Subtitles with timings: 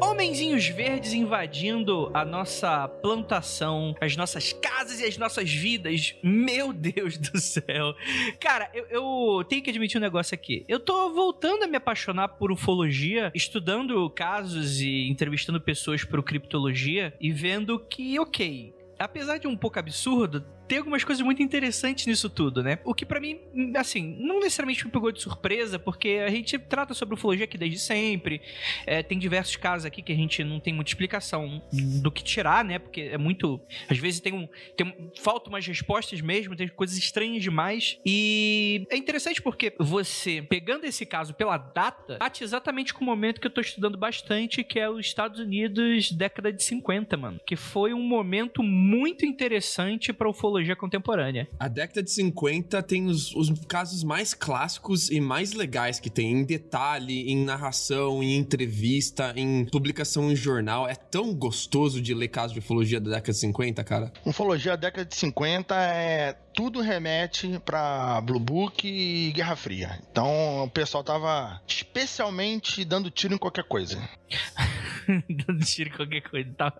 [0.00, 6.14] Homenzinhos verdes invadindo a nossa plantação, as nossas casas e as nossas vidas.
[6.22, 7.94] Meu Deus do céu.
[8.38, 10.64] Cara, eu, eu, tenho que admitir um negócio aqui.
[10.68, 17.14] Eu tô voltando a me apaixonar por ufologia, estudando casos e entrevistando pessoas por criptologia
[17.20, 22.28] e vendo que, ok, apesar de um pouco absurdo, tem algumas coisas muito interessantes nisso
[22.28, 22.78] tudo, né?
[22.84, 23.40] O que para mim,
[23.76, 27.78] assim, não necessariamente me pegou de surpresa, porque a gente trata sobre ufologia aqui desde
[27.78, 28.40] sempre.
[28.84, 32.64] É, tem diversos casos aqui que a gente não tem muita explicação do que tirar,
[32.64, 32.78] né?
[32.78, 33.60] Porque é muito.
[33.88, 34.48] Às vezes tem um.
[34.76, 37.98] Tem, faltam umas respostas mesmo, tem coisas estranhas demais.
[38.04, 43.40] E é interessante porque você, pegando esse caso pela data, bate exatamente com o momento
[43.40, 47.40] que eu tô estudando bastante, que é os Estados Unidos, década de 50, mano.
[47.46, 51.48] Que foi um momento muito interessante pra ufologia psicologia contemporânea.
[51.58, 56.32] A década de 50 tem os, os casos mais clássicos e mais legais que tem,
[56.32, 60.88] em detalhe, em narração, em entrevista, em publicação em jornal.
[60.88, 64.12] É tão gostoso de ler casos de ufologia da década de 50, cara.
[64.24, 70.00] Ufologia da década de 50 é tudo remete para Blue Book e Guerra Fria.
[70.10, 74.00] Então o pessoal tava especialmente dando tiro em qualquer coisa.
[75.28, 76.50] dando tiro em qualquer coisa.
[76.56, 76.72] Tá.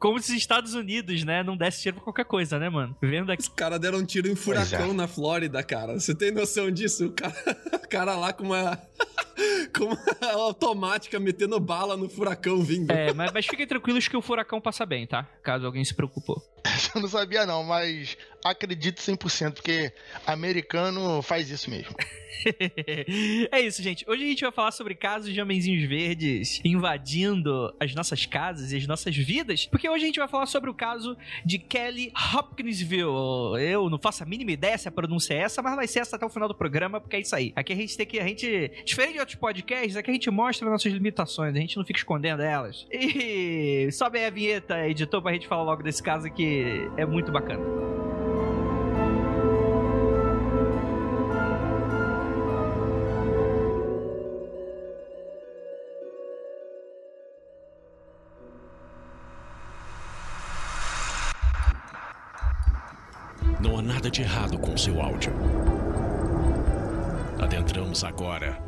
[0.00, 2.87] Como se os Estados Unidos, né, não desse tiro pra qualquer coisa, né, mano?
[3.00, 3.42] Vendo aqui.
[3.42, 4.94] Os caras deram um tiro em furacão é.
[4.94, 5.98] na Flórida, cara.
[5.98, 7.06] Você tem noção disso?
[7.06, 7.34] O cara,
[7.84, 8.78] o cara lá com uma.
[9.76, 12.90] com uma automática metendo bala no furacão vindo.
[12.90, 15.24] É, mas, mas fiquem tranquilos que o furacão passa bem, tá?
[15.42, 16.42] Caso alguém se preocupou.
[16.94, 19.92] Eu não sabia não, mas acredito 100%, porque
[20.26, 21.94] americano faz isso mesmo.
[23.50, 24.04] é isso, gente.
[24.08, 28.76] Hoje a gente vai falar sobre casos de homenzinhos verdes invadindo as nossas casas e
[28.76, 33.60] as nossas vidas, porque hoje a gente vai falar sobre o caso de Kelly Hopkinsville.
[33.60, 36.16] Eu não faço a mínima ideia se a pronúncia é essa, mas vai ser essa
[36.16, 37.52] até o final do programa, porque é isso aí.
[37.56, 38.18] Aqui a gente tem que.
[38.18, 41.84] A gente, diferente de outros podcasts, aqui a gente mostra nossas limitações, a gente não
[41.84, 42.86] fica escondendo elas.
[42.90, 47.30] E sobe aí a vinheta, editor, pra gente falar logo desse caso que é muito
[47.30, 47.62] bacana.
[63.60, 65.32] Não há nada de errado com seu áudio.
[67.40, 68.67] Adentramos agora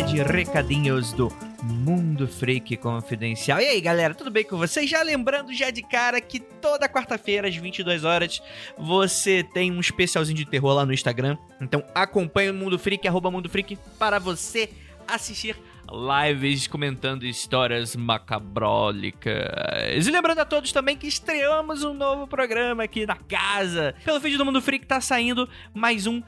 [0.00, 1.30] Área de recadinhos do
[1.62, 3.60] Mundo Freak Confidencial.
[3.60, 4.88] E aí, galera, tudo bem com vocês?
[4.88, 8.42] Já lembrando já de cara que toda quarta-feira às 22 horas
[8.78, 11.36] você tem um especialzinho de terror lá no Instagram.
[11.60, 14.70] Então acompanhe o Mundo Freak, arroba Mundo Freak, para você
[15.06, 15.54] assistir
[15.92, 20.06] lives comentando histórias macabrólicas.
[20.06, 23.94] E lembrando a todos também que estreamos um novo programa aqui na casa.
[24.02, 26.22] Pelo vídeo do Mundo Freak tá saindo mais um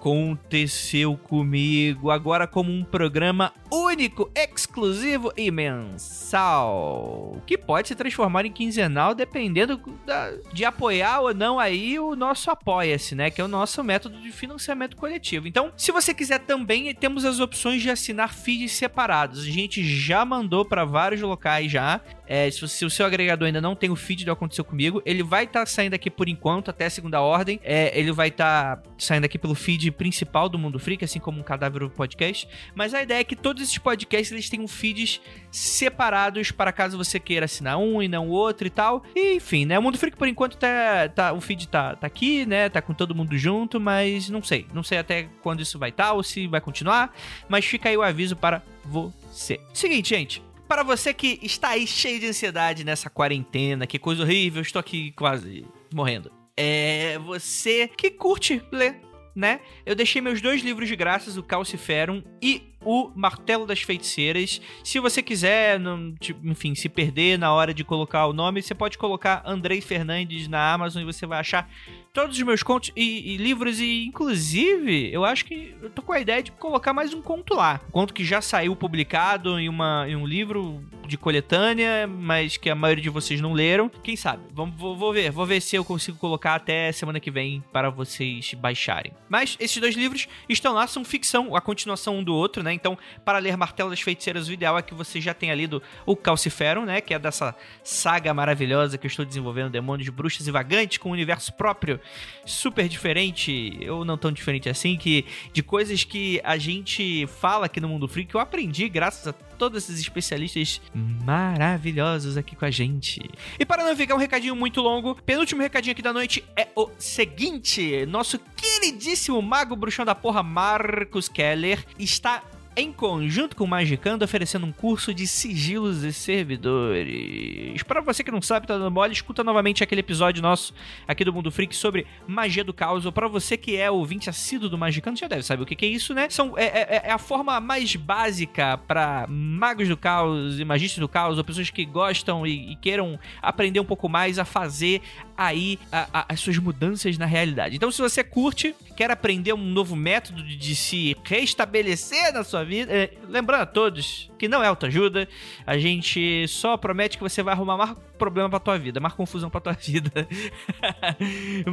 [0.00, 8.50] aconteceu comigo agora como um programa único, exclusivo e mensal, que pode se transformar em
[8.50, 13.48] quinzenal dependendo da, de apoiar ou não aí o nosso apoia-se, né, que é o
[13.48, 15.46] nosso método de financiamento coletivo.
[15.46, 19.42] Então, se você quiser também, temos as opções de assinar feeds separados.
[19.42, 22.00] A gente já mandou para vários locais já.
[22.26, 25.22] É, se, se, o seu agregador ainda não tem o feed do Aconteceu Comigo, ele
[25.22, 27.60] vai estar tá saindo aqui por enquanto, até segunda ordem.
[27.62, 31.40] É, ele vai estar tá saindo aqui pelo feed principal do Mundo Freak, assim como
[31.40, 32.48] um cadáver podcast.
[32.74, 35.20] Mas a ideia é que todos esses podcasts eles tenham feeds
[35.50, 39.02] separados para caso você queira assinar um e não o outro e tal.
[39.14, 39.78] E, enfim, né?
[39.78, 42.68] O Mundo Freak, por enquanto, tá, tá, o feed tá, tá aqui, né?
[42.68, 44.66] Tá com todo mundo junto, mas não sei.
[44.72, 47.14] Não sei até quando isso vai estar tá, ou se vai continuar.
[47.48, 49.60] Mas fica aí o aviso para você.
[49.72, 54.62] Seguinte, gente para você que está aí cheio de ansiedade nessa quarentena, que coisa horrível,
[54.62, 56.30] estou aqui quase morrendo.
[56.56, 59.00] É você que curte ler,
[59.34, 59.60] né?
[59.84, 64.60] Eu deixei meus dois livros de graças, o Calciferum e o Martelo das Feiticeiras.
[64.82, 68.74] Se você quiser, não, tipo, enfim, se perder na hora de colocar o nome, você
[68.74, 71.68] pode colocar Andrei Fernandes na Amazon e você vai achar
[72.12, 73.80] todos os meus contos e, e, livros.
[73.80, 77.54] E, inclusive, eu acho que eu tô com a ideia de colocar mais um conto
[77.54, 77.80] lá.
[77.88, 82.70] Um conto que já saiu publicado em, uma, em um livro de coletânea, mas que
[82.70, 83.88] a maioria de vocês não leram.
[83.88, 84.42] Quem sabe?
[84.52, 87.90] Vamos, vou, vou ver, vou ver se eu consigo colocar até semana que vem para
[87.90, 89.12] vocês baixarem.
[89.28, 92.72] Mas esses dois livros estão lá, são ficção, a continuação um do outro, né?
[92.72, 96.14] Então, para ler Martelo das Feiticeiras, o ideal é que você já tenha lido o
[96.14, 97.00] Calciferum, né?
[97.00, 101.12] Que é dessa saga maravilhosa que eu estou desenvolvendo, Demônios, Bruxas e Vagantes, com um
[101.12, 101.99] universo próprio,
[102.44, 107.80] super diferente, ou não tão diferente assim, que de coisas que a gente fala aqui
[107.80, 112.70] no Mundo Freak, que eu aprendi graças a todos esses especialistas maravilhosos aqui com a
[112.70, 113.20] gente.
[113.58, 116.88] E para não ficar um recadinho muito longo, penúltimo recadinho aqui da noite é o
[116.98, 122.42] seguinte: nosso queridíssimo mago bruxão da porra Marcos Keller está
[122.76, 127.82] em conjunto com o Magicando, oferecendo um curso de sigilos e servidores.
[127.82, 130.72] Para você que não sabe, tá dando mole, escuta novamente aquele episódio nosso
[131.06, 133.04] aqui do Mundo Freak sobre magia do caos.
[133.04, 135.88] Ou para você que é ouvinte assíduo do Magicando, já deve saber o que, é
[135.88, 136.28] isso, né?
[136.30, 141.08] São, é, é, é a forma mais básica para magos do caos e magistas do
[141.08, 145.02] caos, ou pessoas que gostam e, e queiram aprender um pouco mais a fazer
[145.36, 147.74] aí a, a, as suas mudanças na realidade.
[147.74, 152.92] Então, se você curte, quer aprender um novo método de, se restabelecer na sua vida,
[152.92, 155.26] é, lembrando a todos que não é autoajuda,
[155.66, 157.76] a gente só promete que você vai arrumar
[158.20, 160.28] problema pra tua vida, mais confusão pra tua vida.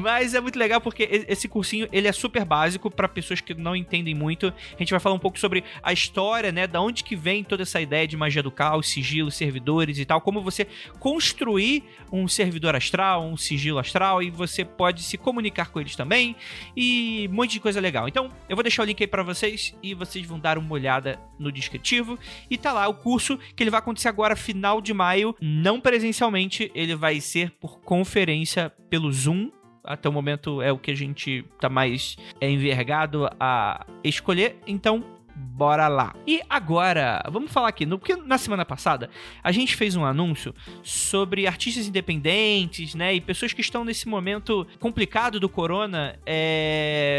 [0.02, 3.76] Mas é muito legal porque esse cursinho, ele é super básico para pessoas que não
[3.76, 4.48] entendem muito.
[4.48, 7.64] A gente vai falar um pouco sobre a história, né, da onde que vem toda
[7.64, 10.66] essa ideia de magia do caos, sigilo, servidores e tal, como você
[11.00, 16.36] construir um servidor astral, um sigilo astral e você pode se comunicar com eles também
[16.76, 18.08] e um monte de coisa legal.
[18.08, 21.20] Então, eu vou deixar o link aí para vocês e vocês vão dar uma olhada
[21.38, 22.18] no descritivo
[22.50, 26.37] e tá lá o curso que ele vai acontecer agora final de maio, não presencialmente,
[26.76, 29.52] ele vai ser por conferência pelo Zoom.
[29.84, 34.58] Até o momento é o que a gente tá mais é, envergado a escolher.
[34.68, 36.16] Então, bora lá.
[36.26, 39.10] E agora, vamos falar aqui, no, porque na semana passada
[39.44, 40.54] a gente fez um anúncio
[40.84, 46.18] sobre artistas independentes, né, e pessoas que estão nesse momento complicado do corona,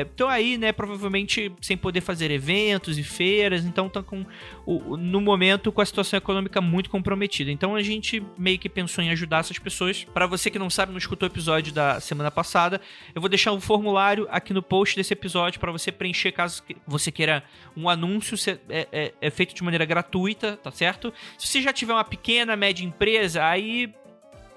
[0.04, 4.26] estão é, aí, né, provavelmente sem poder fazer eventos e feiras, então estão com
[4.66, 7.52] o, no momento com a situação econômica muito comprometida.
[7.52, 10.04] Então a gente meio que pensou em ajudar essas pessoas.
[10.04, 12.80] Para você que não sabe, não escutou o episódio da semana passada,
[13.14, 17.12] eu vou deixar um formulário aqui no post desse episódio para você preencher caso você
[17.12, 17.44] queira
[17.76, 18.36] um anúncio anúncio
[18.68, 21.12] é, é, é, feito de maneira gratuita, tá certo?
[21.36, 23.92] Se você já tiver uma pequena, média empresa, aí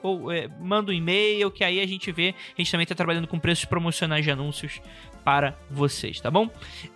[0.03, 2.33] ou é, manda um e-mail que aí a gente vê.
[2.57, 4.81] A gente também está trabalhando com preços promocionais de anúncios
[5.23, 6.49] para vocês, tá bom?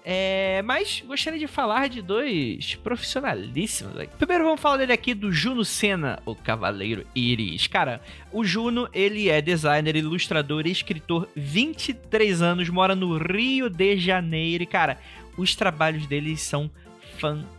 [0.04, 3.94] É, mas gostaria de falar de dois profissionalíssimos.
[4.18, 7.68] Primeiro vamos falar dele aqui do Juno Senna, o Cavaleiro Iris.
[7.68, 8.01] Cara,
[8.31, 14.63] o Juno, ele é designer, ilustrador e escritor, 23 anos, mora no Rio de Janeiro.
[14.63, 15.00] E, cara,
[15.38, 16.70] os trabalhos deles são
[17.18, 17.55] fantásticos.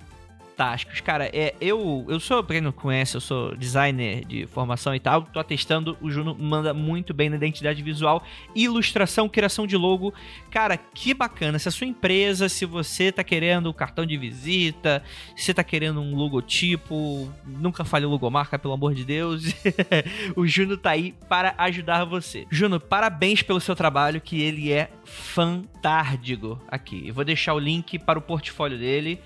[1.04, 5.00] Cara, é, eu, eu sou, pra quem não conhece, eu sou designer de formação e
[5.00, 5.22] tal.
[5.22, 8.24] Tô atestando, o Juno manda muito bem na identidade visual,
[8.54, 10.14] ilustração, criação de logo.
[10.50, 11.58] Cara, que bacana.
[11.58, 15.02] Se a sua empresa, se você tá querendo um cartão de visita,
[15.36, 19.54] se tá querendo um logotipo, nunca fale logomarca, pelo amor de Deus.
[20.34, 22.46] o Juno tá aí para ajudar você.
[22.50, 27.06] Juno, parabéns pelo seu trabalho, que ele é fantástico aqui.
[27.06, 29.20] Eu vou deixar o link para o portfólio dele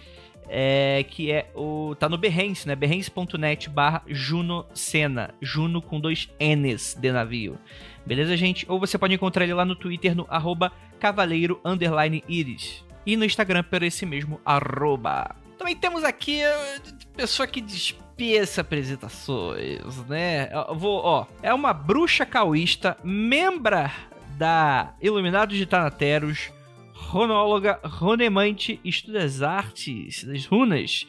[0.53, 1.95] é, que é o.
[1.95, 2.75] tá no Behance, né?
[2.75, 5.33] Behance.net barra Juno Sena.
[5.41, 7.57] Juno com dois N's de navio.
[8.05, 8.67] Beleza, gente?
[8.69, 12.85] Ou você pode encontrar ele lá no Twitter no arroba cavaleiro underline iris.
[13.07, 15.37] E no Instagram por esse mesmo arroba.
[15.57, 16.41] Também temos aqui
[17.17, 20.51] pessoa que dispensa apresentações, né?
[20.53, 23.93] Eu vou, ó, é uma bruxa caoísta, membra
[24.37, 26.51] da Iluminados de Tanateros,
[27.11, 31.09] ronóloga, ronemante, estuda as artes das runas,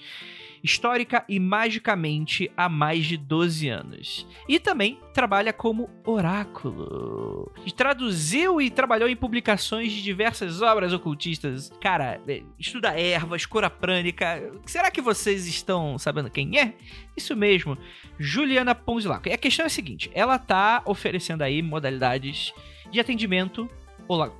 [0.63, 4.27] histórica e magicamente há mais de 12 anos.
[4.50, 7.51] E também trabalha como oráculo.
[7.75, 11.72] Traduziu e trabalhou em publicações de diversas obras ocultistas.
[11.79, 14.51] Cara, é, estuda ervas, cura prânica.
[14.65, 16.74] Será que vocês estão sabendo quem é?
[17.15, 17.77] Isso mesmo,
[18.17, 19.29] Juliana Ponzilaco.
[19.29, 22.53] E a questão é a seguinte: ela tá oferecendo aí modalidades
[22.91, 23.70] de atendimento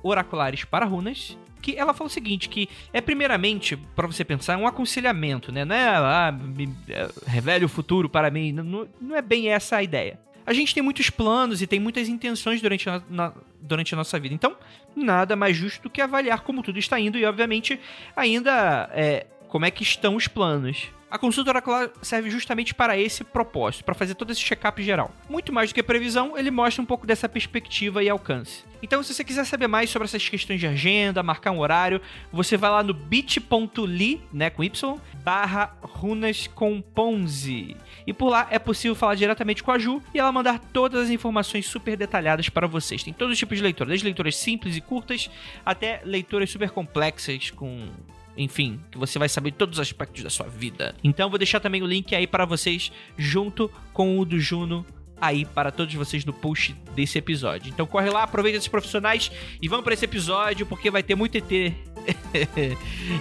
[0.02, 4.66] oraculares para runas que ela fala o seguinte, que é primeiramente, para você pensar, um
[4.66, 5.64] aconselhamento, né?
[5.64, 9.76] Não é, ah, me, é, revele o futuro para mim, não, não é bem essa
[9.76, 10.18] a ideia.
[10.44, 14.18] A gente tem muitos planos e tem muitas intenções durante a, na, durante a nossa
[14.18, 14.34] vida.
[14.34, 14.56] Então,
[14.94, 17.78] nada mais justo do que avaliar como tudo está indo e, obviamente,
[18.16, 20.88] ainda é, como é que estão os planos.
[21.12, 25.14] A consulta oracular serve justamente para esse propósito, para fazer todo esse check-up geral.
[25.28, 28.64] Muito mais do que previsão, ele mostra um pouco dessa perspectiva e alcance.
[28.82, 32.00] Então, se você quiser saber mais sobre essas questões de agenda, marcar um horário,
[32.32, 37.76] você vai lá no bit.ly, né, com Y, barra runas com Ponzi.
[38.06, 41.10] E por lá é possível falar diretamente com a Ju e ela mandar todas as
[41.10, 43.02] informações super detalhadas para vocês.
[43.02, 45.28] Tem todos os tipos de leitura, desde leituras simples e curtas
[45.62, 47.90] até leituras super complexas com
[48.36, 50.94] enfim, que você vai saber todos os aspectos da sua vida.
[51.02, 54.84] Então vou deixar também o link aí para vocês junto com o do Juno
[55.20, 57.70] aí para todos vocês no post desse episódio.
[57.70, 61.38] Então corre lá, aproveita esses profissionais e vamos para esse episódio porque vai ter muito
[61.38, 61.50] ET.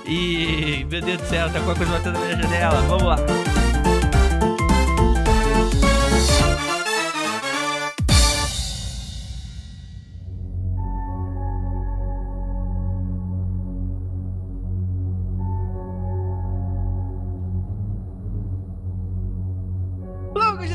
[0.08, 2.82] e meu Deus do céu, tá com a coisa batendo na minha janela.
[2.82, 3.18] Vamos lá.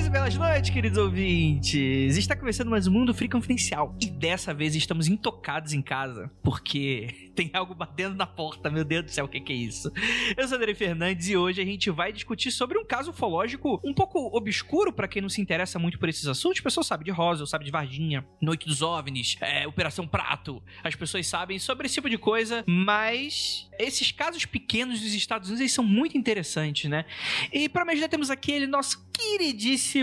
[0.08, 2.16] Belas noites, queridos ouvintes!
[2.16, 3.96] Está começando mais um Mundo Free Confidencial.
[4.00, 8.70] E dessa vez estamos intocados em casa, porque tem algo batendo na porta.
[8.70, 9.90] Meu Deus do céu, o que, é isso?
[10.36, 13.92] Eu sou André Fernandes e hoje a gente vai discutir sobre um caso ufológico um
[13.92, 16.60] pouco obscuro para quem não se interessa muito por esses assuntos.
[16.60, 20.62] Pessoal sabe de Roswell, sabe de Varginha, Noite dos OVNIs, é, Operação Prato.
[20.84, 25.60] As pessoas sabem sobre esse tipo de coisa, mas esses casos pequenos dos Estados Unidos
[25.60, 27.04] eles são muito interessantes, né?
[27.52, 29.95] E para me ajudar temos aqui ele, nosso queridíssimo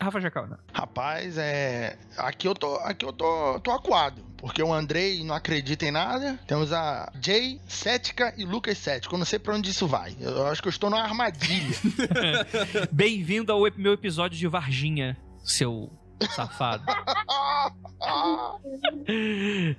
[0.00, 0.58] Rafa Jacauna.
[0.72, 1.96] Rapaz, é.
[2.16, 2.76] Aqui eu tô.
[2.76, 4.22] Aqui eu tô, tô acuado.
[4.36, 6.38] Porque o Andrei não acredita em nada.
[6.48, 9.14] Temos a Jay Cética e Lucas Cético.
[9.14, 10.16] Eu não sei pra onde isso vai.
[10.20, 11.76] Eu acho que eu estou numa armadilha.
[12.90, 15.90] Bem-vindo ao meu episódio de Varginha, seu
[16.28, 16.84] safado.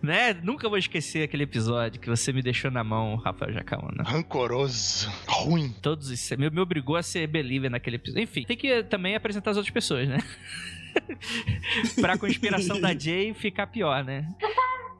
[0.01, 0.33] né?
[0.43, 4.03] Nunca vou esquecer aquele episódio que você me deixou na mão, Rafael Jacaúna.
[4.03, 5.11] Rancoroso.
[5.27, 5.73] Ruim.
[5.81, 6.37] Todos isso.
[6.37, 8.23] Me, me obrigou a ser believer naquele episódio.
[8.23, 10.19] Enfim, tem que também apresentar as outras pessoas, né?
[11.99, 14.27] pra conspiração da Jay ficar pior, né?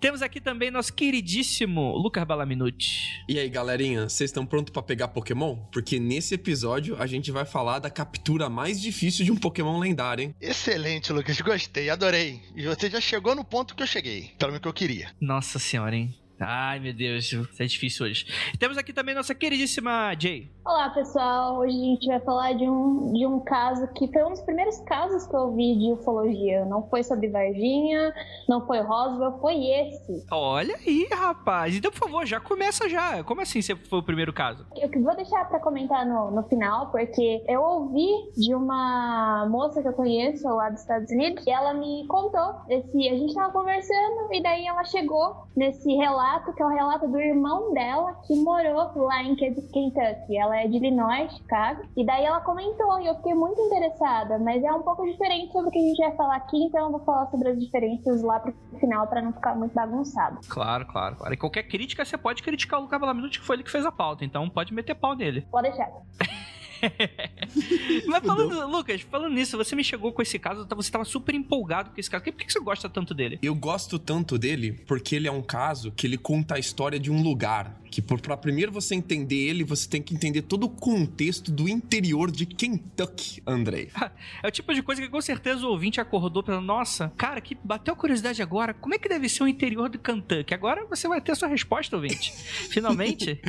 [0.03, 3.23] Temos aqui também nosso queridíssimo Lucas Balaminuti.
[3.29, 5.55] E aí, galerinha, vocês estão prontos para pegar Pokémon?
[5.71, 10.23] Porque nesse episódio a gente vai falar da captura mais difícil de um Pokémon lendário,
[10.25, 10.35] hein?
[10.41, 11.39] Excelente, Lucas.
[11.39, 12.41] Gostei, adorei.
[12.53, 14.33] E você já chegou no ponto que eu cheguei.
[14.37, 15.09] Pelo menos que eu queria.
[15.21, 16.13] Nossa senhora, hein?
[16.45, 18.25] Ai, meu Deus, isso é difícil hoje.
[18.59, 20.51] Temos aqui também nossa queridíssima Jay.
[20.65, 21.57] Olá, pessoal.
[21.57, 24.79] Hoje a gente vai falar de um, de um caso que foi um dos primeiros
[24.81, 26.63] casos que eu vi de ufologia.
[26.65, 28.13] Não foi sobre Varginha,
[28.47, 30.25] não foi Roswell, foi esse.
[30.31, 31.75] Olha aí, rapaz.
[31.75, 33.23] Então, por favor, já começa já.
[33.23, 34.65] Como assim você foi o primeiro caso?
[34.77, 38.07] Eu vou deixar para comentar no, no final, porque eu ouvi
[38.37, 42.55] de uma moça que eu conheço lá dos Estados Unidos e ela me contou.
[42.69, 47.07] Esse, a gente tava conversando e daí ela chegou nesse relato, que é o relato
[47.07, 50.37] do irmão dela que morou lá em Kentucky.
[50.37, 51.83] Ela é de Illinois, Chicago.
[51.95, 55.69] E daí ela comentou e eu fiquei muito interessada, mas é um pouco diferente sobre
[55.69, 58.39] o que a gente vai falar aqui, então eu vou falar sobre as diferenças lá
[58.39, 60.39] pro final para não ficar muito bagunçado.
[60.47, 61.33] Claro, claro, claro.
[61.33, 63.91] E qualquer crítica você pode criticar o Lucas Balaminuti, que foi ele que fez a
[63.91, 65.41] pauta, então pode meter pau nele.
[65.51, 65.89] Pode deixar.
[68.07, 71.91] Mas falando, Lucas, falando nisso, você me chegou com esse caso, você estava super empolgado
[71.91, 72.23] com esse caso.
[72.23, 73.39] Por que você gosta tanto dele?
[73.41, 77.11] Eu gosto tanto dele porque ele é um caso que ele conta a história de
[77.11, 77.79] um lugar.
[77.93, 82.31] Que para primeiro você entender ele, você tem que entender todo o contexto do interior
[82.31, 83.91] de Kentucky, Andrei.
[84.41, 87.55] é o tipo de coisa que com certeza o ouvinte acordou pensando, nossa, cara, que
[87.63, 90.55] bateu curiosidade agora, como é que deve ser o interior do Kentucky?
[90.55, 92.33] Agora você vai ter a sua resposta, ouvinte.
[92.71, 93.39] Finalmente.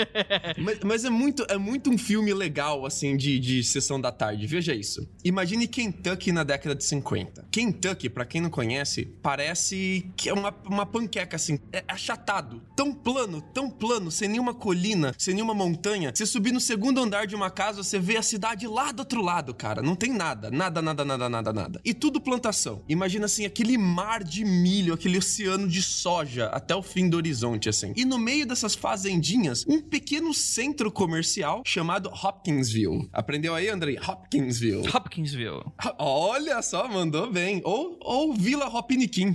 [0.56, 4.46] mas, mas, é, muito, é muito um filme legal, assim, de, de sessão da tarde.
[4.46, 5.06] Veja isso.
[5.22, 7.46] Imagine Kentucky na década de 50.
[7.50, 11.60] Kentucky, para quem não conhece, parece que é uma, uma panqueca, assim.
[11.70, 12.62] É achatado.
[12.74, 16.12] Tão plano, tão plano, sem nenhuma colina, sem nenhuma montanha.
[16.14, 19.20] Você subir no segundo andar de uma casa, você vê a cidade lá do outro
[19.20, 19.82] lado, cara.
[19.82, 20.52] Não tem nada.
[20.52, 21.80] Nada, nada, nada, nada, nada.
[21.84, 22.84] E tudo plantação.
[22.88, 27.68] Imagina, assim, aquele mar de milho, aquele oceano de soja até o fim do horizonte,
[27.68, 27.92] assim.
[27.96, 33.08] E no meio dessas fazendinhas, um pequeno centro comercial chamado Hopkinsville.
[33.12, 33.98] Aprendeu aí, Andrei?
[33.98, 34.88] Hopkinsville.
[34.88, 35.64] Hopkinsville.
[35.98, 37.60] Olha só, mandou bem.
[37.64, 39.34] Ou, ou Vila Hopiniquim.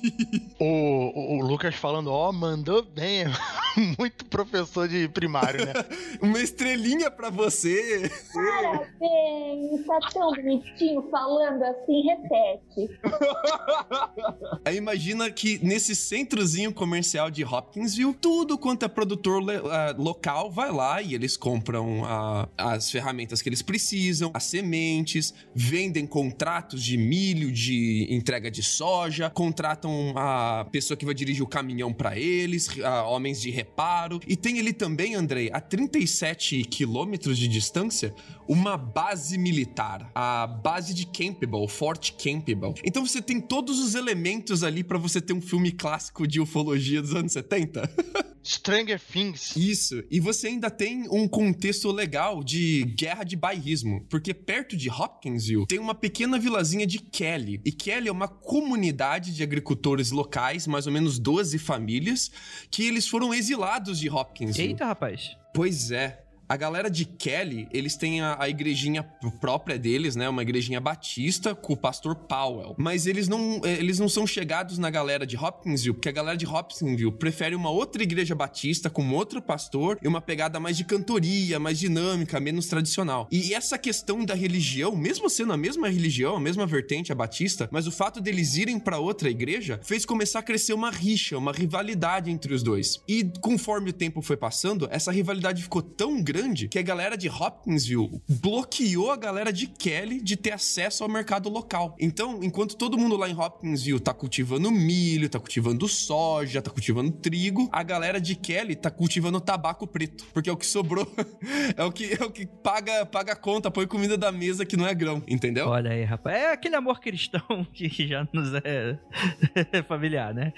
[0.60, 3.24] o, o, o, Lucas falando, ó, oh, mandou bem.
[3.98, 5.72] Muito professor de primário, né?
[6.20, 8.10] Uma estrelinha pra você.
[8.32, 13.00] Parabéns, tá tão bonitinho falando assim, repete.
[14.64, 20.70] Aí imagina que nesse centrozinho comercial de Hopkinsville, tudo quanto é produtor uh, local vai
[20.72, 26.96] lá e eles compram uh, as ferramentas que eles precisam, as sementes, vendem contratos de
[26.96, 32.68] milho, de entrega de soja, contratam a pessoa que vai dirigir o caminhão para eles,
[32.68, 34.20] uh, homens de preparo.
[34.26, 38.14] E tem ali também, Andrei, a 37 quilômetros de distância,
[38.48, 42.74] uma base militar, a base de Campbell, Fort Campbell.
[42.82, 47.02] Então você tem todos os elementos ali para você ter um filme clássico de ufologia
[47.02, 47.88] dos anos 70.
[48.42, 49.54] Stranger Things.
[49.56, 50.02] Isso.
[50.10, 55.66] E você ainda tem um contexto legal de guerra de bairrismo, porque perto de Hopkinsville
[55.66, 57.60] tem uma pequena vilazinha de Kelly.
[57.62, 62.30] E Kelly é uma comunidade de agricultores locais, mais ou menos 12 famílias,
[62.70, 63.57] que eles foram exilados
[64.00, 64.68] de Hopkinsville.
[64.70, 65.36] Eita, rapaz.
[65.52, 66.22] Pois é.
[66.48, 69.02] A galera de Kelly, eles têm a, a, igrejinha
[69.38, 70.26] própria deles, né?
[70.30, 72.74] Uma igrejinha batista com o pastor Powell.
[72.78, 76.38] Mas eles não, eh, eles não são chegados na galera de Hopkinsville, porque a galera
[76.38, 80.84] de Hopkinsville prefere uma outra igreja batista com outro pastor e uma pegada mais de
[80.84, 83.28] cantoria, mais dinâmica, menos tradicional.
[83.30, 87.68] E essa questão da religião, mesmo sendo a mesma religião, a mesma vertente, a batista,
[87.70, 91.52] mas o fato deles irem para outra igreja fez começar a crescer uma rixa, uma
[91.52, 93.02] rivalidade entre os dois.
[93.06, 97.16] E conforme o tempo foi passando, essa rivalidade ficou tão grande grande que a galera
[97.16, 101.96] de Hopkinsville bloqueou a galera de Kelly de ter acesso ao mercado local.
[101.98, 107.10] Então, enquanto todo mundo lá em Hopkinsville tá cultivando milho, tá cultivando soja, tá cultivando
[107.10, 111.10] trigo, a galera de Kelly tá cultivando tabaco preto, porque é o que sobrou.
[111.76, 114.76] é o que é o que paga paga a conta, põe comida da mesa que
[114.76, 115.68] não é grão, entendeu?
[115.68, 116.36] Olha aí, rapaz.
[116.36, 118.98] É aquele amor cristão que já nos é
[119.88, 120.52] familiar, né?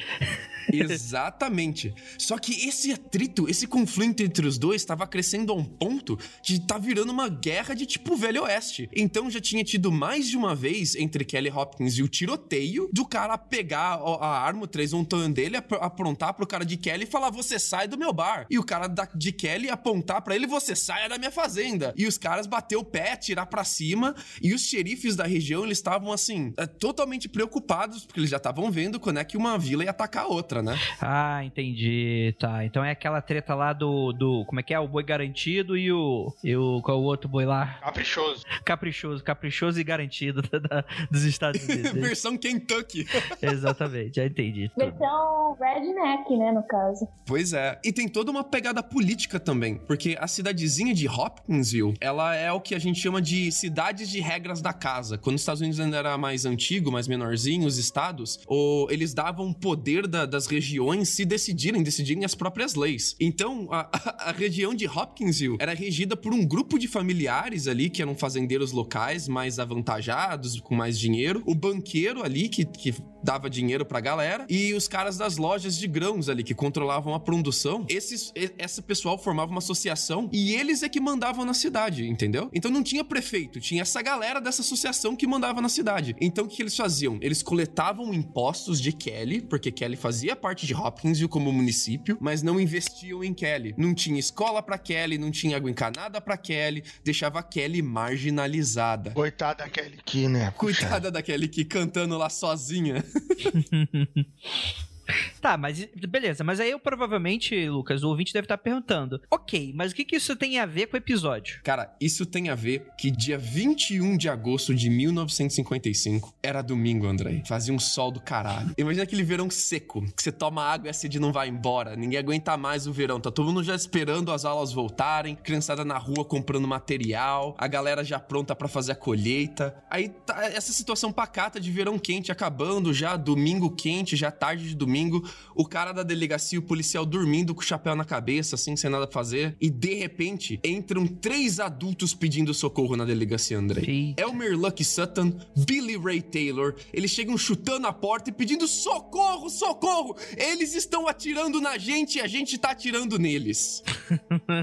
[0.72, 1.94] Exatamente.
[2.18, 6.60] Só que esse atrito, esse conflito entre os dois estava crescendo a um ponto de
[6.60, 8.88] tá virando uma guerra de tipo Velho Oeste.
[8.94, 13.04] Então já tinha tido mais de uma vez entre Kelly Hopkins e o tiroteio do
[13.04, 14.92] cara pegar a arma, o 3
[15.32, 18.46] dele, aprontar pro cara de Kelly e falar: Você sai do meu bar.
[18.50, 21.94] E o cara da, de Kelly apontar para ele: Você sai da minha fazenda.
[21.96, 24.14] E os caras bater o pé, tirar pra cima.
[24.42, 28.70] E os xerifes da região, eles estavam assim, é, totalmente preocupados, porque eles já estavam
[28.70, 30.78] vendo quando é que uma vila ia atacar a outra, né?
[31.00, 32.34] Ah, entendi.
[32.38, 32.64] Tá.
[32.64, 34.12] Então é aquela treta lá do.
[34.12, 34.78] do como é que é?
[34.78, 36.32] O boi garantido garantido e o.
[36.42, 37.78] E o qual o outro boi lá?
[37.80, 38.44] Caprichoso.
[38.64, 41.92] Caprichoso, caprichoso e garantido da, da, dos Estados Unidos.
[41.92, 43.06] Versão Kentucky.
[43.40, 44.70] Exatamente, já entendi.
[44.76, 47.06] Versão redneck, né, no caso.
[47.26, 47.78] Pois é.
[47.84, 52.60] E tem toda uma pegada política também, porque a cidadezinha de Hopkinsville, ela é o
[52.60, 55.18] que a gente chama de cidades de regras da casa.
[55.18, 59.52] Quando os Estados Unidos ainda era mais antigo, mais menorzinho, os estados, ou eles davam
[59.52, 63.16] poder da, das regiões se decidirem, decidirem as próprias leis.
[63.20, 67.90] Então, a, a, a região de Hopkinsville era regida por um grupo de familiares ali,
[67.90, 73.50] que eram fazendeiros locais mais avantajados, com mais dinheiro, o banqueiro ali, que, que dava
[73.50, 77.84] dinheiro pra galera, e os caras das lojas de grãos ali, que controlavam a produção.
[77.88, 82.50] Esses, esse pessoal formava uma associação e eles é que mandavam na cidade, entendeu?
[82.52, 86.16] Então não tinha prefeito, tinha essa galera dessa associação que mandava na cidade.
[86.20, 87.18] Então o que, que eles faziam?
[87.20, 92.60] Eles coletavam impostos de Kelly, porque Kelly fazia parte de Hopkinsville como município, mas não
[92.60, 93.74] investiam em Kelly.
[93.76, 99.10] Não tinha escola para Kelly, não tinha água encanada para Kelly, deixava a Kelly marginalizada.
[99.12, 100.52] Coitada da Kelly Key, né?
[100.56, 103.04] Coitada da Kelly Key cantando lá sozinha.
[105.40, 106.44] Tá, mas beleza.
[106.44, 110.16] Mas aí eu provavelmente, Lucas, o ouvinte deve estar perguntando: ok, mas o que, que
[110.16, 111.60] isso tem a ver com o episódio?
[111.62, 117.42] Cara, isso tem a ver que dia 21 de agosto de 1955 era domingo, André.
[117.46, 118.74] Fazia um sol do caralho.
[118.76, 121.96] Imagina aquele verão seco, que você toma água e a sede não vai embora.
[121.96, 123.20] Ninguém aguenta mais o verão.
[123.20, 128.04] Tá todo mundo já esperando as aulas voltarem, criançada na rua comprando material, a galera
[128.04, 129.74] já pronta para fazer a colheita.
[129.90, 134.74] Aí tá essa situação pacata de verão quente acabando já, domingo quente, já tarde de
[134.74, 138.76] domingo domingo, o cara da delegacia, o policial dormindo com o chapéu na cabeça, assim,
[138.76, 143.82] sem nada a fazer, e de repente entram três adultos pedindo socorro na delegacia, André.
[143.82, 144.14] Sim.
[144.18, 150.16] Elmer Lucky Sutton, Billy Ray Taylor, eles chegam chutando a porta e pedindo socorro, socorro!
[150.36, 153.82] Eles estão atirando na gente e a gente tá atirando neles.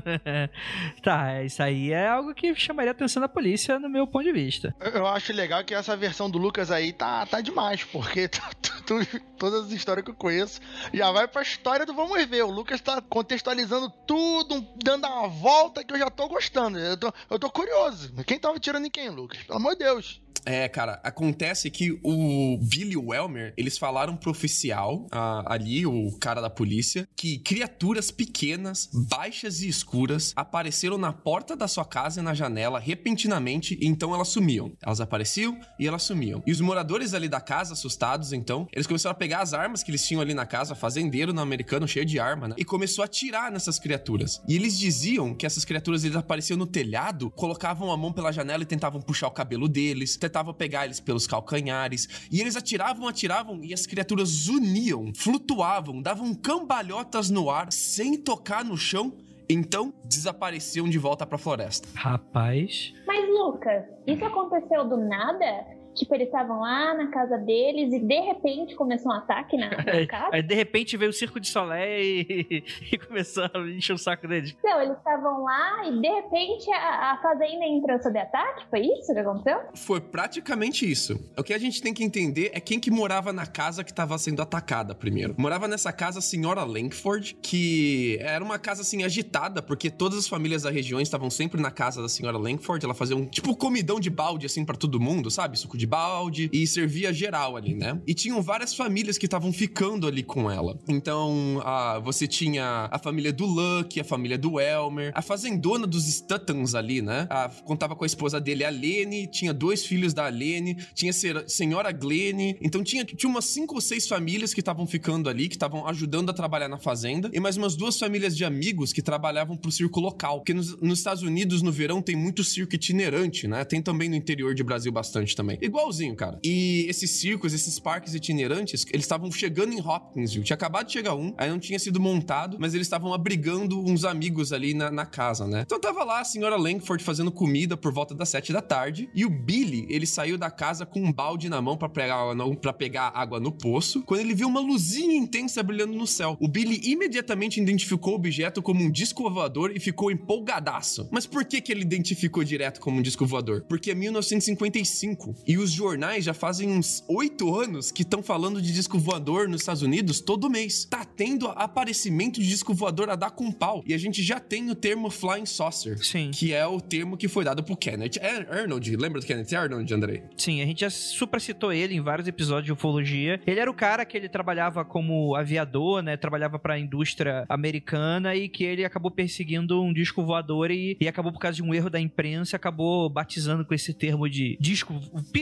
[1.04, 4.32] tá, isso aí é algo que chamaria a atenção da polícia no meu ponto de
[4.32, 4.76] vista.
[4.80, 8.50] Eu acho legal que essa versão do Lucas aí tá, tá demais, porque tá,
[9.38, 10.60] todas as histórias que eu conheço,
[10.94, 12.44] já vai pra história do Vamos Ver.
[12.44, 16.78] O Lucas tá contextualizando tudo, dando uma volta que eu já tô gostando.
[16.78, 18.14] Eu tô, eu tô curioso.
[18.26, 19.42] Quem tava tirando em quem, Lucas?
[19.44, 20.22] Pelo amor de Deus.
[20.48, 25.06] É, cara, acontece que o Billy e o Elmer, eles falaram pro oficial,
[25.46, 31.68] ali, o cara da polícia, que criaturas pequenas, baixas e escuras apareceram na porta da
[31.68, 34.72] sua casa e na janela repentinamente, e então elas sumiam.
[34.82, 36.42] Elas apareciam e elas sumiam.
[36.48, 39.92] E os moradores ali da casa, assustados, então, eles começaram a pegar as armas que
[39.92, 42.56] eles tinham ali na casa, fazendeiro no americano, cheio de arma, né?
[42.58, 44.42] E começou a atirar nessas criaturas.
[44.48, 48.64] E eles diziam que essas criaturas, eles apareciam no telhado, colocavam a mão pela janela
[48.64, 52.28] e tentavam puxar o cabelo deles, tentavam tentava pegar eles pelos calcanhares.
[52.32, 58.64] E eles atiravam, atiravam e as criaturas uniam, flutuavam, davam cambalhotas no ar sem tocar
[58.64, 59.14] no chão.
[59.50, 61.88] Então desapareciam de volta pra floresta.
[61.96, 62.94] Rapaz.
[63.08, 65.77] Mas, Lucas, isso aconteceu do nada?
[65.98, 70.08] Tipo, eles estavam lá na casa deles e de repente começou um ataque na, na
[70.08, 70.30] casa?
[70.32, 74.28] Aí de repente veio o Circo de Solé e, e começou a encher o saco
[74.28, 74.56] deles.
[74.64, 78.66] Não, eles estavam lá e de repente a, a fazenda entrou sob ataque?
[78.70, 79.60] Foi isso que aconteceu?
[79.74, 81.20] Foi praticamente isso.
[81.36, 84.18] O que a gente tem que entender é quem que morava na casa que estava
[84.20, 85.34] sendo atacada primeiro.
[85.38, 90.28] Morava nessa casa a senhora Lankford, que era uma casa assim agitada, porque todas as
[90.28, 92.86] famílias da região estavam sempre na casa da senhora Lankford.
[92.86, 95.58] Ela fazia um tipo comidão de balde assim para todo mundo, sabe?
[95.58, 98.00] Suco de balde e servia geral ali, né?
[98.06, 100.78] E tinham várias famílias que estavam ficando ali com ela.
[100.88, 106.06] Então, a, você tinha a família do Luck, a família do Elmer, a fazendona dos
[106.06, 107.28] Stuttons ali, né?
[107.30, 111.48] A, contava com a esposa dele, a Lene, tinha dois filhos da Lene, tinha a
[111.48, 112.56] senhora Glenn.
[112.62, 116.30] Então, tinha, tinha umas cinco ou seis famílias que estavam ficando ali, que estavam ajudando
[116.30, 120.00] a trabalhar na fazenda, e mais umas duas famílias de amigos que trabalhavam pro circo
[120.00, 120.40] local.
[120.40, 123.64] Porque nos, nos Estados Unidos, no verão, tem muito circo itinerante, né?
[123.64, 125.58] Tem também no interior de Brasil bastante também.
[125.62, 126.40] Igual igualzinho, cara.
[126.44, 130.44] E esses circos, esses parques itinerantes, eles estavam chegando em Hopkinsville.
[130.44, 134.04] Tinha acabado de chegar um, aí não tinha sido montado, mas eles estavam abrigando uns
[134.04, 135.64] amigos ali na, na, casa, né?
[135.66, 139.26] Então tava lá a senhora Langford fazendo comida por volta das sete da tarde, e
[139.26, 143.12] o Billy, ele saiu da casa com um balde na mão para pegar, pra pegar
[143.14, 146.38] água no poço, quando ele viu uma luzinha intensa brilhando no céu.
[146.42, 151.08] O Billy imediatamente identificou o objeto como um disco voador e ficou empolgadaço.
[151.12, 153.66] Mas por que que ele identificou direto como um disco voador?
[153.68, 158.62] Porque é 1955, e os os jornais já fazem uns oito anos que estão falando
[158.62, 160.86] de disco voador nos Estados Unidos todo mês.
[160.86, 163.84] Tá tendo aparecimento de disco voador a dar com pau.
[163.86, 165.98] E a gente já tem o termo Flying Saucer.
[165.98, 166.32] Sim.
[166.32, 168.14] Que é o termo que foi dado pro Kenneth
[168.50, 168.96] Arnold.
[168.96, 170.24] Lembra do Kenneth Arnold, Andrei?
[170.38, 173.42] Sim, a gente já supracitou ele em vários episódios de ufologia.
[173.46, 176.16] Ele era o cara que ele trabalhava como aviador, né?
[176.16, 181.08] Trabalhava para a indústria americana e que ele acabou perseguindo um disco voador e, e
[181.10, 184.94] acabou por causa de um erro da imprensa, acabou batizando com esse termo de disco,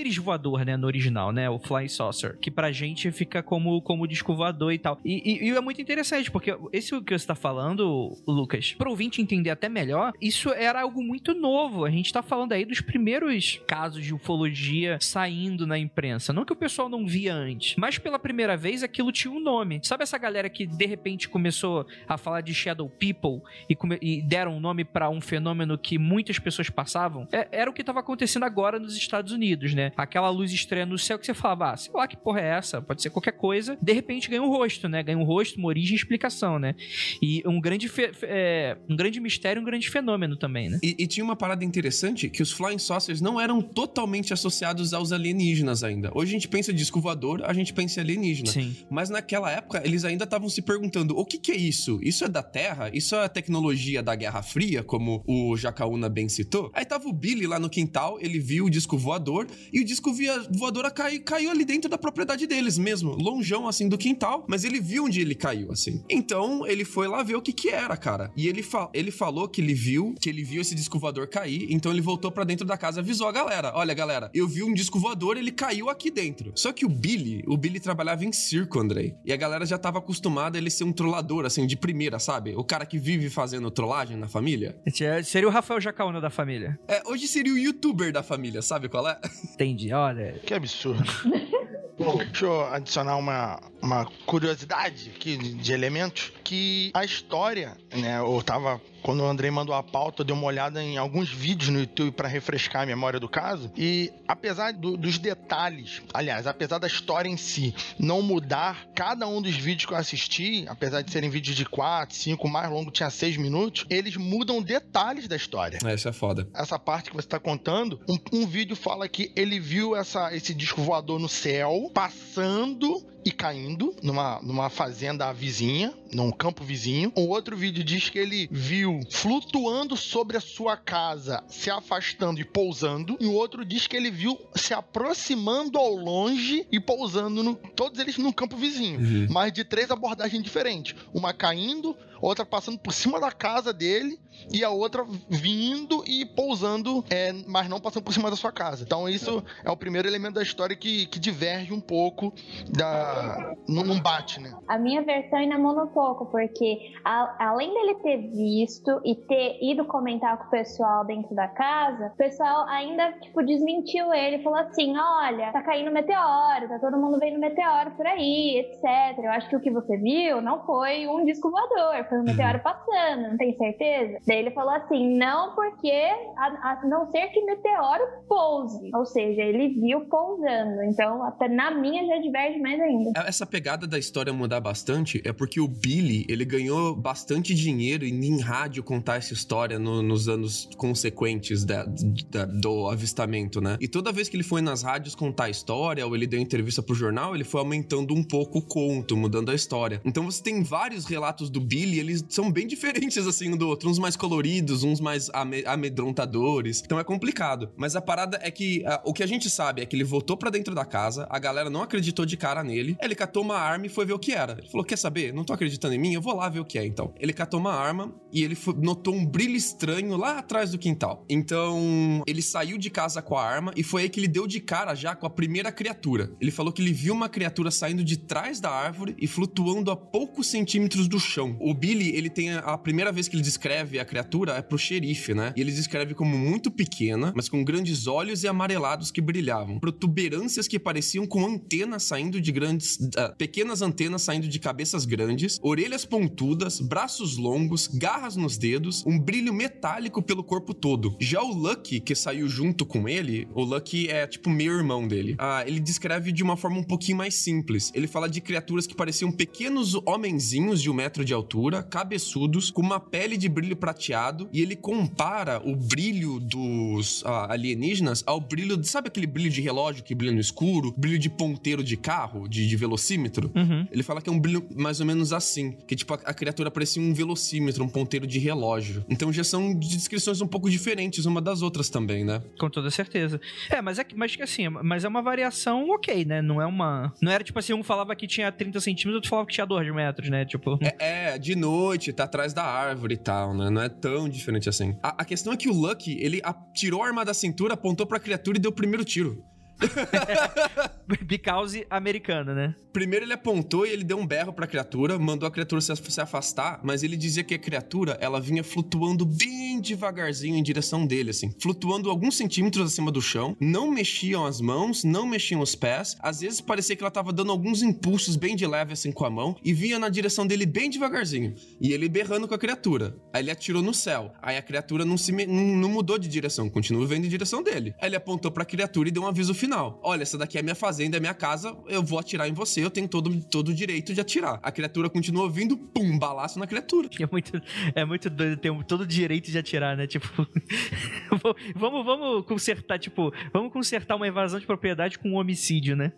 [0.05, 4.07] pires voador, né, no original, né, o Flying Saucer, que pra gente fica como, como
[4.07, 4.99] disco voador e tal.
[5.03, 9.21] E, e, e é muito interessante, porque esse que você tá falando, Lucas, pro ouvinte
[9.21, 11.85] entender até melhor, isso era algo muito novo.
[11.85, 16.31] A gente tá falando aí dos primeiros casos de ufologia saindo na imprensa.
[16.31, 19.79] Não que o pessoal não via antes, mas pela primeira vez aquilo tinha um nome.
[19.81, 24.57] Sabe essa galera que de repente começou a falar de Shadow People e, e deram
[24.57, 27.27] um nome para um fenômeno que muitas pessoas passavam?
[27.31, 29.91] É, era o que tava acontecendo agora nos Estados Unidos, né?
[29.95, 32.81] Aquela luz estranha no céu que você falava, ah, sei lá que porra é essa,
[32.81, 35.03] pode ser qualquer coisa, de repente ganha um rosto, né?
[35.03, 36.75] Ganha um rosto, uma origem e explicação, né?
[37.21, 37.89] E um grande,
[38.23, 40.79] é, um grande mistério, um grande fenômeno também, né?
[40.83, 45.11] E, e, tinha uma parada interessante que os Flying Saucers não eram totalmente associados aos
[45.11, 46.11] alienígenas ainda.
[46.13, 48.51] Hoje a gente pensa em disco voador, a gente pensa em alienígena.
[48.51, 48.75] Sim.
[48.89, 51.99] Mas naquela época eles ainda estavam se perguntando, o que que é isso?
[52.01, 52.89] Isso é da Terra?
[52.93, 56.71] Isso é a tecnologia da Guerra Fria, como o Jacaúna bem citou?
[56.73, 60.13] Aí tava o Billy lá no quintal, ele viu o disco voador e o disco
[60.51, 64.79] voadora cai, caiu ali dentro da propriedade deles mesmo, longeão assim do quintal, mas ele
[64.79, 66.03] viu onde ele caiu assim.
[66.09, 68.31] Então ele foi lá ver o que que era, cara.
[68.35, 71.67] E ele, fa ele falou que ele viu, que ele viu esse disco voador cair,
[71.69, 74.73] então ele voltou para dentro da casa, avisou a galera: "Olha, galera, eu vi um
[74.73, 76.51] disco voador, ele caiu aqui dentro".
[76.55, 79.15] Só que o Billy, o Billy trabalhava em circo, Andrei.
[79.25, 82.55] E a galera já tava acostumada a ele ser um trollador assim de primeira, sabe?
[82.55, 84.75] O cara que vive fazendo trollagem na família.
[85.23, 86.79] Seria o Rafael Jacaúna da família.
[86.87, 89.19] É, hoje seria o youtuber da família, sabe qual é?
[89.53, 90.33] Entendi, olha.
[90.45, 91.03] Que absurdo.
[91.97, 98.41] Bom, deixa eu adicionar uma, uma curiosidade aqui de elementos que a história, né, eu
[98.43, 101.81] tava quando o Andrei mandou a pauta, eu dei uma olhada em alguns vídeos no
[101.81, 103.71] YouTube para refrescar a memória do caso.
[103.77, 109.43] E apesar do, dos detalhes, aliás, apesar da história em si não mudar, cada um
[109.43, 113.11] dos vídeos que eu assisti, apesar de serem vídeos de 4, 5, mais longo tinha
[113.11, 115.77] 6 minutos, eles mudam detalhes da história.
[115.85, 116.47] É, isso é foda.
[116.51, 120.51] Essa parte que você tá contando, um, um vídeo fala que ele viu essa, esse
[120.51, 127.11] disco voador no céu, passando e caindo numa, numa fazenda vizinha, num campo vizinho.
[127.17, 132.45] Um outro vídeo diz que ele viu flutuando sobre a sua casa, se afastando e
[132.45, 133.17] pousando.
[133.19, 137.99] E o outro diz que ele viu se aproximando ao longe e pousando, no, todos
[137.99, 138.99] eles num campo vizinho.
[138.99, 139.27] Uhum.
[139.31, 140.95] Mas de três abordagens diferentes.
[141.11, 144.19] Uma caindo, outra passando por cima da casa dele
[144.51, 148.83] e a outra vindo e pousando, é, mas não passando por cima da sua casa.
[148.83, 152.33] Então isso é o primeiro elemento da história que, que diverge um pouco
[152.69, 154.53] da não bate, né?
[154.67, 159.59] A minha versão ainda muda um pouco, porque a, além dele ter visto e ter
[159.61, 164.59] ido comentar com o pessoal dentro da casa, o pessoal ainda, tipo, desmentiu ele, falou
[164.59, 169.23] assim, olha, tá caindo meteoro, tá todo mundo vendo meteoro por aí, etc.
[169.23, 172.59] Eu acho que o que você viu não foi um disco voador, foi um meteoro
[172.59, 174.19] passando, não tem certeza?
[174.25, 175.91] Daí ele falou assim, não porque
[176.37, 181.71] a, a não ser que meteoro pouse, ou seja, ele viu pousando, então até na
[181.71, 183.11] minha já diverge mais ainda.
[183.25, 188.35] Essa pegada da história mudar bastante é porque o Billy, ele ganhou bastante dinheiro em
[188.41, 191.85] rádio contar essa história no, nos anos consequentes da,
[192.29, 193.77] da, do avistamento, né?
[193.79, 196.81] E toda vez que ele foi nas rádios contar a história, ou ele deu entrevista
[196.81, 200.01] pro jornal, ele foi aumentando um pouco o conto, mudando a história.
[200.03, 203.89] Então você tem vários relatos do Billy, eles são bem diferentes assim um do outro,
[203.89, 205.29] uns mais coloridos, uns mais
[205.65, 206.81] amedrontadores.
[206.83, 207.71] Então é complicado.
[207.75, 210.37] Mas a parada é que a, o que a gente sabe é que ele voltou
[210.37, 213.85] para dentro da casa, a galera não acreditou de cara nele, ele catou uma arma
[213.85, 214.53] e foi ver o que era.
[214.53, 215.33] Ele falou: Quer saber?
[215.33, 217.13] Não tô acreditando em mim, eu vou lá ver o que é então.
[217.19, 221.25] Ele catou uma arma e ele foi, notou um brilho estranho lá atrás do quintal.
[221.29, 224.59] Então ele saiu de casa com a arma e foi aí que ele deu de
[224.59, 226.31] cara já com a primeira criatura.
[226.39, 229.95] Ele falou que ele viu uma criatura saindo de trás da árvore e flutuando a
[229.95, 231.57] poucos centímetros do chão.
[231.59, 235.35] O Billy, ele tem a, primeira vez que ele descreve a criatura é pro xerife,
[235.35, 235.53] né?
[235.55, 240.67] E ele descreve como muito pequena, mas com grandes olhos e amarelados que brilhavam, protuberâncias
[240.67, 246.05] que pareciam com antenas saindo de grandes, uh, pequenas antenas saindo de cabeças grandes, orelhas
[246.05, 251.15] pontudas, braços longos, garras nos dedos, um brilho metálico pelo corpo todo.
[251.19, 255.35] Já o Lucky, que saiu junto com ele, o Lucky é tipo meio irmão dele.
[255.37, 257.91] Ah, ele descreve de uma forma um pouquinho mais simples.
[257.93, 262.81] Ele fala de criaturas que pareciam pequenos homenzinhos de um metro de altura, cabeçudos, com
[262.81, 268.83] uma pele de brilho prateado, e ele compara o brilho dos ah, alienígenas ao brilho,
[268.83, 272.67] sabe aquele brilho de relógio que brilha no escuro, brilho de ponteiro de carro, de,
[272.67, 273.51] de velocímetro?
[273.55, 273.87] Uhum.
[273.91, 276.69] Ele fala que é um brilho mais ou menos assim, que tipo a, a criatura
[276.71, 279.05] parecia um velocímetro, um ponteiro de relógio.
[279.09, 282.41] Então já são descrições um pouco diferentes uma das outras também, né?
[282.59, 283.39] Com toda certeza.
[283.69, 286.41] É, mas é mas assim, mas é uma variação ok, né?
[286.41, 287.13] Não é uma.
[287.21, 289.93] Não era tipo assim, um falava que tinha 30 centímetros, outro falava que tinha 2
[289.93, 290.45] metros, né?
[290.45, 290.77] Tipo.
[290.81, 293.69] É, é, de noite, tá atrás da árvore e tal, né?
[293.69, 294.95] Não é tão diferente assim.
[295.01, 296.41] A, a questão é que o Lucky, ele
[296.73, 299.43] tirou a arma da cintura, apontou pra criatura e deu o primeiro tiro.
[301.25, 302.75] Because americana, né?
[302.95, 306.79] Primeiro ele apontou e ele deu um berro pra criatura, mandou a criatura se, afastar,
[306.81, 311.53] mas ele dizia que a criatura, ela vinha flutuando bem devagarzinho em direção dele, assim.
[311.61, 316.39] Flutuando alguns centímetros acima do chão, não mexiam as mãos, não mexiam os pés, às
[316.39, 319.57] vezes parecia que ela tava dando alguns impulsos bem de leve, assim, com a mão,
[319.63, 321.53] e vinha na direção dele bem devagarzinho.
[321.81, 323.17] E ele berrando com a criatura.
[323.33, 324.31] Aí ele atirou no céu.
[324.41, 327.93] Aí a criatura não se não, não mudou de direção, continua vendo em direção dele.
[328.01, 329.64] Aí ele apontou pra criatura e deu um aviso final.
[330.01, 332.89] Olha, essa daqui é minha fazenda, é minha casa, eu vou atirar em você, eu
[332.89, 334.59] tenho todo, todo o direito de atirar.
[334.61, 337.09] A criatura continua vindo, pum, balaço na criatura.
[337.19, 337.61] É muito,
[337.95, 340.07] é muito doido ter todo o direito de atirar, né?
[340.07, 340.27] Tipo,
[341.75, 346.11] vamos, vamos consertar, tipo, vamos consertar uma evasão de propriedade com um homicídio, né?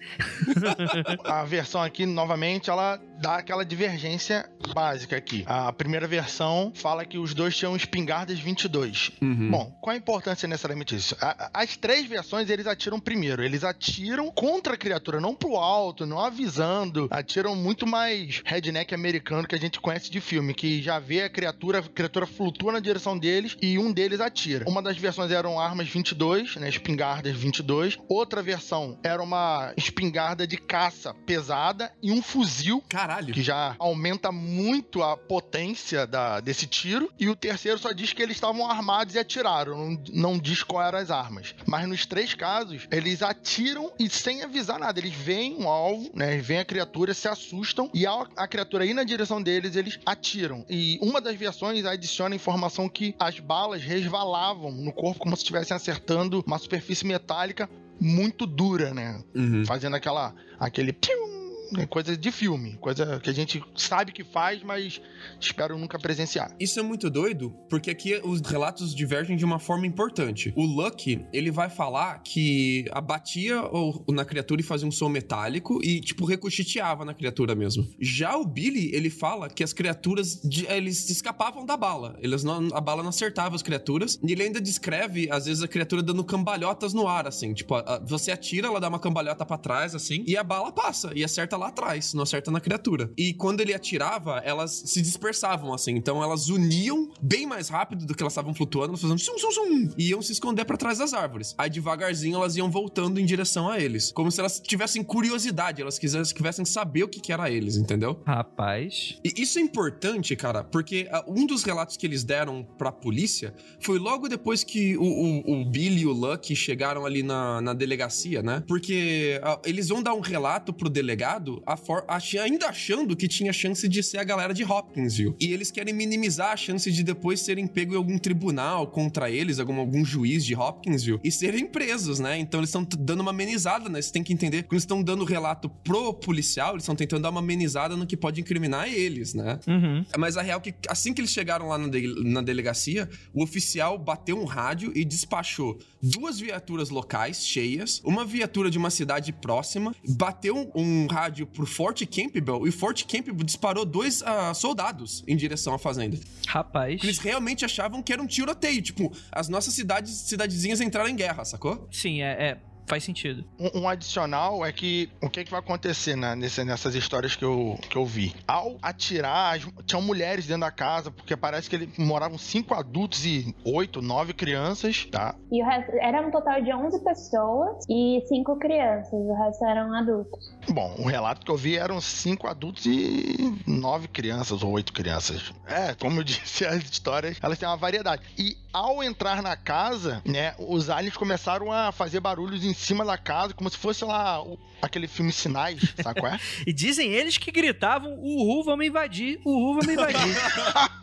[1.23, 5.43] a versão aqui, novamente, ela dá aquela divergência básica aqui.
[5.47, 9.11] A primeira versão fala que os dois tinham espingardas 22.
[9.21, 9.51] Uhum.
[9.51, 11.15] Bom, qual a importância necessariamente disso?
[11.53, 13.36] As três versões eles atiram primeiro.
[13.43, 17.07] Eles atiram contra a criatura, não pro alto, não avisando.
[17.11, 21.29] Atiram muito mais redneck americano que a gente conhece de filme, que já vê a
[21.29, 24.65] criatura, a criatura flutua na direção deles e um deles atira.
[24.67, 27.97] Uma das versões eram armas 22, né, espingardas 22.
[28.07, 32.83] Outra versão era uma espingarda de caça pesada e um fuzil.
[32.89, 33.33] Caralho.
[33.33, 37.11] Que já aumenta muito a potência da, desse tiro.
[37.19, 39.77] E o terceiro só diz que eles estavam armados e atiraram.
[39.77, 41.55] Não, não diz qual eram as armas.
[41.65, 44.99] Mas nos três casos, eles atiram e sem avisar nada.
[44.99, 46.33] Eles veem um alvo, né?
[46.33, 49.99] Eles veem a criatura, se assustam e ao a criatura ir na direção deles, eles
[50.05, 50.65] atiram.
[50.69, 55.43] E uma das versões adiciona a informação que as balas resvalavam no corpo como se
[55.43, 59.21] estivessem acertando uma superfície metálica muito dura, né?
[59.35, 59.65] Uhum.
[59.65, 61.36] Fazendo aquela aquele pium
[61.75, 65.01] é coisa de filme, coisa que a gente sabe que faz, mas
[65.39, 66.55] espero nunca presenciar.
[66.59, 70.53] Isso é muito doido, porque aqui os relatos divergem de uma forma importante.
[70.55, 73.61] O Lucky, ele vai falar que abatia
[74.09, 77.87] na criatura e fazia um som metálico e, tipo, recochiteava na criatura mesmo.
[77.99, 82.17] Já o Billy, ele fala que as criaturas, eles escapavam da bala.
[82.21, 84.19] Eles não, a bala não acertava as criaturas.
[84.23, 87.53] E ele ainda descreve, às vezes, a criatura dando cambalhotas no ar, assim.
[87.53, 90.71] Tipo, a, a, você atira, ela dá uma cambalhota para trás, assim, e a bala
[90.71, 93.11] passa e acerta lá atrás, não acerta na criatura.
[93.17, 95.91] E quando ele atirava, elas se dispersavam, assim.
[95.91, 99.89] Então elas uniam bem mais rápido do que elas estavam flutuando, faziam sum, sum, sum,
[99.97, 101.55] e iam se esconder para trás das árvores.
[101.57, 104.11] Aí devagarzinho elas iam voltando em direção a eles.
[104.11, 108.21] Como se elas tivessem curiosidade, elas quisessem, quisessem saber o que, que era eles, entendeu?
[108.25, 109.17] Rapaz.
[109.23, 113.53] E isso é importante, cara, porque uh, um dos relatos que eles deram pra polícia
[113.79, 117.73] foi logo depois que o, o, o Billy e o Lucky chegaram ali na, na
[117.73, 118.63] delegacia, né?
[118.67, 121.46] Porque uh, eles vão dar um relato pro delegado
[121.77, 125.35] for, ach, ainda achando que tinha chance de ser a galera de Hopkinsville.
[125.39, 129.59] E eles querem minimizar a chance de depois serem pegos em algum tribunal contra eles,
[129.59, 132.37] algum, algum juiz de Hopkinsville, e serem presos, né?
[132.37, 134.01] Então eles estão dando uma amenizada, né?
[134.01, 137.29] Você tem que entender que eles estão dando relato pro policial, eles estão tentando dar
[137.29, 139.59] uma amenizada no que pode incriminar eles, né?
[139.67, 140.05] Uhum.
[140.17, 143.43] Mas a real é que assim que eles chegaram lá na, de, na delegacia, o
[143.43, 149.31] oficial bateu um rádio e despachou duas viaturas locais cheias, uma viatura de uma cidade
[149.33, 155.35] próxima, bateu um rádio pro Fort Campbell e Fort Campbell disparou dois uh, soldados em
[155.35, 156.19] direção à fazenda.
[156.47, 157.03] Rapaz.
[157.03, 161.45] Eles realmente achavam que era um tiroteio, tipo, as nossas cidades, cidadezinhas entraram em guerra,
[161.45, 161.87] sacou?
[161.91, 163.43] Sim, é, é faz sentido.
[163.59, 167.35] Um, um, adicional é que o que, é que vai acontecer né, nesse, nessas histórias
[167.35, 168.33] que eu, que eu vi?
[168.47, 173.53] Ao atirar, tinham mulheres dentro da casa, porque parece que ele, moravam cinco adultos e
[173.65, 175.35] oito, nove crianças, tá?
[175.51, 179.93] E o resto, era um total de 11 pessoas e cinco crianças, o resto eram
[179.93, 180.55] adultos.
[180.69, 185.53] Bom, o relato que eu vi eram cinco adultos e nove crianças ou oito crianças.
[185.67, 188.23] É, como eu disse, as histórias, elas têm uma variedade.
[188.37, 193.17] E ao entrar na casa, né, os aliens começaram a fazer barulhos em cima da
[193.17, 196.39] casa, como se fosse lá o, aquele filme Sinais, sabe qual é?
[196.65, 200.35] e dizem eles que gritavam: Uhul, vamos invadir, uhul, vamos invadir.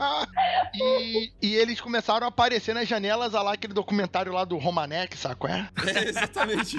[0.74, 5.36] e, e, eles começaram a aparecer nas janelas, lá aquele documentário lá do Romanek, sabe
[5.36, 5.68] qual é?
[5.94, 6.76] É, exatamente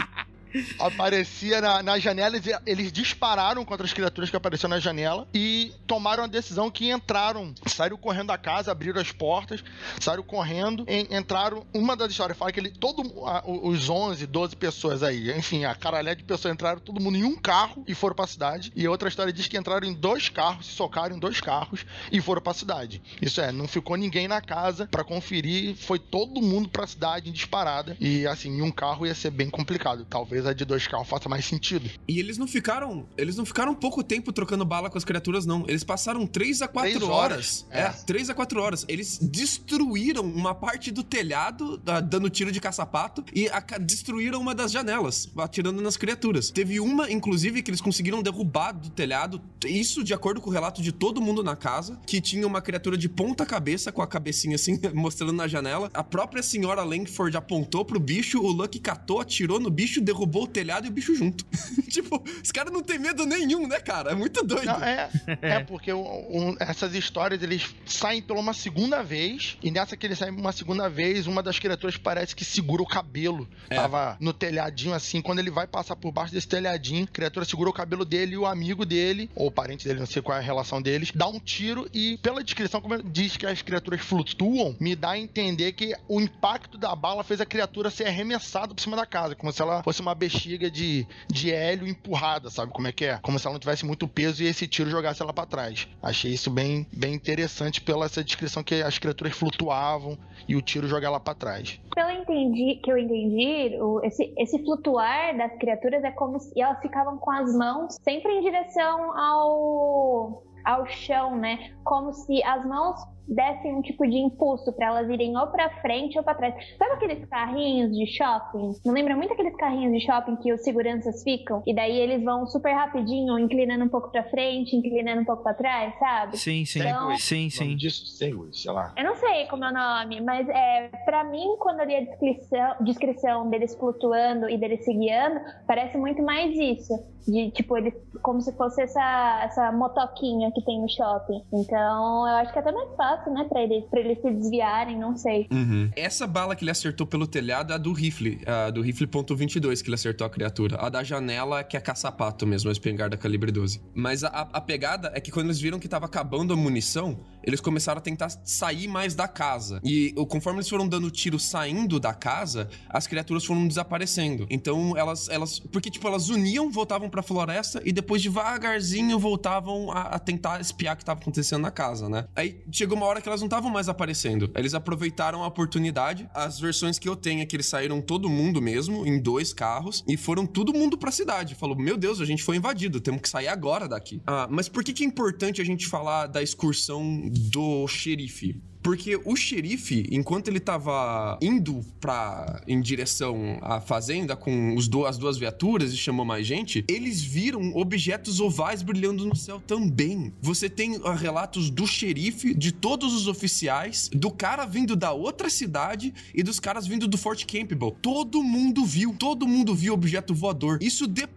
[0.80, 5.74] aparecia na, na janela, eles, eles dispararam contra as criaturas que apareceram na janela e
[5.88, 9.64] tomaram a decisão que entraram, saíram correndo da casa, abriram as portas,
[10.00, 11.66] saíram correndo, entraram.
[11.74, 13.04] Uma das histórias fala que ele, todo,
[13.46, 17.36] os 11, 12 pessoas aí, enfim, a caralhada de pessoas entraram todo mundo em um
[17.36, 18.72] carro e foram pra cidade.
[18.76, 22.22] E outra história diz que entraram em dois carros, se socaram em dois carros e
[22.22, 23.02] foram pra cidade.
[23.22, 27.34] Isso é, não ficou ninguém na casa para conferir, foi todo mundo pra cidade em
[27.34, 27.96] disparada.
[28.00, 30.06] E assim, em um carro ia ser bem complicado.
[30.10, 31.90] Talvez talvez a de dois carros faça mais sentido.
[32.08, 33.08] E eles não ficaram.
[33.18, 35.66] Eles não ficaram pouco tempo trocando bala com as criaturas, não.
[35.68, 37.10] Eles passaram 3 a 4 horas.
[37.10, 37.68] horas.
[37.72, 38.86] É, 3 a 4 horas.
[38.88, 41.78] Eles destruíram uma parte do telhado,
[42.08, 46.50] dando tiro de caçapato, e a, destruíram uma das janelas, atirando nas criaturas.
[46.52, 49.42] Teve uma, inclusive, que eles conseguiram derrubar do telhado.
[49.66, 52.98] Isso de acordo com o relato de todo mundo na casa, que tinha uma criatura
[52.98, 55.90] de ponta cabeça, com a cabecinha assim, mostrando na janela.
[55.94, 60.44] A própria senhora Langford apontou pro bicho, o Lucky catou, atirou no bicho, derrubou derrubou
[60.44, 61.46] o telhado e o bicho junto.
[61.90, 64.12] tipo, os caras não tem medo nenhum, né, cara?
[64.12, 64.66] É muito doido.
[64.66, 65.10] Não, é,
[65.42, 70.18] é, porque um, essas histórias, eles saem pela uma segunda vez, e nessa que eles
[70.18, 73.48] saem uma segunda vez, uma das criaturas parece que segura o cabelo.
[73.70, 73.76] É.
[73.76, 77.70] Tava no telhadinho assim, quando ele vai passar por baixo desse telhadinho, a criatura segura
[77.70, 80.44] o cabelo dele e o amigo dele, ou parente dele, não sei qual é a
[80.44, 84.96] relação deles, dá um tiro e, pela descrição, como diz que as criaturas flutuam, me
[84.96, 88.98] dá a entender que o impacto da bala fez a criatura ser arremessada por cima
[88.98, 92.92] da casa, como se ela fosse uma bexiga de, de hélio empurrada, sabe como é
[92.92, 93.20] que é?
[93.22, 95.88] Como se ela não tivesse muito peso e esse tiro jogasse ela para trás.
[96.02, 100.88] Achei isso bem, bem interessante pela essa descrição que as criaturas flutuavam e o tiro
[100.88, 101.80] joga ela para trás.
[101.94, 106.80] Pelo entendi, que eu entendi, o, esse, esse flutuar das criaturas é como se elas
[106.82, 111.72] ficavam com as mãos sempre em direção ao ao chão, né?
[111.84, 116.18] Como se as mãos dessem um tipo de impulso para elas irem ou para frente
[116.18, 116.56] ou para trás.
[116.78, 118.74] Sabe aqueles carrinhos de shopping?
[118.86, 122.46] Não lembra muito aqueles carrinhos de shopping que os seguranças ficam e daí eles vão
[122.48, 126.38] super rapidinho, inclinando um pouco para frente, inclinando um pouco para trás, sabe?
[126.38, 126.80] Sim, sim.
[126.80, 127.76] Então, sim, sim.
[127.76, 128.94] disso, Segway, sei lá.
[128.98, 132.02] Eu não sei como é o nome, mas é para mim quando eu li a
[132.02, 136.94] descrição, descrição deles flutuando e deles se guiando, parece muito mais isso.
[137.28, 141.44] De, tipo, eles como se fosse essa, essa motoquinha que tem no shopping.
[141.54, 145.00] Então, eu acho que é até mais fácil, né, pra eles, pra eles se desviarem,
[145.00, 145.48] não sei.
[145.52, 145.90] Uhum.
[145.96, 149.36] Essa bala que ele acertou pelo telhado é a do rifle, a do rifle ponto
[149.36, 150.78] .22 que ele acertou a criatura.
[150.80, 153.82] A da janela que é caçapato mesmo, a espingarda calibre 12.
[153.94, 157.62] Mas a, a, pegada é que quando eles viram que tava acabando a munição, eles
[157.62, 159.80] começaram a tentar sair mais da casa.
[159.84, 164.48] E conforme eles foram dando tiro saindo da casa, as criaturas foram desaparecendo.
[164.50, 169.92] Então elas, elas porque tipo elas uniam, voltavam para a floresta e depois devagarzinho voltavam
[169.92, 172.28] a, a tentar espiar o que estava acontecendo na casa, né?
[172.36, 174.50] Aí chegou uma hora que elas não estavam mais aparecendo.
[174.56, 176.28] Eles aproveitaram a oportunidade.
[176.34, 180.04] As versões que eu tenho é que eles saíram todo mundo mesmo em dois carros
[180.08, 181.54] e foram todo mundo para a cidade.
[181.56, 184.22] Falou: "Meu Deus, a gente foi invadido, temos que sair agora daqui".
[184.26, 188.56] Ah, mas por que que é importante a gente falar da excursão do xerife?
[188.86, 195.08] Porque o xerife, enquanto ele tava indo pra, em direção à fazenda com os do,
[195.08, 200.32] as duas viaturas e chamou mais gente, eles viram objetos ovais brilhando no céu também.
[200.40, 205.50] Você tem uh, relatos do xerife, de todos os oficiais, do cara vindo da outra
[205.50, 207.98] cidade e dos caras vindo do Fort Campbell.
[208.04, 210.78] Todo mundo viu, todo mundo viu objeto voador.
[210.80, 211.35] Isso depois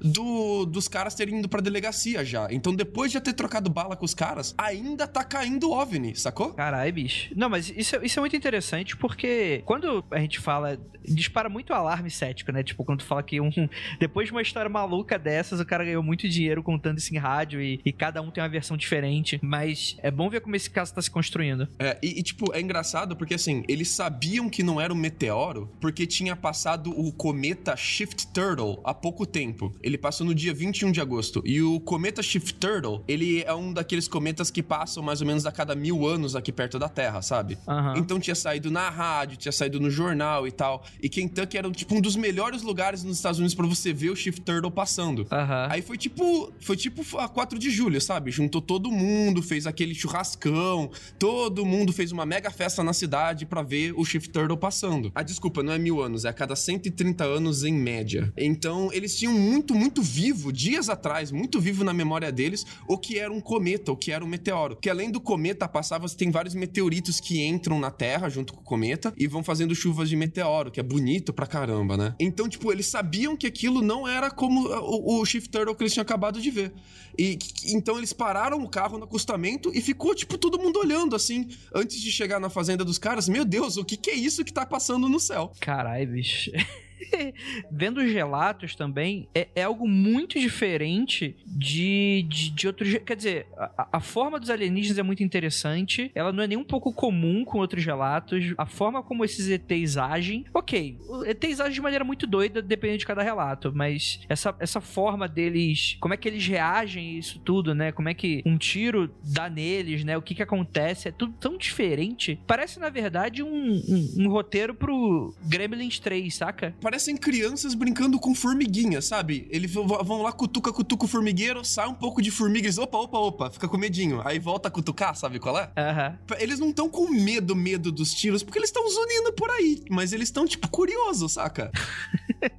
[0.00, 2.48] do, dos caras terem ido pra delegacia já.
[2.50, 6.52] Então, depois de já ter trocado bala com os caras, ainda tá caindo OVNI, sacou?
[6.54, 7.32] Caralho, bicho.
[7.36, 10.78] Não, mas isso, é- isso é muito interessante porque quando a gente fala.
[11.04, 12.62] Dispara muito alarme cético, né?
[12.62, 13.50] Tipo, quando tu fala que um.
[13.98, 17.62] Depois de uma história maluca dessas, o cara ganhou muito dinheiro contando isso em rádio
[17.62, 19.40] e, e cada um tem uma versão diferente.
[19.42, 21.66] Mas é bom ver como esse caso tá se construindo.
[21.78, 25.70] É, e, e, tipo, é engraçado porque assim, eles sabiam que não era um meteoro
[25.80, 29.72] porque tinha passado o cometa Shift Turtle há pouco tempo.
[29.82, 31.42] Ele passou no dia 21 de agosto.
[31.44, 35.46] E o cometa Shift Turtle, ele é um daqueles cometas que passam mais ou menos
[35.46, 37.58] a cada mil anos aqui perto da Terra, sabe?
[37.66, 37.94] Aham.
[37.98, 40.84] Então tinha saído na rádio, tinha saído no jornal e tal.
[41.02, 44.16] E Kentucky era tipo um dos melhores lugares nos Estados Unidos pra você ver o
[44.16, 45.26] Shift Turtle passando.
[45.30, 45.68] Aham.
[45.70, 48.30] Aí foi tipo, foi tipo a 4 de julho, sabe?
[48.30, 53.62] Juntou todo mundo, fez aquele churrascão, todo mundo fez uma mega festa na cidade pra
[53.62, 55.10] ver o Shift Turtle passando.
[55.14, 58.32] Ah, desculpa, não é mil anos, é a cada 130 anos em média.
[58.36, 63.18] Então, eles tinham muito, muito vivo, dias atrás, muito vivo na memória deles, o que
[63.18, 64.76] era um cometa, o que era um meteoro.
[64.76, 68.64] Que além do cometa passava, tem vários meteoritos que entram na Terra junto com o
[68.64, 72.14] cometa e vão fazendo chuvas de meteoro, que é bonito pra caramba, né?
[72.20, 75.94] Então, tipo, eles sabiam que aquilo não era como o, o Shift Turtle que eles
[75.94, 76.72] tinham acabado de ver.
[77.18, 77.38] E
[77.68, 82.00] então eles pararam o carro no acostamento e ficou, tipo, todo mundo olhando assim, antes
[82.00, 83.28] de chegar na fazenda dos caras.
[83.28, 85.52] Meu Deus, o que, que é isso que tá passando no céu?
[85.60, 86.50] Caralho, bicho.
[87.70, 92.94] Vendo os relatos também, é, é algo muito diferente de, de, de outros.
[93.04, 96.10] Quer dizer, a, a forma dos alienígenas é muito interessante.
[96.14, 98.54] Ela não é nem um pouco comum com outros relatos.
[98.56, 100.44] A forma como esses ETs agem.
[100.52, 103.72] Ok, ETs agem de maneira muito doida, dependendo de cada relato.
[103.74, 105.96] Mas essa, essa forma deles.
[106.00, 107.92] Como é que eles reagem a isso tudo, né?
[107.92, 110.16] Como é que um tiro dá neles, né?
[110.16, 111.08] O que que acontece?
[111.08, 112.38] É tudo tão diferente.
[112.46, 116.74] Parece, na verdade, um, um, um roteiro pro Gremlins 3, saca?
[116.88, 119.46] Parecem crianças brincando com formiguinha, sabe?
[119.50, 123.18] Eles vão- lá, cutuca, cutuca o formigueiro, sai um pouco de formiga diz, opa, opa,
[123.18, 124.22] opa, fica com medinho.
[124.24, 125.70] Aí volta a cutucar, sabe qual é?
[125.76, 126.18] Aham.
[126.38, 129.82] Eles não estão com medo, medo dos tiros, porque eles estão zunindo por aí.
[129.90, 131.70] Mas eles estão, tipo, curiosos, saca?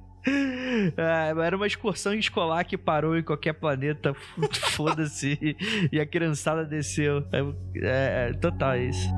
[0.98, 4.14] Ah, era uma excursão escolar que parou em qualquer planeta,
[4.76, 5.56] foda-se,
[5.90, 7.24] e a criançada desceu.
[7.32, 9.08] É, é, total isso.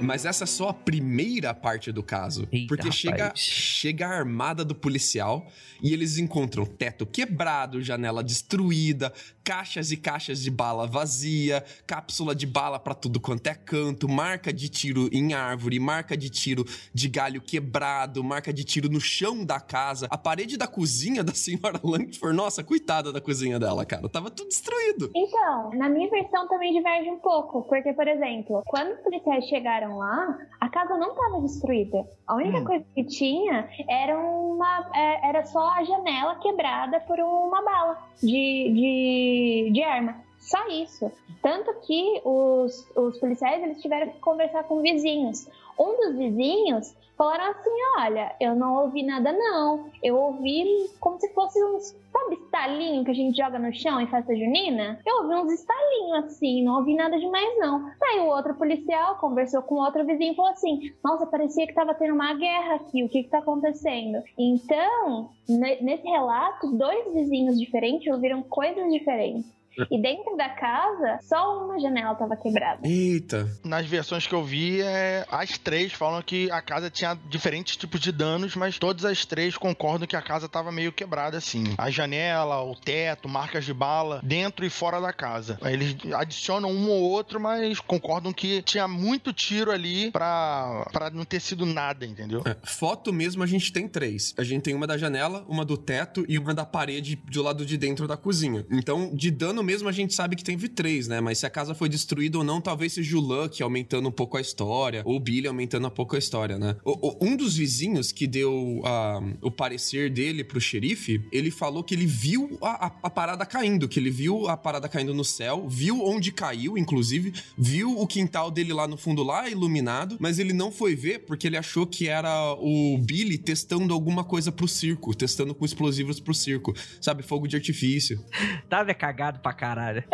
[0.00, 2.46] Mas essa é só a primeira parte do caso.
[2.52, 5.46] Eita, porque chega, chega a armada do policial
[5.82, 9.12] e eles encontram teto quebrado, janela destruída,
[9.46, 14.52] caixas e caixas de bala vazia, cápsula de bala pra tudo quanto é canto, marca
[14.52, 19.44] de tiro em árvore, marca de tiro de galho quebrado, marca de tiro no chão
[19.44, 22.36] da casa, a parede da cozinha da senhora Langford.
[22.36, 24.08] Nossa, coitada da cozinha dela, cara.
[24.08, 25.12] Tava tudo destruído.
[25.14, 29.96] Então, na minha versão também diverge um pouco, porque, por exemplo, quando os policiais chegaram
[29.98, 32.04] lá, a casa não estava destruída.
[32.26, 32.64] A única Hum.
[32.64, 38.26] coisa que tinha era uma, é, era só a janela quebrada por uma bala de,
[38.74, 39.35] de,
[39.72, 40.24] de arma.
[40.38, 41.10] Só isso.
[41.42, 45.48] Tanto que os, os policiais eles tiveram que conversar com vizinhos.
[45.78, 49.90] Um dos vizinhos falaram assim: Olha, eu não ouvi nada, não.
[50.02, 50.64] Eu ouvi
[51.00, 51.96] como se fosse uns.
[52.12, 54.98] Sabe, estalinho que a gente joga no chão em festa junina?
[55.04, 57.90] Eu ouvi uns estalinhos assim, não ouvi nada demais, não.
[58.02, 61.94] Aí o outro policial conversou com outro vizinho e falou assim: Nossa, parecia que tava
[61.94, 64.22] tendo uma guerra aqui, o que que tá acontecendo?
[64.38, 69.54] Então, ne- nesse relato, dois vizinhos diferentes ouviram coisas diferentes.
[69.90, 72.86] E dentro da casa, só uma janela tava quebrada.
[72.86, 73.48] Eita.
[73.64, 78.00] Nas versões que eu vi, é, as três falam que a casa tinha diferentes tipos
[78.00, 81.64] de danos, mas todas as três concordam que a casa tava meio quebrada assim.
[81.78, 85.58] A janela, o teto, marcas de bala, dentro e fora da casa.
[85.64, 91.24] Eles adicionam um ou outro, mas concordam que tinha muito tiro ali pra, pra não
[91.24, 92.42] ter sido nada, entendeu?
[92.44, 94.34] É, foto mesmo a gente tem três.
[94.36, 97.64] A gente tem uma da janela, uma do teto e uma da parede do lado
[97.64, 98.66] de dentro da cozinha.
[98.70, 101.20] Então, de dano mesmo a gente sabe que teve três, né?
[101.20, 104.36] Mas se a casa foi destruída ou não, talvez seja o Luck aumentando um pouco
[104.36, 106.76] a história, ou o Billy aumentando um pouco a história, né?
[106.84, 111.82] O- o- um dos vizinhos que deu ah, o parecer dele pro xerife, ele falou
[111.82, 115.24] que ele viu a, a- a parada caindo, que ele viu a parada caindo no
[115.24, 120.38] céu, viu onde caiu, inclusive, viu o quintal dele lá no fundo lá iluminado, mas
[120.38, 124.68] ele não foi ver porque ele achou que era o Billy testando alguma coisa pro
[124.68, 128.22] circo, testando com explosivos pro circo, sabe, fogo de artifício.
[128.68, 130.04] Tava cagado pra caralho.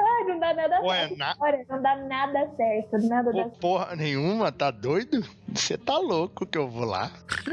[0.00, 1.16] Ai, não dá nada Ué, certo.
[1.18, 3.08] na- Olha, não dá nada certo.
[3.08, 5.22] Nada dá Pô, porra nenhuma, tá doido?
[5.52, 7.10] Você tá louco que eu vou lá.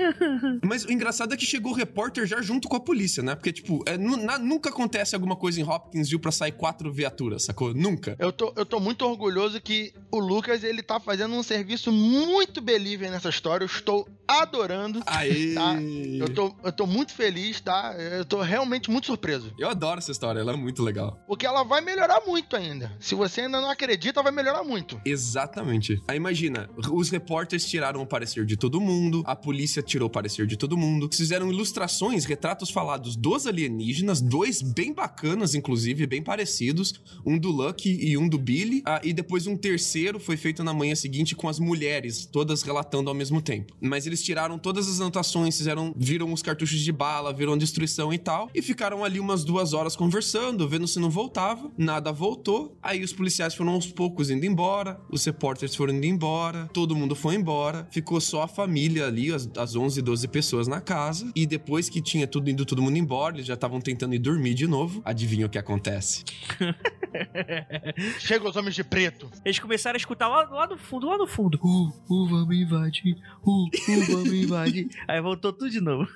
[0.63, 3.33] Mas o engraçado é que chegou o repórter já junto com a polícia, né?
[3.35, 7.73] Porque, tipo, é, na- nunca acontece alguma coisa em Hopkinsville pra sair quatro viaturas, sacou?
[7.73, 8.15] Nunca.
[8.19, 12.61] Eu tô, eu tô muito orgulhoso que o Lucas, ele tá fazendo um serviço muito
[12.61, 13.63] believer nessa história.
[13.63, 15.01] Eu estou adorando.
[15.05, 15.53] Aê!
[15.55, 15.73] Tá.
[16.19, 17.95] Eu tô, eu tô muito feliz, tá?
[17.97, 19.44] Eu tô realmente muito surpreso.
[19.57, 21.19] Eu adoro essa história, ela é muito legal.
[21.27, 22.91] Porque ela vai melhorar muito ainda.
[22.99, 24.99] Se você ainda não acredita, vai melhorar muito.
[25.05, 26.01] Exatamente.
[26.07, 30.47] Aí imagina, os repórteres tiraram o parecer de todo mundo, a polícia tirou o parecer
[30.47, 36.93] de todo mundo, fizeram ilustrações, retratos falados dos alienígenas, dois bem bacanas, inclusive, bem parecidos,
[37.25, 40.73] um do Lucky e um do Billy, ah, e depois um terceiro foi feito na
[40.73, 43.75] manhã seguinte com as mulheres, todas relatando ao mesmo tempo.
[43.81, 48.13] Mas eles tiraram todas as anotações, fizeram, viram os cartuchos de bala, viram a destruição
[48.13, 52.77] e tal, e ficaram ali umas duas horas conversando, vendo se não voltava, nada voltou,
[52.81, 57.13] aí os policiais foram aos poucos indo embora, os repórteres foram indo embora, todo mundo
[57.15, 61.45] foi embora, ficou só a família ali, as, as 11, 12 pessoas na casa, e
[61.45, 64.67] depois que tinha tudo indo todo mundo embora, eles já estavam tentando ir dormir de
[64.67, 66.23] novo, adivinha o que acontece?
[68.19, 69.29] Chega os homens de preto.
[69.43, 71.59] Eles começaram a escutar lá, lá no fundo, lá no fundo.
[71.61, 73.17] Uh, uh, vamos invadir.
[73.45, 74.89] Uh, uh, vamos invadir.
[75.07, 76.07] Aí voltou tudo de novo.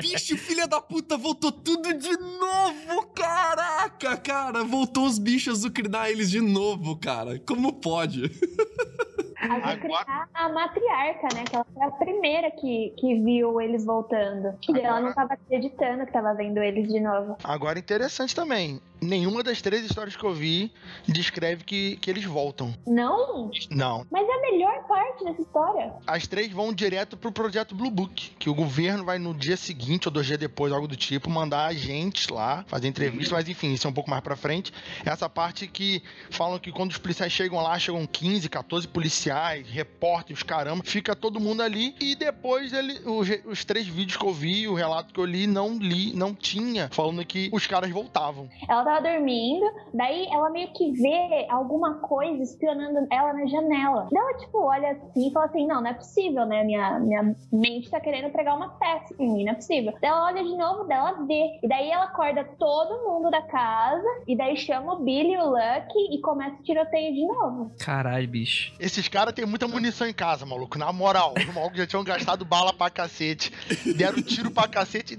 [0.00, 6.30] Bicho, filha da puta, voltou tudo de novo, caraca, cara, voltou os bichos azucrinar eles
[6.30, 8.30] de novo, cara, como pode?
[9.50, 11.44] A Agora- a matriarca, né?
[11.48, 14.56] Que ela foi a primeira que, que viu eles voltando.
[14.68, 17.36] E ela não tava acreditando que tava vendo eles de novo.
[17.44, 18.80] Agora, interessante também.
[19.02, 20.72] Nenhuma das três histórias que eu vi
[21.06, 22.72] descreve que, que eles voltam.
[22.86, 23.50] Não?
[23.70, 24.06] Não.
[24.10, 25.92] Mas é a melhor parte dessa história.
[26.06, 30.08] As três vão direto pro projeto Blue Book, que o governo vai no dia seguinte
[30.08, 33.86] ou dois dias depois, algo do tipo, mandar agentes lá fazer entrevista, mas enfim, isso
[33.86, 34.72] é um pouco mais pra frente.
[35.04, 39.33] Essa parte que falam que quando os policiais chegam lá, chegam 15, 14 policiais,
[39.66, 44.32] repórteres, caramba, fica todo mundo ali e depois ele, os, os três vídeos que eu
[44.32, 48.48] vi, o relato que eu li, não li, não tinha, falando que os caras voltavam.
[48.68, 54.08] Ela tava dormindo, daí ela meio que vê alguma coisa espionando ela na janela.
[54.10, 56.64] Daí ela, tipo, olha assim e fala assim: não, não é possível, né?
[56.64, 59.92] Minha, minha mente tá querendo pregar uma peça em mim, não é possível.
[60.00, 61.58] Daí ela olha de novo, daí ela vê.
[61.62, 65.50] E daí ela acorda todo mundo da casa, e daí chama o Billy e o
[65.50, 67.72] Lucky e começa o tiroteio de novo.
[67.78, 68.74] Caralho, bicho.
[68.78, 70.78] Esses caras têm muita munição em casa, maluco.
[70.78, 73.52] Na moral, os malucos já tinham gastado bala pra cacete.
[73.96, 75.16] Deram tiro pra cacete.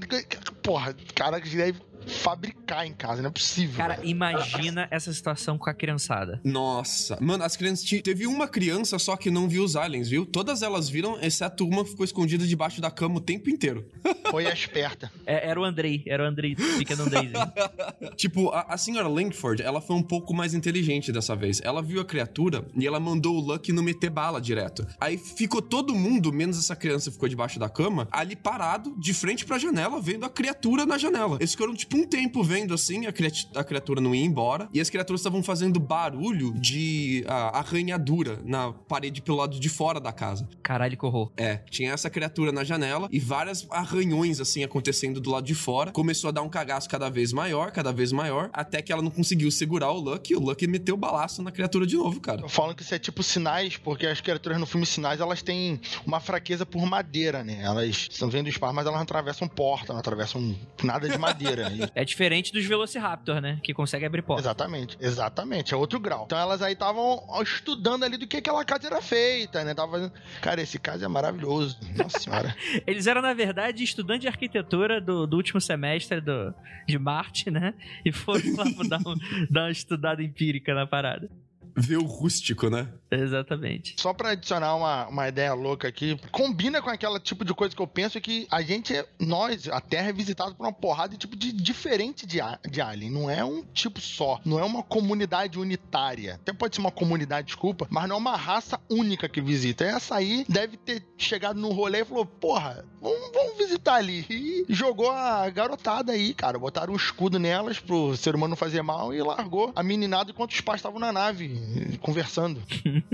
[0.62, 3.78] Porra, cara que deve fabricar em casa, não é possível.
[3.78, 4.08] Cara, velho.
[4.08, 6.40] imagina essa situação com a criançada.
[6.44, 7.86] Nossa, mano, as crianças.
[8.02, 10.26] Teve uma criança só que não viu os aliens, viu?
[10.26, 13.90] Todas elas viram, exceto uma que ficou escondida debaixo da cama o tempo inteiro.
[14.32, 15.12] Foi a esperta.
[15.26, 17.34] É, era o Andrei, era o Andrei, pequeno Andreizinho.
[18.16, 21.62] Tipo, a, a senhora Langford, ela foi um pouco mais inteligente dessa vez.
[21.64, 24.86] Ela viu a criatura e ela mandou o Lucky não meter bala direto.
[25.00, 29.14] Aí ficou todo mundo, menos essa criança que ficou debaixo da cama, ali parado, de
[29.14, 31.38] frente pra janela, vendo a criatura na janela.
[31.40, 34.68] Eles ficaram, tipo, um tempo vendo assim, a, criat- a criatura não ia embora.
[34.74, 40.00] E as criaturas estavam fazendo barulho de ah, arranhadura na parede pelo lado de fora
[40.00, 40.48] da casa.
[40.62, 41.32] Caralho, que horror.
[41.38, 45.92] É, tinha essa criatura na janela e várias arranhões assim acontecendo do lado de fora.
[45.92, 49.12] Começou a dar um cagaço cada vez maior, cada vez maior, até que ela não
[49.12, 52.48] conseguiu segurar o Lucky e o Lucky meteu o balaço na criatura de novo, cara.
[52.50, 56.20] Falam que isso é tipo sinais, porque as criaturas no filme Sinais, elas têm uma
[56.20, 57.62] fraqueza por madeira, né?
[57.62, 61.72] Elas estão vendo espaço, mas elas não atravessam porta, não atravessam nada de madeira.
[61.94, 63.60] É diferente dos Velociraptor, né?
[63.64, 64.42] Que consegue abrir porta.
[64.42, 65.74] Exatamente, exatamente.
[65.74, 66.24] É outro grau.
[66.26, 69.74] Então elas aí estavam estudando ali do que aquela casa era feita, né?
[69.74, 70.14] Tava fazendo.
[70.42, 71.78] Cara, esse caso é maravilhoso.
[71.96, 72.56] Nossa senhora.
[72.88, 76.54] Eles eram, na verdade, estudantes de arquitetura do, do último semestre do,
[76.88, 77.74] de Marte, né?
[78.04, 79.16] E foram lá dar, um,
[79.50, 81.30] dar uma estudada empírica na parada.
[81.76, 82.88] Ver o rústico, né?
[83.12, 83.96] Exatamente.
[83.98, 87.82] Só pra adicionar uma, uma ideia louca aqui, combina com aquela tipo de coisa que
[87.82, 91.18] eu penso que a gente, é, nós, a Terra é visitada por uma porrada de
[91.18, 93.12] tipo de diferente de, de alien.
[93.12, 94.40] Não é um tipo só.
[94.46, 96.36] Não é uma comunidade unitária.
[96.36, 99.84] Até pode ser uma comunidade, desculpa, mas não é uma raça única que visita.
[99.84, 104.26] Essa aí deve ter chegado num rolê e falou: porra, vamos, vamos visitar ali.
[104.30, 106.58] E jogou a garotada aí, cara.
[106.60, 110.52] Botaram um escudo nelas pro ser humano não fazer mal e largou a meninada enquanto
[110.52, 112.62] os pais estavam na nave conversando.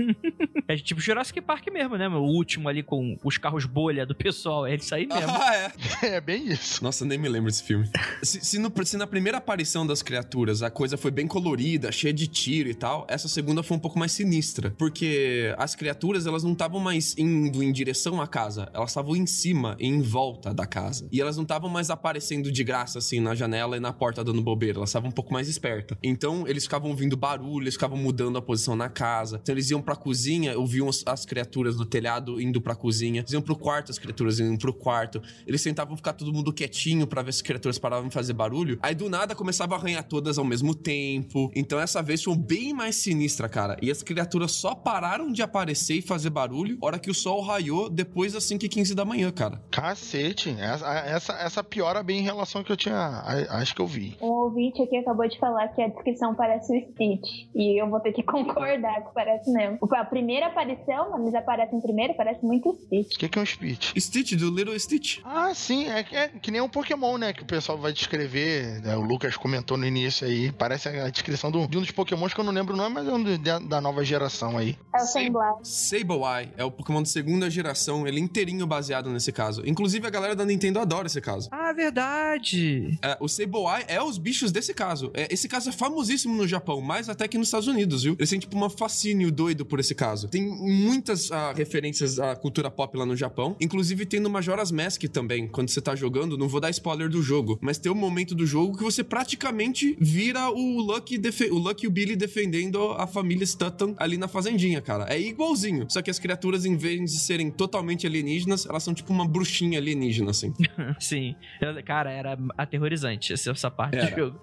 [0.68, 2.08] É tipo Jurassic Park mesmo, né?
[2.08, 4.66] O último ali com os carros bolha do pessoal.
[4.66, 5.30] É isso aí mesmo.
[5.30, 5.72] Ah, é.
[6.16, 6.82] É bem isso.
[6.82, 7.88] Nossa, nem me lembro desse filme.
[8.22, 12.12] Se, se no- se na primeira aparição das criaturas a coisa foi bem colorida, cheia
[12.12, 14.72] de tiro e tal, essa segunda foi um pouco mais sinistra.
[14.78, 19.26] Porque as criaturas, elas não estavam mais indo em direção à casa, elas estavam em
[19.26, 21.08] cima em volta da casa.
[21.10, 24.40] E elas não estavam mais aparecendo de graça, assim, na janela e na porta dando
[24.40, 24.78] bobeira.
[24.78, 25.98] Elas estavam um pouco mais espertas.
[26.02, 29.40] Então, eles ficavam ouvindo barulho, eles ficavam mudando a posição na casa.
[29.42, 33.20] Então, eles iam pra cozinha, ouviam as, as criaturas no telhado indo pra cozinha.
[33.20, 35.20] Eles iam pro quarto, as criaturas iam pro quarto.
[35.46, 38.78] Eles tentavam ficar todo mundo quietinho pra ver se as criaturas paravam de fazer barulho.
[38.80, 41.50] Aí, do nada, começava a arranhar todas ao mesmo tempo.
[41.56, 43.76] Então, essa vez foi bem mais sinistra, cara.
[43.82, 47.88] E as criaturas só pararam de aparecer e fazer barulho hora que o sol raiou
[47.88, 49.62] depois das 5h15 da manhã, cara.
[49.72, 52.94] Cacete, essa, essa, essa piora bem em relação ao que eu tinha.
[52.94, 54.16] a- Acho que eu vi.
[54.20, 57.48] Um ouvinte aqui acabou de falar que a descrição parece o Stitch.
[57.54, 59.78] E eu vou ter que concordar que parece mesmo.
[59.92, 63.14] A primeira aparição, eles aparecem primeiro, parece muito o Stitch.
[63.16, 64.00] O que, que é um speech?
[64.00, 65.18] Stitch, do Little Stitch.
[65.24, 67.32] Ah, sim, é, que- é que nem um Pokémon, né?
[67.32, 68.80] Que o pessoal vai descrever.
[68.82, 70.52] né, O Lucas comentou no início aí.
[70.52, 73.08] Parece a descrição do- de um dos Pokémons que eu não lembro o nome, mas
[73.08, 74.76] é um do- da, da nova geração aí.
[74.94, 75.06] É o.
[75.06, 75.66] Sandblast.
[75.66, 79.61] Sableye é o Pokémon de segunda geração, ele é inteirinho baseado nesse caso.
[79.64, 81.48] Inclusive, a galera da Nintendo adora esse caso.
[81.50, 82.98] Ah, verdade.
[83.02, 85.10] É, o Sableye é os bichos desse caso.
[85.14, 88.16] É, esse caso é famosíssimo no Japão, mais até que nos Estados Unidos, viu?
[88.18, 90.28] Eles têm, tipo, uma fascínio doido por esse caso.
[90.28, 93.56] Tem muitas ah, referências à cultura pop lá no Japão.
[93.60, 97.22] Inclusive, tem no Majora's Mask também, quando você tá jogando, não vou dar spoiler do
[97.22, 101.20] jogo, mas tem um momento do jogo que você praticamente vira o Lucky,
[101.50, 105.06] o Lucky e o Billy defendendo a família Stutton ali na fazendinha, cara.
[105.08, 105.86] É igualzinho.
[105.88, 109.78] Só que as criaturas, em vez de serem totalmente alienígenas, elas são tipo uma bruxinha
[109.78, 110.52] alienígena, assim.
[110.98, 111.34] Sim.
[111.62, 114.10] Eu- Cara, era aterrorizante essa, parte Era.
[114.10, 114.40] do jogo.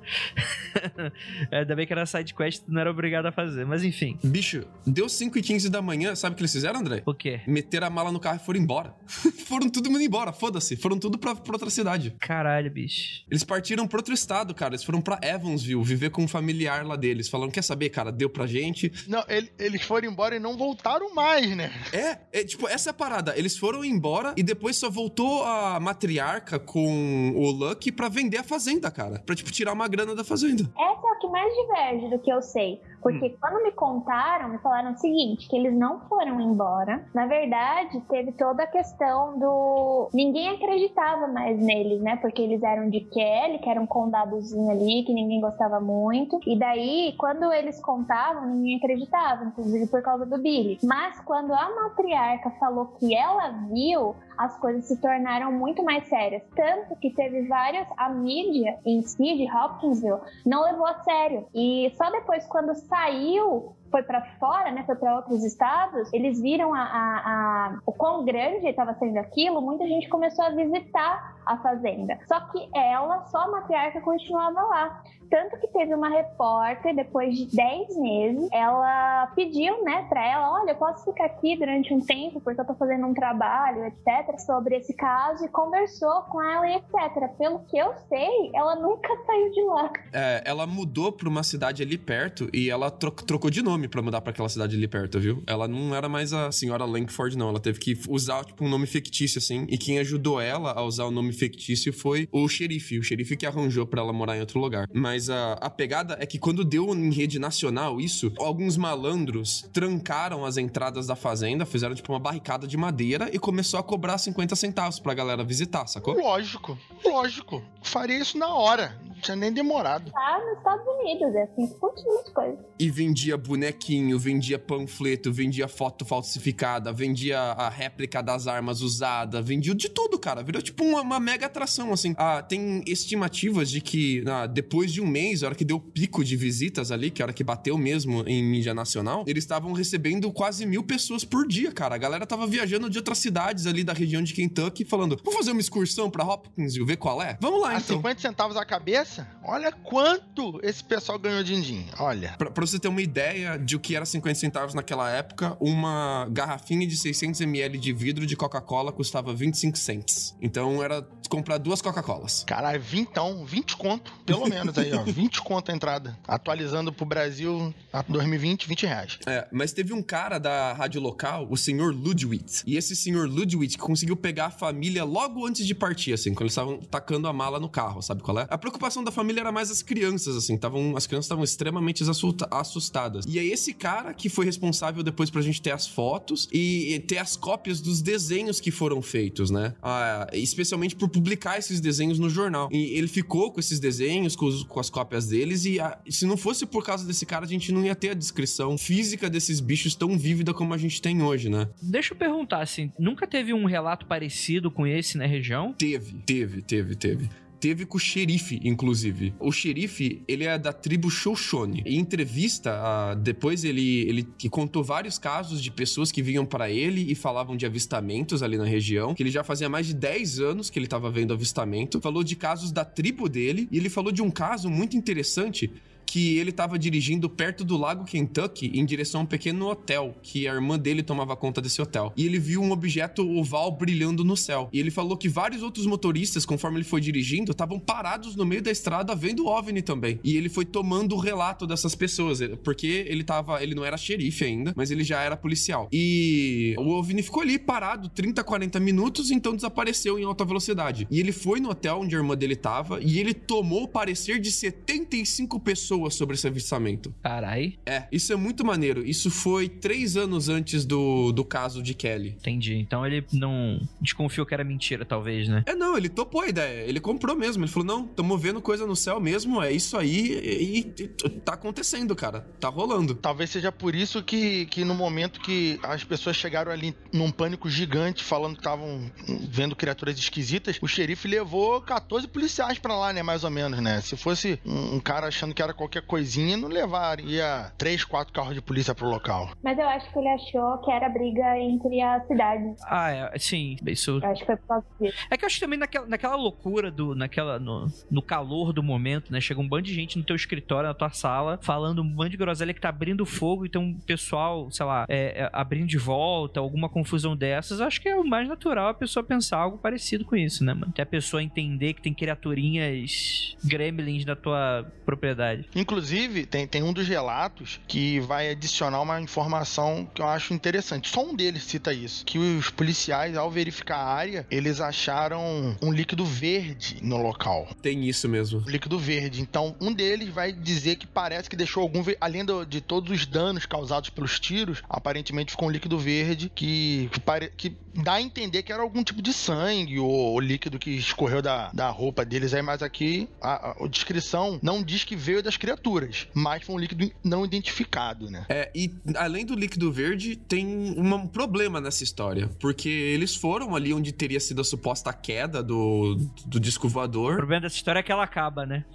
[1.51, 3.65] Ainda bem que era side quest, não era obrigado a fazer.
[3.65, 4.17] Mas enfim.
[4.23, 7.01] Bicho, deu 5 e 15 da manhã, sabe o que eles fizeram, André?
[7.05, 7.41] O quê?
[7.47, 8.93] Meteram a mala no carro e foram embora.
[9.45, 10.75] foram tudo indo embora, foda-se.
[10.75, 12.15] Foram tudo pra, pra outra cidade.
[12.19, 13.23] Caralho, bicho.
[13.29, 14.73] Eles partiram pra outro estado, cara.
[14.73, 17.27] Eles foram pra Evansville, viver com um familiar lá deles.
[17.29, 18.91] Falando, quer saber, cara, deu pra gente.
[19.07, 21.71] Não, ele- eles foram embora e não voltaram mais, né?
[21.91, 23.33] É, é, tipo, essa é a parada.
[23.37, 28.43] Eles foram embora e depois só voltou a matriarca com o Lucky pra vender a
[28.43, 29.21] fazenda, cara.
[29.25, 30.63] Pra, tipo, tirar uma grana da fazenda.
[30.77, 32.81] Essa é o que mais diverge do que eu sei.
[33.01, 37.05] Porque quando me contaram, me falaram o seguinte, que eles não foram embora.
[37.13, 40.09] Na verdade, teve toda a questão do...
[40.13, 42.17] Ninguém acreditava mais neles, né?
[42.17, 46.39] Porque eles eram de Kelly, que era um condadozinho ali, que ninguém gostava muito.
[46.45, 50.77] E daí, quando eles contavam, ninguém acreditava, inclusive por causa do Billy.
[50.83, 56.41] Mas quando a matriarca falou que ela viu, as coisas se tornaram muito mais sérias.
[56.55, 57.87] Tanto que teve várias...
[57.97, 61.45] A mídia em si, de Hopkinsville, não levou a sério.
[61.53, 64.83] E só depois, quando saiu, foi pra fora, né?
[64.85, 69.61] Foi pra outros estados, eles viram a, a- a- o quão grande estava sendo aquilo,
[69.61, 72.17] muita gente começou a visitar a fazenda.
[72.27, 75.03] Só que ela, só a matriarca, continuava lá.
[75.29, 80.71] Tanto que teve uma repórter, depois de 10 meses, ela pediu, né, pra ela: olha,
[80.71, 84.75] eu posso ficar aqui durante um tempo, porque eu tô fazendo um trabalho, etc., sobre
[84.77, 87.29] esse caso, e conversou com ela e etc.
[87.37, 89.91] Pelo que eu sei, ela nunca saiu de lá.
[90.11, 94.01] É, ela mudou pra uma cidade ali perto e ela tro- trocou de nome pra
[94.01, 95.43] mudar pra aquela cidade ali perto, viu?
[95.45, 97.49] Ela não era mais a senhora Lankford, não.
[97.49, 99.67] Ela teve que usar, tipo, um nome fictício, assim.
[99.69, 102.99] E quem ajudou ela a usar o nome fictício foi o xerife.
[102.99, 104.87] O xerife que arranjou pra ela morar em outro lugar.
[104.93, 110.45] Mas a, a pegada é que quando deu em rede nacional isso, alguns malandros trancaram
[110.45, 114.55] as entradas da fazenda, fizeram, tipo, uma barricada de madeira e começou a cobrar 50
[114.55, 116.15] centavos pra galera visitar, sacou?
[116.15, 117.63] Lógico, lógico.
[117.81, 118.99] Faria isso na hora.
[119.19, 120.11] Tinha nem demorado.
[120.11, 122.59] Tá nos Estados Unidos, é assim que continua as coisas.
[122.79, 129.75] E vendia bonequinho, vendia panfleto, vendia foto falsificada, vendia a réplica das armas usada, vendia
[129.75, 130.43] de tudo, cara.
[130.43, 132.13] Virou tipo uma, uma mega atração, assim.
[132.17, 136.23] Ah, tem estimativas de que ah, depois de um mês, a hora que deu pico
[136.23, 139.73] de visitas ali, que é a hora que bateu mesmo em mídia nacional, eles estavam
[139.73, 141.95] recebendo quase mil pessoas por dia, cara.
[141.95, 145.51] A galera tava viajando de outras cidades ali da região de Kentucky falando: vamos fazer
[145.51, 147.37] uma excursão pra Hopkinsville, ver qual é?
[147.41, 147.97] Vamos lá, A então.
[147.97, 149.08] 50 centavos a cabeça?
[149.43, 151.85] Olha quanto esse pessoal ganhou din-din.
[151.99, 152.35] Olha.
[152.37, 156.27] Pra, pra você ter uma ideia de o que era 50 centavos naquela época, uma
[156.31, 160.35] garrafinha de 600ml de vidro de Coca-Cola custava 25 cents.
[160.41, 162.43] Então era comprar duas Coca-Colas.
[162.45, 165.03] Caralho, vintão, 20 conto, pelo menos aí, ó.
[165.09, 166.17] 20 conto a entrada.
[166.27, 169.19] Atualizando pro Brasil, a 2020, 20 reais.
[169.25, 172.45] É, mas teve um cara da rádio local, o senhor Ludwig.
[172.65, 176.53] E esse senhor Ludwig conseguiu pegar a família logo antes de partir, assim, quando eles
[176.53, 178.47] estavam tacando a mala no carro, sabe qual é?
[178.49, 182.47] A preocupação da família era mais as crianças, assim, tavam, as crianças estavam extremamente assusta-
[182.51, 183.25] assustadas.
[183.27, 186.99] E é esse cara que foi responsável depois pra gente ter as fotos e, e
[186.99, 189.73] ter as cópias dos desenhos que foram feitos, né?
[189.81, 192.69] Ah, especialmente por publicar esses desenhos no jornal.
[192.71, 196.25] E ele ficou com esses desenhos, com, os- com as cópias deles, e ah, se
[196.25, 199.59] não fosse por causa desse cara, a gente não ia ter a descrição física desses
[199.59, 201.67] bichos tão vívida como a gente tem hoje, né?
[201.81, 205.73] Deixa eu perguntar, assim, nunca teve um relato parecido com esse na região?
[205.73, 207.29] Teve, teve, teve, teve.
[207.59, 209.33] Teve com o xerife, inclusive.
[209.39, 211.83] O xerife, ele é da tribo Shoshone.
[211.85, 217.11] Em entrevista, ah, depois ele, ele contou vários casos de pessoas que vinham pra ele
[217.11, 220.69] e falavam de avistamentos ali na região, que ele já fazia mais de 10 anos
[220.69, 221.99] que ele tava vendo avistamento.
[221.99, 225.71] Falou de casos da tribo dele e ele falou de um caso muito interessante
[226.09, 230.47] que ele estava dirigindo perto do lago Kentucky em direção a um pequeno hotel, que
[230.47, 232.11] a irmã dele tomava conta desse hotel.
[232.17, 234.69] E ele viu um objeto oval brilhando no céu.
[234.73, 238.59] E ele falou que vários outros motoristas, conforme ele foi dirigindo, estavam parados no meio
[238.59, 240.19] da estrada vendo o OVNI também.
[240.23, 244.43] E ele foi tomando o relato dessas pessoas, porque ele tava, ele não era xerife
[244.43, 245.87] ainda, mas ele já era policial.
[245.93, 251.07] E o OVNI ficou ali parado 30, 40 minutos, então desapareceu em alta velocidade.
[251.11, 254.39] E ele foi no hotel onde a irmã dele tava e ele tomou o parecer
[254.39, 257.13] de 75 pessoas sobre esse avistamento.
[257.23, 259.05] Carai, É, isso é muito maneiro.
[259.05, 262.29] Isso foi três anos antes do, do caso de Kelly.
[262.39, 262.75] entendi.
[262.75, 265.63] Então ele não desconfiou que era mentira, talvez, né?
[265.65, 266.85] É, não, ele topou a ideia.
[266.87, 267.63] Ele comprou mesmo.
[267.63, 269.61] Ele falou: não, tamo vendo coisa no céu mesmo.
[269.61, 270.19] É isso aí.
[270.19, 271.07] E, e- e
[271.39, 272.41] tá acontecendo, cara.
[272.59, 273.15] Tá rolando.
[273.15, 277.69] Talvez seja por isso que, que no momento que as pessoas chegaram ali num pânico
[277.69, 279.09] gigante, falando que estavam
[279.49, 283.23] vendo criaturas esquisitas, o xerife levou 14 policiais pra lá, né?
[283.23, 284.01] Mais ou menos, né?
[284.01, 288.53] Se fosse um, um cara achando que era qualquer coisinha, não levaria três, quatro carros
[288.53, 289.51] de polícia pro local.
[289.63, 292.77] Mas eu acho que ele achou que era briga entre as cidades.
[292.85, 294.19] Ah, é, sim, isso.
[294.21, 295.17] Eu acho que foi por causa disso.
[295.29, 297.15] É que eu acho que também naquela, naquela loucura do.
[297.15, 299.41] Naquela, no, no calor do momento, né?
[299.41, 302.37] Chega um bando de gente no teu escritório, na tua sala, falando um bando de
[302.37, 305.97] groselha que tá abrindo fogo e tem um pessoal, sei lá, é, é, abrindo de
[305.97, 307.79] volta, alguma confusão dessas.
[307.79, 310.73] Eu acho que é o mais natural a pessoa pensar algo parecido com isso, né,
[310.73, 310.89] mano?
[310.89, 315.67] Até a pessoa entender que tem criaturinhas gremlins na tua propriedade.
[315.79, 321.09] Inclusive, tem, tem um dos relatos que vai adicionar uma informação que eu acho interessante.
[321.09, 322.25] Só um deles cita isso.
[322.25, 327.67] Que os policiais, ao verificar a área, eles acharam um líquido verde no local.
[327.81, 328.59] Tem isso mesmo.
[328.67, 329.41] líquido verde.
[329.41, 332.03] Então, um deles vai dizer que parece que deixou algum.
[332.19, 337.09] Além do- de todos os danos causados pelos tiros, aparentemente ficou um líquido verde que,
[337.11, 340.77] que, pare- que dá a entender que era algum tipo de sangue ou, ou líquido
[340.79, 342.53] que escorreu da, da roupa deles.
[342.53, 346.75] Aí, mas aqui a, a- a descrição não diz que veio das criaturas, mas foi
[346.75, 348.45] um líquido não identificado, né?
[348.49, 350.65] É, e além do líquido verde, tem
[350.97, 352.49] um problema nessa história.
[352.59, 356.15] Porque eles foram ali onde teria sido a suposta queda do,
[356.45, 357.37] do disco O voador.
[357.37, 358.85] problema dessa história é que ela acaba, né?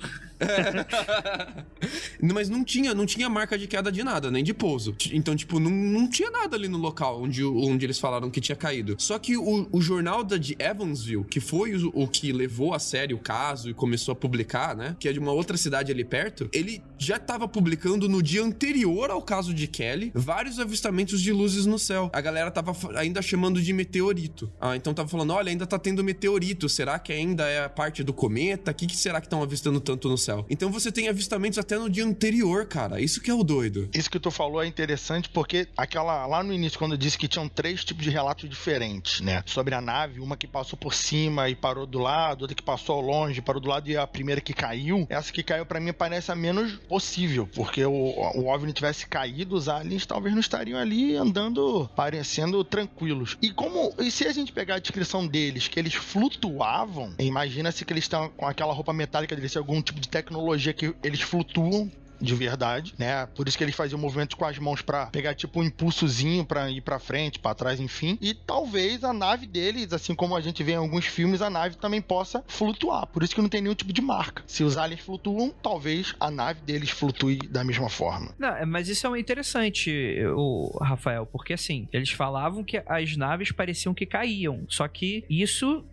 [2.22, 4.94] Mas não tinha, não tinha marca de queda de nada, nem de pouso.
[5.12, 8.56] Então, tipo, não, não tinha nada ali no local onde, onde eles falaram que tinha
[8.56, 8.96] caído.
[8.98, 12.78] Só que o, o jornal da de Evansville, que foi o, o que levou a
[12.78, 14.96] sério o caso e começou a publicar, né?
[14.98, 19.10] Que é de uma outra cidade ali perto, ele já tava publicando no dia anterior
[19.10, 22.10] ao caso de Kelly vários avistamentos de luzes no céu.
[22.12, 24.50] A galera tava ainda chamando de meteorito.
[24.60, 26.68] Ah, então tava falando: olha, ainda tá tendo meteorito.
[26.68, 28.70] Será que ainda é parte do cometa?
[28.70, 30.46] O que, que será que estão avistando tanto no céu?
[30.48, 33.00] Então você tem avistamentos até no dia anterior, cara.
[33.00, 33.88] Isso que é o doido.
[33.94, 37.28] Isso que tu falou é interessante porque aquela lá no início quando eu disse que
[37.28, 41.48] tinham três tipos de relatos diferentes, né, sobre a nave, uma que passou por cima
[41.48, 44.40] e parou do lado, outra que passou ao longe, parou do lado e a primeira
[44.40, 45.06] que caiu.
[45.08, 49.56] Essa que caiu pra mim parece a menos possível, porque o, o OVNI tivesse caído,
[49.56, 53.36] os aliens talvez não estariam ali andando, parecendo tranquilos.
[53.40, 57.92] E como, e se a gente pegar a descrição deles, que eles flutuavam, imagina-se que
[57.92, 61.90] eles estão com aquela roupa metálica deles, algum tipo de tecnologia que eles flutuam
[62.24, 63.26] de verdade, né?
[63.26, 66.70] Por isso que eles faziam movimentos com as mãos para pegar tipo um impulsozinho para
[66.70, 68.18] ir para frente, para trás, enfim.
[68.20, 71.76] E talvez a nave deles, assim como a gente vê em alguns filmes, a nave
[71.76, 73.06] também possa flutuar.
[73.06, 74.42] Por isso que não tem nenhum tipo de marca.
[74.46, 78.34] Se os aliens flutuam, talvez a nave deles flutue da mesma forma.
[78.38, 79.92] Não, é, mas isso é interessante,
[80.34, 84.64] o Rafael, porque assim, eles falavam que as naves pareciam que caíam.
[84.68, 85.84] Só que isso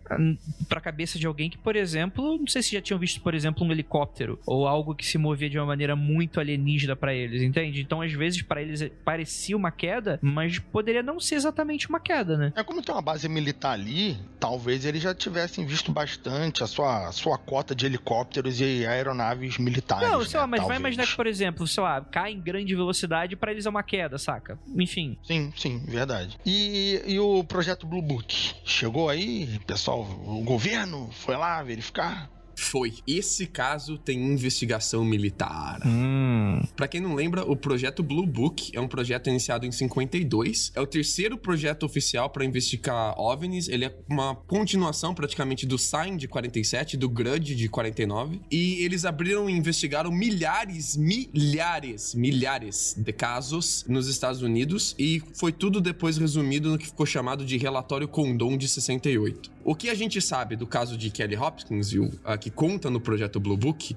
[0.68, 3.66] pra cabeça de alguém que, por exemplo, não sei se já tinham visto, por exemplo,
[3.66, 7.42] um helicóptero ou algo que se movia de uma maneira muito muito alienígena para eles,
[7.42, 7.80] entende?
[7.80, 12.36] Então, às vezes, para eles parecia uma queda, mas poderia não ser exatamente uma queda,
[12.36, 12.52] né?
[12.56, 17.08] É como tem uma base militar ali, talvez eles já tivessem visto bastante a sua,
[17.08, 20.08] a sua cota de helicópteros e aeronaves militares.
[20.08, 20.40] Não, sei né?
[20.40, 20.68] lá, mas talvez.
[20.68, 23.82] vai imaginar que, por exemplo, sei lá, cai em grande velocidade para eles é uma
[23.82, 24.58] queda, saca?
[24.76, 25.18] Enfim.
[25.24, 26.38] Sim, sim, verdade.
[26.46, 28.54] E, e o projeto Blue Book?
[28.64, 32.30] Chegou aí, pessoal, o governo foi lá verificar?
[32.62, 32.94] Foi.
[33.06, 35.80] Esse caso tem investigação militar.
[35.84, 36.62] Hum.
[36.76, 40.72] Pra quem não lembra, o projeto Blue Book é um projeto iniciado em 52.
[40.74, 43.68] É o terceiro projeto oficial para investigar OVNIs.
[43.68, 48.40] Ele é uma continuação praticamente do Sign de 47, do Grudge de 49.
[48.50, 54.94] E eles abriram e investigaram milhares, milhares, milhares de casos nos Estados Unidos.
[54.98, 59.50] E foi tudo depois resumido no que ficou chamado de Relatório Condom de 68.
[59.64, 62.10] O que a gente sabe do caso de Kelly Hopkins, viu,
[62.40, 63.96] que conta no projeto Blue Book,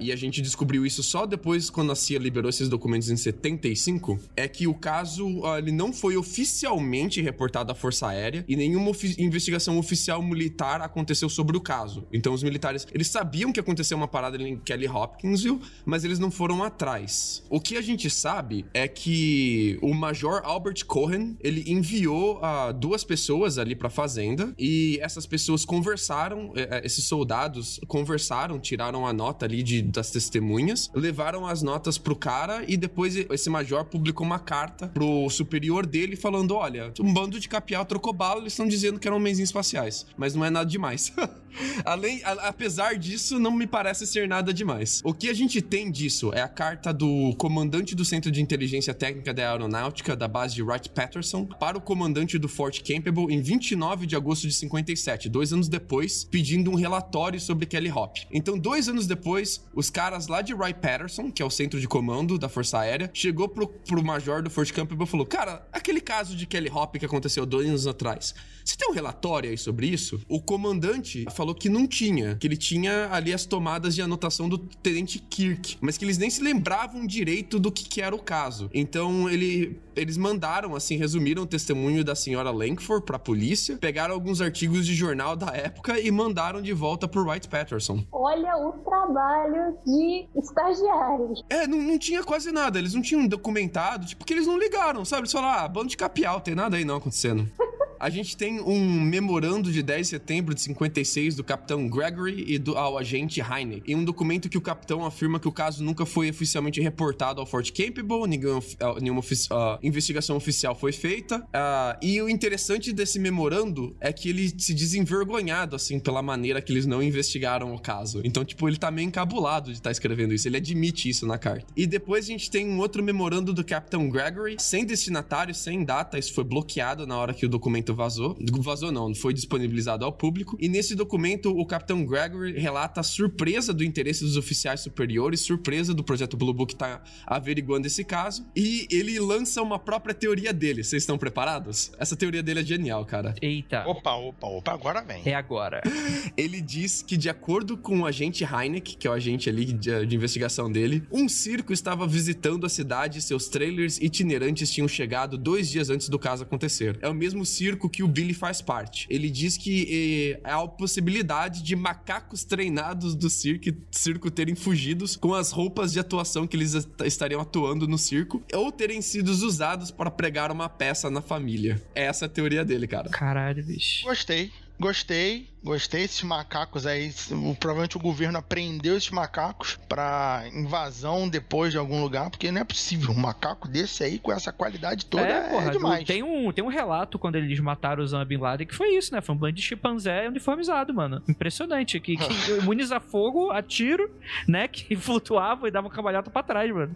[0.00, 4.18] e a gente descobriu isso só depois quando a CIA liberou esses documentos em 75,
[4.36, 9.14] é que o caso ele não foi oficialmente reportado à Força Aérea e nenhuma ofi
[9.18, 12.06] investigação oficial militar aconteceu sobre o caso.
[12.12, 16.18] Então os militares, eles sabiam que aconteceu uma parada em Kelly Hopkins, viu, mas eles
[16.18, 17.42] não foram atrás.
[17.48, 22.40] O que a gente sabe é que o Major Albert Cohen, ele enviou
[22.78, 29.06] duas pessoas ali pra fazenda e essas pessoas conversaram, é, é, esses soldados conversaram, tiraram
[29.06, 33.84] a nota ali de, das testemunhas, levaram as notas pro cara e depois esse major
[33.84, 38.52] publicou uma carta pro superior dele falando: olha, um bando de capial trocou bala, eles
[38.52, 41.12] estão dizendo que eram homenzinhos espaciais, mas não é nada demais.
[41.84, 45.00] Além, a, apesar disso, não me parece ser nada demais.
[45.04, 48.92] O que a gente tem disso é a carta do comandante do Centro de Inteligência
[48.92, 54.06] Técnica da Aeronáutica da base de Wright-Patterson para o comandante do Fort Campbell em 29
[54.06, 58.16] de agosto de 57, dois anos depois, pedindo um relatório sobre Kelly Hop.
[58.32, 62.38] Então, dois anos depois, os caras lá de Wright-Patterson, que é o centro de comando
[62.38, 66.34] da Força Aérea, chegou pro, pro major do Fort Campbell e falou: Cara, aquele caso
[66.34, 70.18] de Kelly Hop que aconteceu dois anos atrás, você tem um relatório aí sobre isso?
[70.26, 74.56] O comandante falou que não tinha, que ele tinha ali as tomadas de anotação do
[74.56, 78.70] tenente Kirk, mas que eles nem se lembravam direito do que, que era o caso.
[78.72, 84.40] Então ele, eles mandaram, assim, resumiram o testemunho da senhora Langford pra polícia, pegaram alguns
[84.40, 87.65] artigos de jornal da época e mandaram de volta pro Wright Patterson.
[88.12, 91.42] Olha o trabalho de estagiários.
[91.50, 95.04] É, não, não tinha quase nada, eles não tinham documentado, tipo, porque eles não ligaram,
[95.04, 95.22] sabe?
[95.22, 97.48] Eles falaram, ah, bando de capial, tem nada aí não acontecendo.
[97.98, 102.58] A gente tem um memorando de 10 de setembro de 56 do capitão Gregory e
[102.58, 103.90] do ao agente Heineck.
[103.90, 107.46] Em um documento que o capitão afirma que o caso nunca foi oficialmente reportado ao
[107.46, 108.62] Fort Campbell, nenhuma,
[109.00, 111.38] nenhuma uh, investigação oficial foi feita.
[111.38, 116.60] Uh, e o interessante desse memorando é que ele se diz envergonhado, assim, pela maneira
[116.60, 118.20] que eles não investigaram o caso.
[118.24, 120.46] Então, tipo, ele tá meio encabulado de estar tá escrevendo isso.
[120.48, 121.66] Ele admite isso na carta.
[121.76, 126.18] E depois a gente tem um outro memorando do capitão Gregory, sem destinatário, sem data.
[126.18, 128.36] Isso foi bloqueado na hora que o documento documento vazou.
[128.66, 130.56] Vazou não, foi disponibilizado ao público.
[130.60, 135.94] E nesse documento, o Capitão Gregory relata a surpresa do interesse dos oficiais superiores, surpresa
[135.94, 138.46] do projeto Blue Book tá averiguando esse caso.
[138.56, 140.82] E ele lança uma própria teoria dele.
[140.82, 141.92] Vocês estão preparados?
[141.98, 143.34] Essa teoria dele é genial, cara.
[143.40, 143.86] Eita.
[143.86, 145.22] Opa, opa, opa, agora vem.
[145.24, 145.82] É agora.
[146.36, 150.06] ele diz que, de acordo com o agente Heineck, que é o agente ali de,
[150.06, 155.36] de investigação dele, um circo estava visitando a cidade e seus trailers itinerantes tinham chegado
[155.36, 156.98] dois dias antes do caso acontecer.
[157.00, 159.06] É o mesmo circo circo que o Billy faz parte.
[159.10, 165.16] Ele diz que eh, há a possibilidade de macacos treinados do circo, circo terem fugidos
[165.16, 166.74] com as roupas de atuação que eles
[167.04, 171.82] estariam atuando no circo ou terem sido usados para pregar uma peça na família.
[171.94, 173.10] Essa é a teoria dele, cara.
[173.10, 174.04] Caralho, bicho.
[174.04, 174.50] Gostei.
[174.78, 176.04] Gostei, gostei.
[176.04, 177.12] Esses macacos aí,
[177.60, 182.64] provavelmente o governo apreendeu esses macacos pra invasão depois de algum lugar, porque não é
[182.64, 183.10] possível.
[183.10, 186.04] Um macaco desse aí, com essa qualidade toda, é, porra, demais.
[186.06, 189.12] Tem um, tem um relato quando eles mataram o Osama Bin Laden que foi isso,
[189.12, 189.20] né?
[189.20, 191.22] Foi um bando de chimpanzé uniformizado, mano.
[191.28, 191.98] Impressionante.
[192.00, 194.10] Que, que imuniza fogo a tiro,
[194.46, 194.68] né?
[194.68, 196.94] Que flutuava e dava cambalhota pra trás, mano.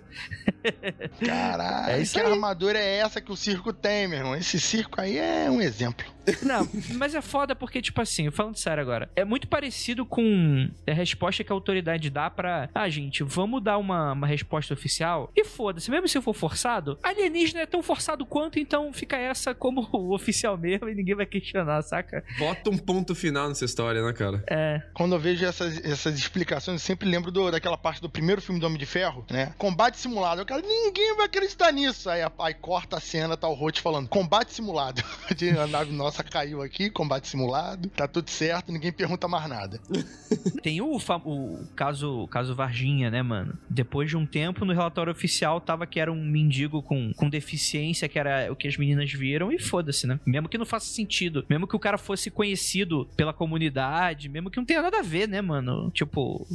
[1.24, 2.26] Caralho, É que aí.
[2.26, 4.36] armadura é essa que o circo tem, meu irmão?
[4.36, 6.06] Esse circo aí é um exemplo.
[6.42, 10.92] Não, mas é foda porque, tipo assim, falando sério agora, é muito parecido com a
[10.92, 12.68] resposta que a autoridade dá pra.
[12.74, 15.30] Ah, gente, vamos dar uma, uma resposta oficial.
[15.36, 19.88] E foda-se, mesmo se for forçado, alienígena é tão forçado quanto, então fica essa como
[19.92, 22.24] o oficial mesmo e ninguém vai questionar, saca?
[22.38, 24.42] Bota um ponto final nessa história, né, cara?
[24.48, 24.82] É.
[24.94, 28.60] Quando eu vejo essas, essas explicações, eu sempre lembro do- daquela parte do primeiro filme
[28.60, 29.52] do Homem de Ferro, né?
[29.58, 30.40] Combate simulado.
[30.40, 32.08] Eu quero, ninguém vai acreditar nisso.
[32.10, 35.02] Aí, a- aí corta a cena, tá o Rote falando, combate simulado.
[35.62, 39.80] a nave nossa caiu aqui, combate simulado, tá tudo certo, ninguém pergunta mais nada.
[40.62, 43.58] Tem o, o caso, caso Varginha, né, mano?
[43.68, 48.08] Depois de um tempo, no relatório oficial, tava que era um mendigo com, com deficiência,
[48.08, 50.18] que era o que as meninas viram, e foda-se, né?
[50.26, 51.44] Mesmo que não faça sentido.
[51.48, 55.28] Mesmo que o cara fosse conhecido pela comunidade, mesmo que não tenha nada a ver,
[55.28, 55.90] né, mano?
[55.90, 56.46] Tipo,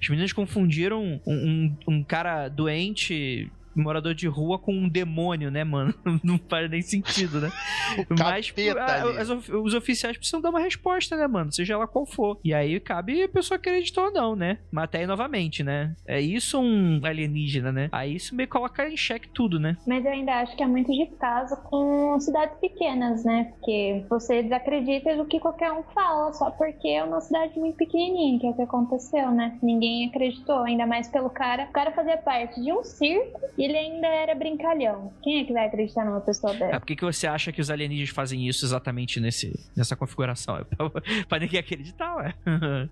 [0.00, 3.50] as meninas confundiram um, um, um cara doente.
[3.74, 5.94] Morador de rua com um demônio, né, mano?
[6.22, 7.50] Não faz nem sentido, né?
[8.18, 9.18] Mas a- ali.
[9.18, 11.52] as os oficiais precisam dar uma resposta, né, mano?
[11.52, 12.38] Seja lá qual for.
[12.44, 14.58] E aí cabe a pessoa acreditar ou não, né?
[14.70, 15.94] Mas até aí novamente, né?
[16.06, 17.88] É isso um alienígena, né?
[17.92, 19.76] Aí isso meio coloca em xeque tudo, né?
[19.86, 23.44] Mas eu ainda acho que é muito de caso com cidades pequenas, né?
[23.54, 28.38] Porque você desacredita do que qualquer um fala, só porque é uma cidade muito pequenininha,
[28.40, 29.58] que é o que aconteceu, né?
[29.62, 31.64] Ninguém acreditou, ainda mais pelo cara.
[31.64, 35.12] O cara fazia parte de um circo e ele ainda era brincalhão.
[35.22, 36.80] Quem é que vai acreditar numa pessoa É, dessa?
[36.80, 40.56] por que, que você acha que os alienígenas fazem isso exatamente nesse, nessa configuração?
[40.58, 40.90] É pra,
[41.28, 42.34] pra ninguém acreditar, ué.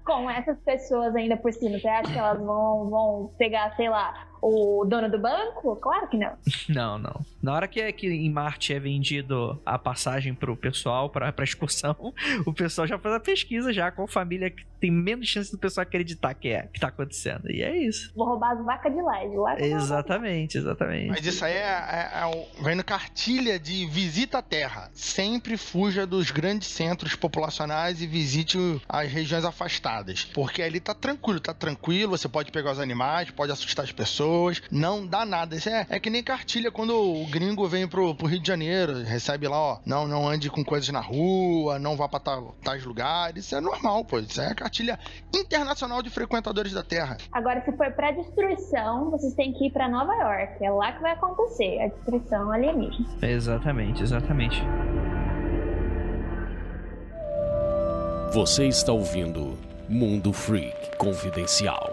[0.04, 4.26] Com essas pessoas ainda por cima, você acha que elas vão, vão pegar, sei lá,
[4.42, 5.76] o dono do banco?
[5.76, 6.32] Claro que não.
[6.68, 7.24] Não, não.
[7.42, 11.44] Na hora que, é que em Marte é vendido a passagem pro pessoal, pra, pra
[11.44, 11.94] excursão,
[12.46, 15.58] o pessoal já faz a pesquisa já com a família que tem menos chance do
[15.58, 17.48] pessoal acreditar que é, que tá acontecendo.
[17.50, 18.12] E é isso.
[18.16, 19.60] Vou roubar as vacas de lá, de lá.
[19.60, 21.08] Exatamente, exatamente.
[21.08, 24.90] Mas isso aí é, é, é o- vem no cartilha de visita à Terra.
[24.94, 30.24] Sempre fuja dos grandes centros populacionais e visite as regiões afastadas.
[30.24, 34.31] Porque ali tá tranquilo, tá tranquilo, você pode pegar os animais, pode assustar as pessoas,
[34.70, 35.56] não dá nada.
[35.56, 39.02] Isso é, é que nem cartilha quando o gringo vem pro, pro Rio de Janeiro,
[39.02, 42.84] recebe lá, ó, não, não ande com coisas na rua, não vá pra ta- tais
[42.84, 43.44] lugares.
[43.46, 44.18] Isso é normal, pô.
[44.18, 44.98] Isso é a cartilha
[45.34, 47.16] internacional de frequentadores da Terra.
[47.32, 50.64] Agora, se for pra destruição, vocês têm que ir pra Nova York.
[50.64, 53.06] É lá que vai acontecer a destruição alienígena.
[53.22, 54.62] Exatamente, exatamente.
[58.32, 59.58] Você está ouvindo
[59.88, 61.90] Mundo Freak Confidencial.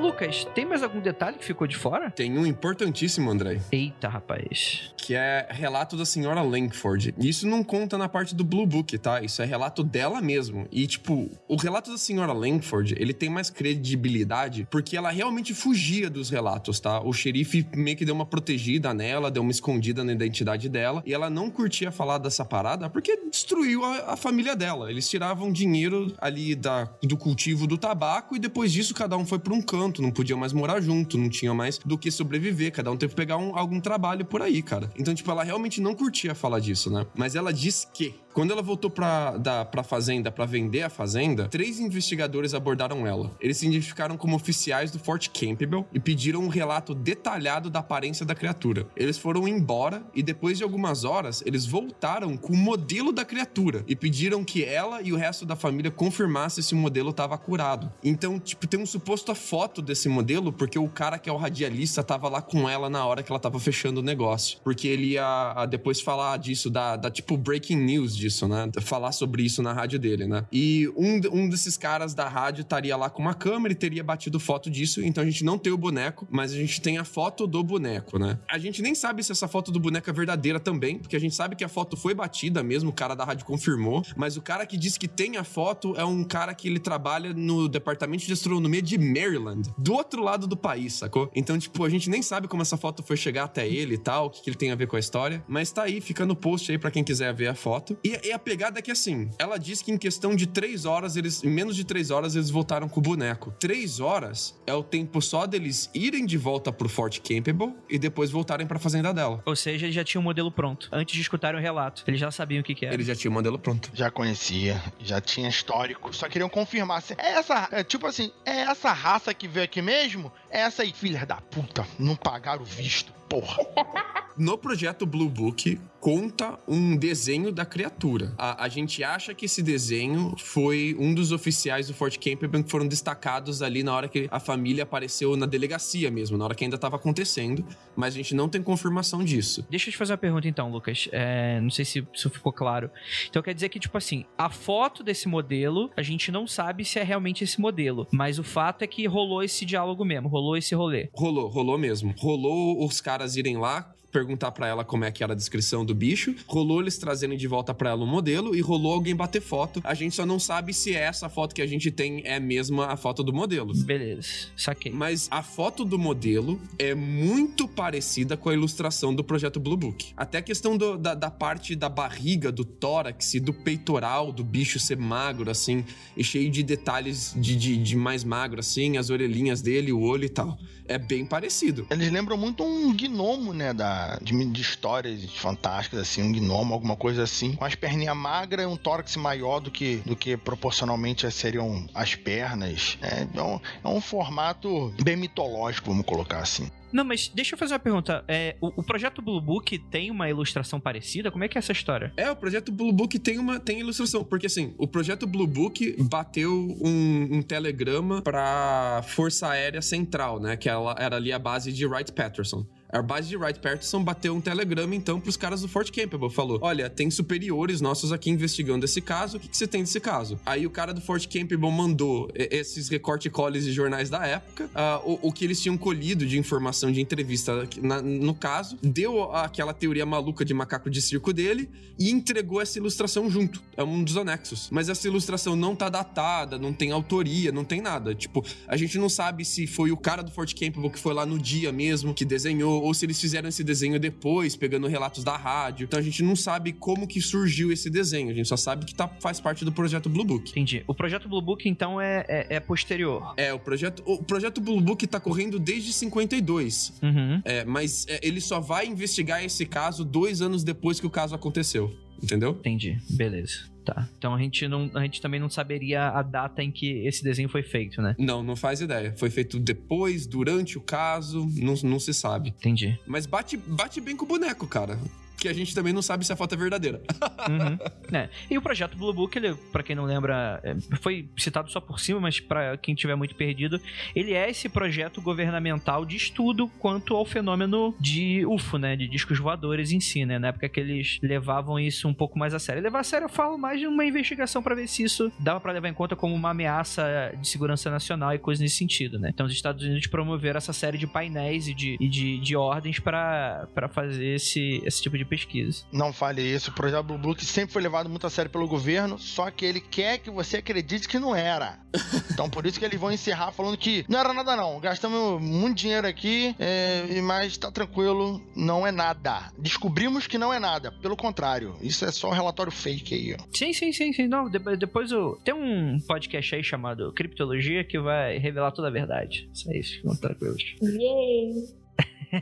[0.00, 2.10] Lucas, tem mais algum detalhe que ficou de fora?
[2.10, 4.92] Tem um importantíssimo, André, Eita, rapaz.
[4.96, 7.14] que é relato da senhora Langford.
[7.18, 9.20] Isso não conta na parte do Blue Book, tá?
[9.22, 10.66] Isso é relato dela mesmo.
[10.72, 16.08] E, tipo, o relato da senhora Langford, ele tem mais credibilidade porque ela realmente fugia
[16.08, 17.00] dos relatos, tá?
[17.00, 21.02] O xerife meio que deu uma protegida nela, deu uma escondida na identidade dela.
[21.04, 24.90] E ela não curtia falar dessa parada porque destruiu a, a família dela.
[24.90, 29.38] Eles tiravam dinheiro ali da, do cultivo do tabaco e depois disso cada um foi
[29.38, 32.90] pra um canto, não podia mais morar junto, não tinha mais do que sobreviver, cada
[32.90, 34.90] um teve que pegar um- algum trabalho por aí, cara.
[34.98, 37.06] Então, tipo, ela realmente não curtia falar disso, né?
[37.14, 41.48] Mas ela diz que quando ela voltou pra, da, pra fazenda pra vender a fazenda,
[41.48, 43.34] três investigadores abordaram ela.
[43.40, 48.24] Eles se identificaram como oficiais do Fort Campbell e pediram um relato detalhado da aparência
[48.24, 48.86] da criatura.
[48.96, 53.84] Eles foram embora e depois de algumas horas, eles voltaram com o modelo da criatura
[53.88, 57.92] e pediram que ela e o resto da família confirmassem se o modelo estava curado.
[58.02, 62.02] Então, tipo, tem um suposto foto desse modelo porque o cara que é o radialista
[62.02, 64.58] tava lá com ela na hora que ela tava fechando o negócio.
[64.62, 68.70] Porque ele ia depois falar disso, da, da tipo breaking news disso, né?
[68.80, 70.44] Falar sobre isso na rádio dele, né?
[70.52, 74.38] E um, um desses caras da rádio estaria lá com uma câmera e teria batido
[74.40, 75.02] foto disso.
[75.02, 78.18] Então a gente não tem o boneco, mas a gente tem a foto do boneco,
[78.18, 78.38] né?
[78.48, 81.34] A gente nem sabe se essa foto do boneco é verdadeira também, porque a gente
[81.34, 84.02] sabe que a foto foi batida mesmo, o cara da rádio confirmou.
[84.16, 87.32] Mas o cara que diz que tem a foto é um cara que ele trabalha
[87.32, 91.30] no departamento de astronomia de Maryland, do outro lado do país, sacou?
[91.34, 94.26] Então, tipo, a gente nem sabe como essa foto foi chegar até ele e tal,
[94.26, 95.42] o que, que ele tem a ver com a história.
[95.48, 97.96] Mas tá aí, fica no post aí pra quem quiser ver a foto.
[98.04, 101.16] E, e a pegada é que assim, ela diz que em questão de três horas,
[101.16, 101.42] eles.
[101.44, 103.52] Em menos de três horas, eles voltaram com o boneco.
[103.58, 108.30] Três horas é o tempo só deles irem de volta pro Fort Campbell e depois
[108.30, 109.42] voltarem pra fazenda dela.
[109.44, 110.88] Ou seja, ele já tinha o modelo pronto.
[110.92, 112.02] Antes de escutarem o relato.
[112.06, 112.94] Eles já sabiam o que, que era.
[112.94, 113.90] Ele já tinha o modelo pronto.
[113.94, 116.14] Já conhecia, já tinha histórico.
[116.14, 117.02] Só queriam confirmar.
[117.02, 117.68] se- É essa.
[117.72, 120.32] É, tipo assim, é essa raça que veio aqui mesmo?
[120.50, 121.86] É essa aí, filha da puta.
[121.98, 123.19] Não pagaram o visto.
[123.30, 123.56] Porra.
[124.40, 128.32] No projeto Blue Book, conta um desenho da criatura.
[128.38, 132.70] A, a gente acha que esse desenho foi um dos oficiais do Fort Campbell que
[132.70, 136.64] foram destacados ali na hora que a família apareceu na delegacia mesmo, na hora que
[136.64, 137.62] ainda estava acontecendo,
[137.94, 139.66] mas a gente não tem confirmação disso.
[139.68, 141.06] Deixa eu te fazer uma pergunta então, Lucas.
[141.12, 142.90] É, não sei se isso ficou claro.
[143.28, 146.98] Então quer dizer que, tipo assim, a foto desse modelo, a gente não sabe se
[146.98, 148.06] é realmente esse modelo.
[148.10, 151.10] Mas o fato é que rolou esse diálogo mesmo, rolou esse rolê.
[151.12, 152.14] Rolou, rolou mesmo.
[152.16, 155.94] Rolou os caras irem lá perguntar pra ela como é que era a descrição do
[155.94, 159.80] bicho, rolou eles trazerem de volta pra ela o modelo e rolou alguém bater foto.
[159.84, 162.96] A gente só não sabe se essa foto que a gente tem é mesmo a
[162.96, 163.72] foto do modelo.
[163.84, 164.90] Beleza, saquei.
[164.90, 170.12] Mas a foto do modelo é muito parecida com a ilustração do projeto Blue Book.
[170.16, 174.42] Até a questão do- da, da parte da barriga, do tórax e do peitoral do
[174.42, 175.84] bicho ser magro, assim,
[176.16, 180.24] e cheio de detalhes de, de, de mais magro, assim, as orelhinhas dele, o olho
[180.24, 180.58] e tal.
[180.90, 181.86] É bem parecido.
[181.88, 183.72] Eles lembram muito um gnomo, né?
[183.72, 187.52] Da, de, de histórias fantásticas, assim, um gnomo, alguma coisa assim.
[187.52, 192.16] Com as perninhas magras e um tórax maior do que, do que proporcionalmente seriam as
[192.16, 192.98] pernas.
[193.02, 196.68] É, um, é um formato bem mitológico, vamos colocar assim.
[196.92, 198.24] Não, mas deixa eu fazer uma pergunta.
[198.26, 201.30] É, o, o projeto Blue Book tem uma ilustração parecida?
[201.30, 202.12] Como é que é essa história?
[202.16, 205.96] É, o projeto Blue Book tem uma tem ilustração, porque assim, o projeto Blue Book
[206.02, 211.72] bateu um, um telegrama pra Força Aérea Central, né, que ela era ali a base
[211.72, 212.66] de Wright Patterson.
[212.92, 216.28] A base de Wright Patterson bateu um telegrama, então, pros caras do Fort Campbell.
[216.30, 220.00] Falou: Olha, tem superiores nossos aqui investigando esse caso, o que, que você tem desse
[220.00, 220.38] caso?
[220.44, 224.68] Aí o cara do Fort Campbell mandou e- esses recorte colles de jornais da época,
[224.74, 229.22] ah, o, o que eles tinham colhido de informação de entrevista na- no caso, deu
[229.32, 231.68] aquela teoria maluca de macaco de circo dele
[231.98, 233.62] e entregou essa ilustração junto.
[233.76, 234.68] É um dos anexos.
[234.70, 238.14] Mas essa ilustração não tá datada, não tem autoria, não tem nada.
[238.14, 241.24] Tipo, a gente não sabe se foi o cara do Fort Campbell que foi lá
[241.24, 245.36] no dia mesmo que desenhou, ou se eles fizeram esse desenho depois, pegando relatos da
[245.36, 245.84] rádio.
[245.84, 248.30] Então a gente não sabe como que surgiu esse desenho.
[248.30, 250.50] A gente só sabe que tá, faz parte do projeto Blue Book.
[250.50, 250.82] Entendi.
[250.86, 253.34] O projeto Blue Book, então, é, é, é posterior.
[253.36, 256.94] É, o projeto, o projeto Blue Book tá correndo desde 52.
[257.02, 257.42] Uhum.
[257.44, 261.34] É, mas é, ele só vai investigar esse caso dois anos depois que o caso
[261.34, 261.94] aconteceu.
[262.22, 262.50] Entendeu?
[262.50, 262.98] Entendi.
[263.10, 263.70] Beleza.
[263.94, 264.08] Tá.
[264.18, 267.48] Então a gente, não, a gente também não saberia a data em que esse desenho
[267.48, 268.14] foi feito, né?
[268.18, 269.12] Não, não faz ideia.
[269.16, 272.50] Foi feito depois, durante o caso, não, não se sabe.
[272.50, 272.98] Entendi.
[273.06, 274.98] Mas bate, bate bem com o boneco, cara.
[275.40, 277.00] Que a gente também não sabe se a foto é verdadeira.
[277.48, 277.78] Uhum.
[278.12, 278.28] É.
[278.50, 281.98] E o projeto Blue Book, ele, pra quem não lembra, é, foi citado só por
[281.98, 283.80] cima, mas pra quem tiver muito perdido,
[284.14, 288.94] ele é esse projeto governamental de estudo quanto ao fenômeno de UFO, né?
[288.94, 290.38] De discos voadores em si, né?
[290.38, 292.82] Na época que eles levavam isso um pouco mais a sério.
[292.82, 295.72] Levar a sério, eu falo mais de uma investigação pra ver se isso dava pra
[295.72, 299.30] levar em conta como uma ameaça de segurança nacional e coisas nesse sentido, né?
[299.32, 302.98] Então os Estados Unidos promoveram essa série de painéis e de, e de, de ordens
[302.98, 305.84] pra fazer esse, esse tipo de pesquisa.
[305.92, 309.18] Não fale isso, o projeto Blue Book sempre foi levado muito a sério pelo governo,
[309.18, 311.78] só que ele quer que você acredite que não era.
[312.32, 315.76] Então por isso que eles vão encerrar falando que não era nada não, gastamos muito
[315.76, 319.52] dinheiro aqui, é, mas tá tranquilo, não é nada.
[319.58, 323.44] Descobrimos que não é nada, pelo contrário, isso é só um relatório fake aí, ó.
[323.54, 324.26] Sim, sim, sim, sim.
[324.26, 325.38] Não, de- depois eu.
[325.44, 329.50] Tem um podcast aí chamado Criptologia que vai revelar toda a verdade.
[329.52, 330.62] Isso aí, ficam tranquilos.
[330.82, 331.79] Yay!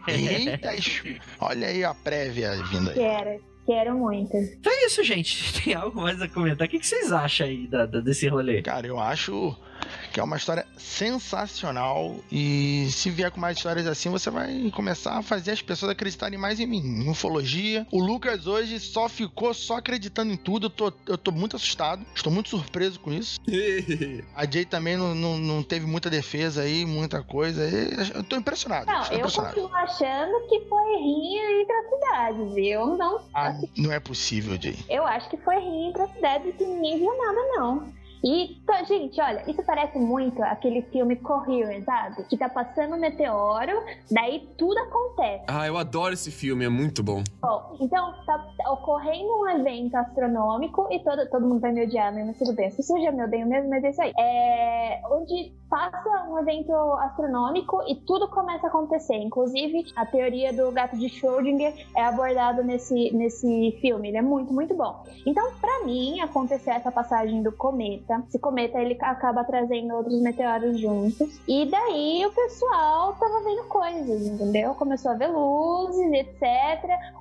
[0.06, 0.70] Eita,
[1.40, 2.94] olha aí a prévia vindo aí.
[2.96, 4.36] Quero, quero muito.
[4.36, 5.60] Então é isso, gente.
[5.64, 6.66] Tem algo mais a comentar?
[6.66, 8.62] O que que vocês acham aí da- da- desse rolê?
[8.62, 9.56] Cara, eu acho
[10.12, 15.18] que é uma história sensacional e se vier com mais histórias assim, você vai começar
[15.18, 17.86] a fazer as pessoas acreditarem mais em mim, em ufologia.
[17.92, 22.04] O Lucas hoje só ficou só acreditando em tudo, eu tô, eu tô muito assustado,
[22.14, 23.38] estou muito surpreso com isso.
[24.34, 27.62] A Jay também não, não, não teve muita defesa aí, muita coisa.
[27.68, 28.86] e Eu tô impressionado.
[28.86, 29.54] Não, estou eu impressionado.
[29.54, 32.56] continuo achando que foi rinha entre as cidades.
[32.56, 33.20] Eu não.
[33.34, 34.76] Ah, não é possível, Jay.
[34.88, 37.97] Eu acho que foi rinha entre as cidades e que ninguém viu nada, não.
[38.24, 42.24] E, tá, gente, olha, isso parece muito aquele filme Coherent, sabe?
[42.24, 43.72] Que tá passando um meteoro,
[44.10, 45.44] daí tudo acontece.
[45.48, 47.22] ah, eu adoro esse filme, é muito bom.
[47.40, 52.38] Bom, então tá ocorrendo um evento astronômico e todo, todo mundo vai me odiar, mas
[52.38, 52.66] tudo bem.
[52.68, 54.12] As pessoas já me odeiam mesmo, mas é isso aí.
[54.18, 59.16] É, onde passa um evento astronômico e tudo começa a acontecer.
[59.16, 64.08] Inclusive, a teoria do gato de Schrödinger é abordado nesse, nesse filme.
[64.08, 65.04] Ele é muito, muito bom.
[65.26, 70.78] Então, para mim, acontecer essa passagem do cometa, esse cometa ele acaba trazendo outros meteoros
[70.80, 71.40] juntos.
[71.46, 74.74] E daí o pessoal tava vendo coisas, entendeu?
[74.74, 76.42] Começou a ver luzes, etc.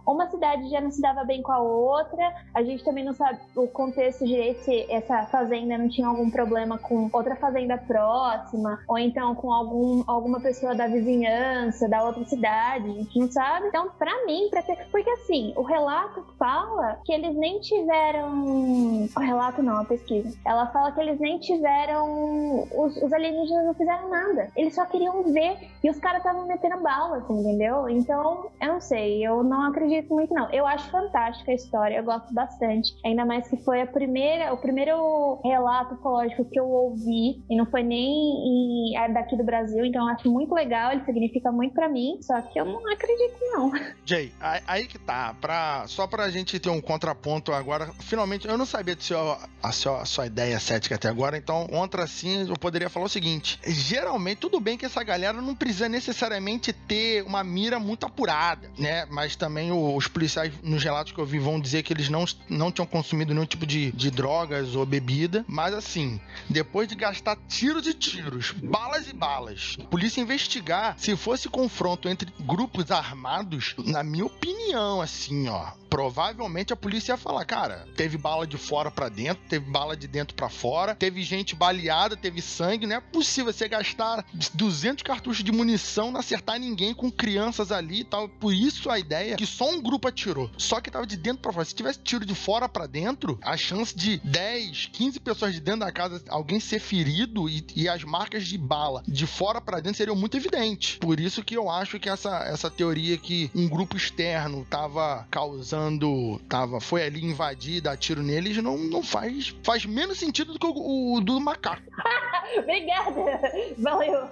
[0.08, 2.34] Uma cidade já não se dava bem com a outra.
[2.54, 6.78] A gente também não sabe o contexto direito se essa fazenda não tinha algum problema
[6.78, 12.90] com outra fazenda próxima, ou então com algum, alguma pessoa da vizinhança, da outra cidade,
[12.90, 13.68] a gente não sabe.
[13.68, 14.88] Então, para mim, pra ter...
[14.92, 19.08] porque assim, o relato fala que eles nem tiveram.
[19.16, 20.38] O relato não, a pesquisa.
[20.46, 22.68] Ela fala que eles nem tiveram.
[22.74, 24.50] Os, os alienígenas não fizeram nada.
[24.56, 27.90] Eles só queriam ver e os caras estavam metendo bala, assim, entendeu?
[27.90, 30.52] Então, eu não sei, eu não acredito muito, não.
[30.52, 32.94] Eu acho fantástica a história, eu gosto bastante.
[33.06, 37.66] Ainda mais que foi a primeira, o primeiro relato ufológico que eu ouvi, e não
[37.66, 41.74] foi nem em, é daqui do Brasil, então eu acho muito legal, ele significa muito
[41.74, 43.72] para mim, só que eu não acredito, não.
[44.06, 44.32] Jay,
[44.68, 48.96] aí que tá, pra, só pra gente ter um contraponto agora, finalmente, eu não sabia
[48.96, 52.90] de sua, a, sua, a sua ideia cética até agora, então, contra assim, eu poderia
[52.90, 57.80] falar o seguinte: geralmente, tudo bem que essa galera não precisa necessariamente ter uma mira
[57.80, 59.06] muito apurada, né?
[59.06, 62.72] Mas também os policiais, nos relatos que eu vi, vão dizer que eles não, não
[62.72, 65.46] tinham consumido nenhum tipo de, de drogas ou bebida.
[65.48, 66.20] Mas assim,
[66.50, 72.10] depois de gastar tiro de tiros, balas e balas, a polícia investigar se fosse confronto
[72.10, 78.18] entre grupos armados, na minha opinião, assim, ó, provavelmente a polícia ia falar, cara, teve
[78.18, 82.42] bala de fora para dentro, teve bala de dentro para fora, teve gente baleada, teve
[82.42, 87.72] sangue, não é possível você gastar 200 cartuchos de munição, não acertar ninguém com crianças
[87.72, 88.28] ali e tal.
[88.30, 91.54] Por isso a ideia que só um grupo atirou, só que tava de dentro para
[91.54, 91.66] fora.
[91.66, 95.82] Se tivesse tiro de fora para dentro, a chance de 10, 15 pessoas de dentro
[95.82, 99.98] da casa, alguém ser ferido e, e as marcas de bala de fora para dentro
[99.98, 100.98] seriam muito evidentes.
[100.98, 106.40] Por isso que eu acho que essa, essa teoria que um grupo externo tava causando
[106.48, 110.68] tava, foi ali invadir, dar tiro neles, não, não faz, faz menos sentido do que
[110.68, 111.82] o, o do macaco.
[112.58, 113.52] Obrigada!
[113.78, 114.30] Valeu!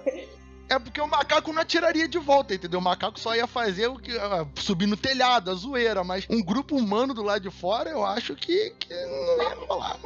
[0.68, 2.80] É porque o macaco não atiraria de volta, entendeu?
[2.80, 6.42] O macaco só ia fazer o que uh, subir no telhado, a zoeira, mas um
[6.42, 9.96] grupo humano do lado de fora, eu acho que, que não ia rolar.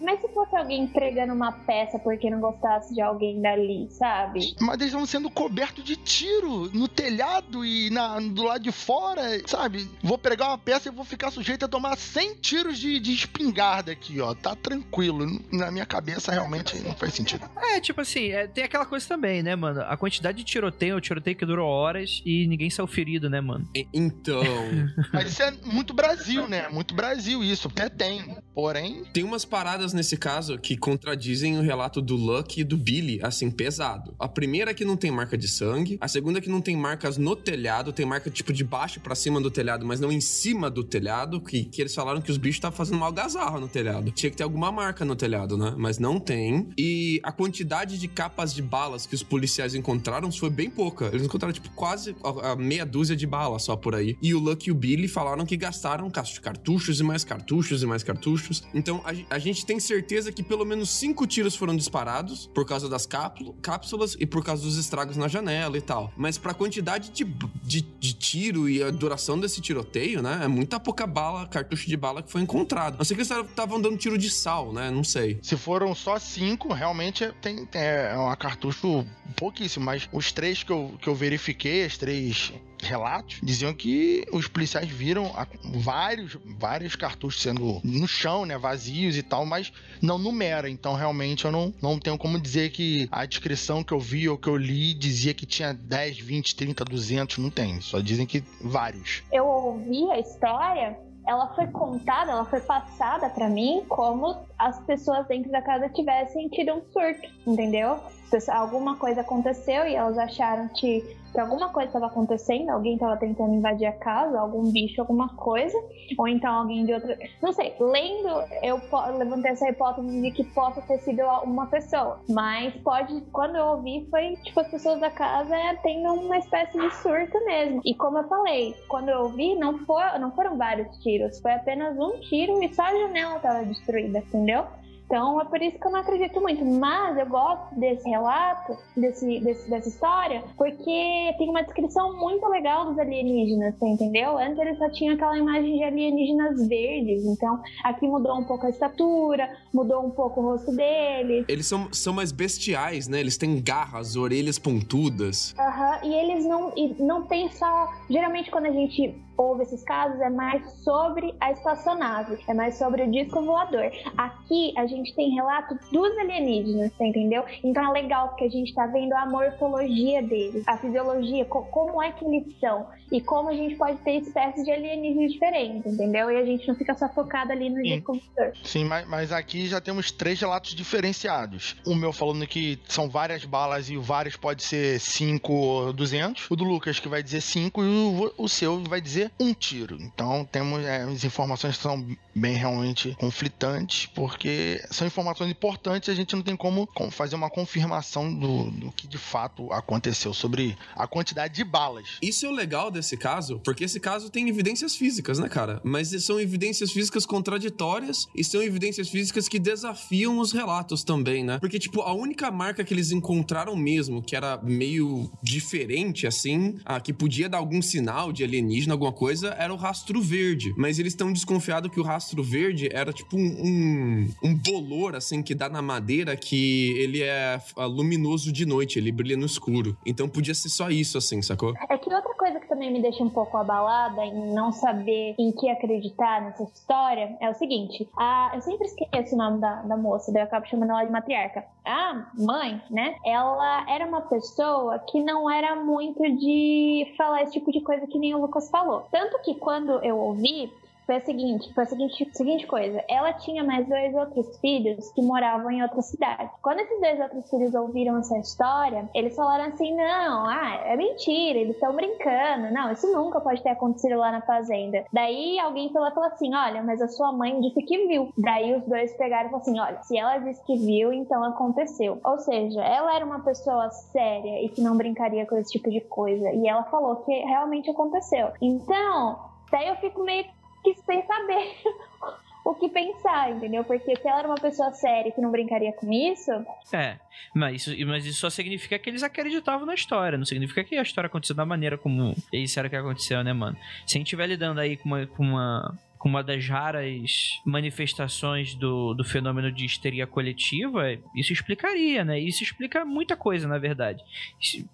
[0.00, 4.54] Mas se fosse alguém entregando uma peça porque não gostasse de alguém dali, sabe?
[4.60, 9.22] Mas eles estão sendo cobertos de tiro no telhado e na, do lado de fora,
[9.46, 9.88] sabe?
[10.02, 13.92] Vou pregar uma peça e vou ficar sujeito a tomar 100 tiros de, de espingarda
[13.92, 14.34] aqui, ó.
[14.34, 15.26] Tá tranquilo.
[15.52, 17.48] Na minha cabeça, realmente não faz sentido.
[17.56, 19.82] É, tipo assim, é, tem aquela coisa também, né, mano?
[19.82, 23.68] A quantidade de tiroteio, o tiroteio que durou horas e ninguém saiu ferido, né, mano?
[23.92, 24.42] Então.
[25.12, 26.68] Mas isso é muito Brasil, né?
[26.68, 27.68] Muito Brasil isso.
[27.68, 28.36] Até tem.
[28.54, 29.04] Porém.
[29.12, 33.50] Tem umas paradas nesse caso que contradizem o relato do Luck e do Billy, assim,
[33.50, 34.14] pesado.
[34.18, 35.98] A primeira é que não tem marca de sangue.
[36.00, 37.92] A segunda é que não tem marcas no telhado.
[37.92, 41.40] Tem marca, tipo, de baixo para cima do telhado, mas não em cima do telhado.
[41.40, 44.10] Que, que eles falaram que os bichos estavam fazendo mal algazarra no telhado.
[44.10, 45.74] Tinha que ter alguma marca no telhado, né?
[45.76, 46.68] Mas não tem.
[46.78, 51.06] E a quantidade de capas de balas que os policiais encontraram encontraram foi bem pouca.
[51.06, 54.16] Eles encontraram, tipo, quase a, a meia dúzia de balas só por aí.
[54.22, 58.02] E o Luck e o Billy falaram que gastaram cartuchos e mais cartuchos e mais
[58.02, 58.62] cartuchos.
[58.72, 62.88] Então a, a gente tem certeza que pelo menos cinco tiros foram disparados por causa
[62.88, 66.12] das cápsulas e por causa dos estragos na janela e tal.
[66.16, 67.24] Mas pra quantidade de,
[67.62, 70.40] de, de tiro e a duração desse tiroteio, né?
[70.44, 72.98] É muita pouca bala, cartucho de bala que foi encontrado.
[72.98, 74.90] Não sei que eles estavam dando tiro de sal, né?
[74.90, 75.38] Não sei.
[75.42, 79.04] Se foram só cinco, realmente tem, tem é um cartucho
[79.36, 82.52] pouquíssimo mas os três que eu, que eu verifiquei, as três
[82.82, 85.32] relatos diziam que os policiais viram
[85.76, 90.68] vários vários cartuchos sendo no chão, né, vazios e tal, mas não numera.
[90.68, 94.36] Então realmente eu não, não tenho como dizer que a descrição que eu vi ou
[94.36, 97.80] que eu li dizia que tinha 10, 20, 30, 200, não tem.
[97.80, 99.22] Só dizem que vários.
[99.32, 105.26] Eu ouvi a história ela foi contada, ela foi passada para mim como as pessoas
[105.28, 108.00] dentro da casa tivessem tido um surto, entendeu?
[108.48, 111.00] Alguma coisa aconteceu e elas acharam que,
[111.32, 115.78] que alguma coisa estava acontecendo, alguém estava tentando invadir a casa, algum bicho, alguma coisa,
[116.18, 117.18] ou então alguém de outra.
[117.42, 118.28] Não sei, lendo,
[118.62, 118.80] eu
[119.16, 124.06] levantei essa hipótese de que possa ter sido uma pessoa, mas pode, quando eu ouvi,
[124.10, 127.80] foi tipo as pessoas da casa tendo uma espécie de surto mesmo.
[127.84, 131.98] E como eu falei, quando eu ouvi, não, for, não foram vários tiros, foi apenas
[131.98, 134.66] um tiro e só a janela estava destruída, entendeu?
[135.08, 136.62] Então é por isso que eu não acredito muito.
[136.62, 142.84] Mas eu gosto desse relato, desse, desse, dessa história, porque tem uma descrição muito legal
[142.84, 144.36] dos alienígenas, você entendeu?
[144.36, 147.24] Antes eles só tinham aquela imagem de alienígenas verdes.
[147.24, 151.46] Então aqui mudou um pouco a estatura, mudou um pouco o rosto deles.
[151.48, 153.18] Eles são, são mais bestiais, né?
[153.18, 155.54] Eles têm garras, orelhas pontudas.
[155.58, 157.88] Aham, e eles não, e não tem só.
[158.10, 163.04] Geralmente, quando a gente ouve esses casos, é mais sobre a espaçonave, é mais sobre
[163.04, 163.90] o disco voador.
[164.16, 167.44] Aqui a gente tem relato dos alienígenas, você entendeu?
[167.62, 172.02] Então é legal porque a gente tá vendo a morfologia deles, a fisiologia, co como
[172.02, 176.30] é que eles são e como a gente pode ter espécies de alienígenas diferentes, entendeu?
[176.30, 178.54] E a gente não fica só focado ali no disco voador.
[178.64, 181.76] Sim, mas, mas aqui já temos três relatos diferenciados.
[181.86, 186.50] O meu falando que são várias balas e vários pode ser 5 ou 200.
[186.50, 189.96] O do Lucas que vai dizer 5 e o, o seu vai dizer um tiro.
[190.00, 192.04] Então temos é, as informações são
[192.38, 197.50] bem realmente conflitantes, porque são informações importantes e a gente não tem como, fazer uma
[197.50, 202.18] confirmação do, do que de fato aconteceu sobre a quantidade de balas.
[202.22, 205.80] Isso é o legal desse caso, porque esse caso tem evidências físicas, né, cara?
[205.84, 211.58] Mas são evidências físicas contraditórias e são evidências físicas que desafiam os relatos também, né?
[211.58, 217.12] Porque, tipo, a única marca que eles encontraram mesmo, que era meio diferente, assim, que
[217.12, 220.74] podia dar algum sinal de alienígena, alguma coisa, era o rastro verde.
[220.76, 225.42] Mas eles estão desconfiados que o rastro verde era, tipo, um, um, um bolor, assim,
[225.42, 229.96] que dá na madeira que ele é luminoso de noite, ele brilha no escuro.
[230.04, 231.74] Então podia ser só isso, assim, sacou?
[231.88, 235.52] É que outra coisa que também me deixa um pouco abalada em não saber em
[235.52, 239.96] que acreditar nessa história é o seguinte: a, eu sempre esqueço o nome da, da
[239.96, 241.64] moça, daí eu acabo chamando ela de matriarca.
[241.84, 243.16] A mãe, né?
[243.24, 248.18] Ela era uma pessoa que não era muito de falar esse tipo de coisa que
[248.18, 249.06] nem o Lucas falou.
[249.10, 250.70] Tanto que quando eu ouvi,
[251.08, 253.02] foi a seguinte, foi a seguinte, seguinte coisa.
[253.08, 256.50] Ela tinha mais dois outros filhos que moravam em outra cidade.
[256.60, 261.60] Quando esses dois outros filhos ouviram essa história, eles falaram assim: não, ah, é mentira,
[261.60, 262.70] eles estão brincando.
[262.70, 265.06] Não, isso nunca pode ter acontecido lá na fazenda.
[265.10, 268.30] Daí alguém falou, falou assim: olha, mas a sua mãe disse que viu.
[268.36, 272.20] Daí os dois pegaram e falaram assim: olha, se ela disse que viu, então aconteceu.
[272.22, 276.02] Ou seja, ela era uma pessoa séria e que não brincaria com esse tipo de
[276.02, 276.50] coisa.
[276.50, 278.50] E ela falou que realmente aconteceu.
[278.60, 279.38] Então,
[279.72, 281.76] daí eu fico meio que sem saber
[282.64, 283.82] o que pensar, entendeu?
[283.84, 286.52] Porque se ela era uma pessoa séria que não brincaria com isso,
[286.92, 287.18] É,
[287.54, 291.02] mas isso, mas isso só significa que eles acreditavam na história, não significa que a
[291.02, 293.76] história aconteceu da maneira como eles disseram que aconteceu, né, mano?
[294.06, 298.74] Se a gente estiver lidando aí com uma, com uma, com uma das raras manifestações
[298.74, 302.38] do, do fenômeno de histeria coletiva, isso explicaria, né?
[302.38, 304.22] Isso explica muita coisa, na verdade.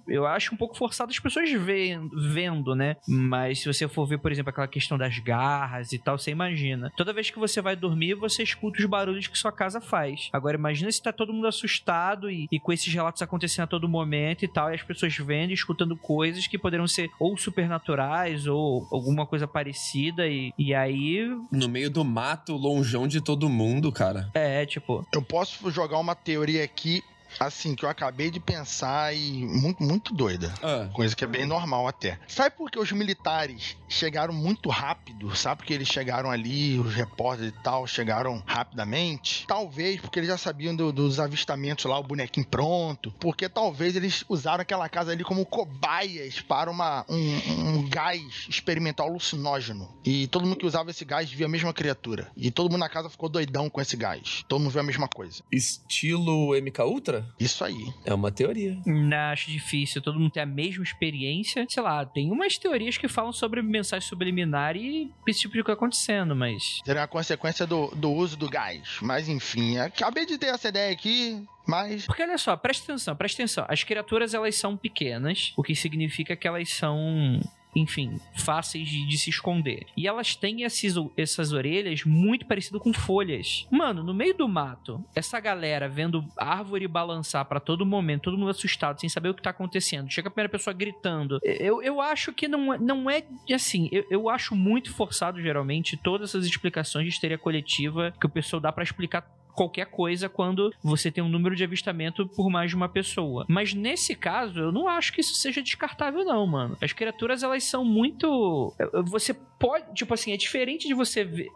[0.06, 2.96] Eu acho um pouco forçado as pessoas vendo, vendo, né?
[3.08, 6.92] Mas se você for ver, por exemplo, aquela questão das garras e tal, você imagina.
[6.96, 10.28] Toda vez que você vai dormir, você escuta os barulhos que sua casa faz.
[10.32, 13.88] Agora, imagina se tá todo mundo assustado e, e com esses relatos acontecendo a todo
[13.88, 18.46] momento e tal, e as pessoas vendo e escutando coisas que poderiam ser ou supernaturais
[18.46, 21.13] ou alguma coisa parecida, e, e aí,
[21.50, 24.30] No meio do mato, lonjão de todo mundo, cara.
[24.34, 27.02] é, tipo, Eu posso jogar uma teoria aqui,
[27.40, 30.52] assim, que eu acabei de pensar e muito, muito doida.
[30.62, 32.18] Ah, Coisa que é bem normal até.
[32.28, 35.34] Sabe por que os militares chegaram muito rápido?
[35.36, 39.44] Sabe porque eles chegaram ali, os repórteres e tal, chegaram rapidamente?
[39.46, 43.12] Talvez porque eles já sabiam do- dos avistamentos lá, o bonequinho pronto.
[43.20, 49.08] Porque talvez eles usaram aquela casa ali como cobaias para uma, um, um gás experimental
[49.08, 49.88] alucinógeno.
[50.04, 52.30] E todo mundo que usava esse gás via a mesma criatura.
[52.36, 54.44] E todo mundo na casa ficou doidão com esse gás.
[54.48, 55.42] Todo mundo viu a mesma coisa.
[55.50, 57.23] estilo MK Ultra?
[57.38, 57.92] Isso aí.
[58.04, 58.78] É uma teoria.
[58.86, 61.66] Não, acho difícil todo mundo ter a mesma experiência.
[61.68, 65.76] Sei lá, tem umas teorias que falam sobre mensagem subliminar e esse tipo de coisa
[65.76, 66.80] acontecendo, mas.
[66.84, 68.98] Seria uma consequência do, do uso do gás.
[69.02, 73.42] Mas enfim, acabei de ter essa ideia aqui, mas Porque olha só, presta atenção, presta
[73.42, 73.66] atenção.
[73.68, 77.40] As criaturas elas são pequenas, o que significa que elas são.
[77.74, 79.86] Enfim, fáceis de, de se esconder.
[79.96, 83.66] E elas têm esses, essas orelhas muito parecidas com folhas.
[83.70, 88.50] Mano, no meio do mato, essa galera vendo árvore balançar pra todo momento, todo mundo
[88.50, 90.10] assustado, sem saber o que tá acontecendo.
[90.10, 91.38] Chega a primeira pessoa gritando.
[91.42, 93.88] Eu, eu acho que não, é- não é assim.
[93.90, 98.60] Eu, eu acho muito forçado, geralmente, todas essas explicações de histeria coletiva que o pessoal
[98.60, 102.76] dá pra explicar qualquer coisa quando você tem um número de avistamento por mais de
[102.76, 103.44] uma pessoa.
[103.48, 106.76] Mas nesse caso, eu não acho que isso seja descartável, não, mano.
[106.80, 108.74] As criaturas, elas são muito.
[109.06, 109.94] Você pode.
[109.94, 111.48] Tipo assim, é diferente de você ver.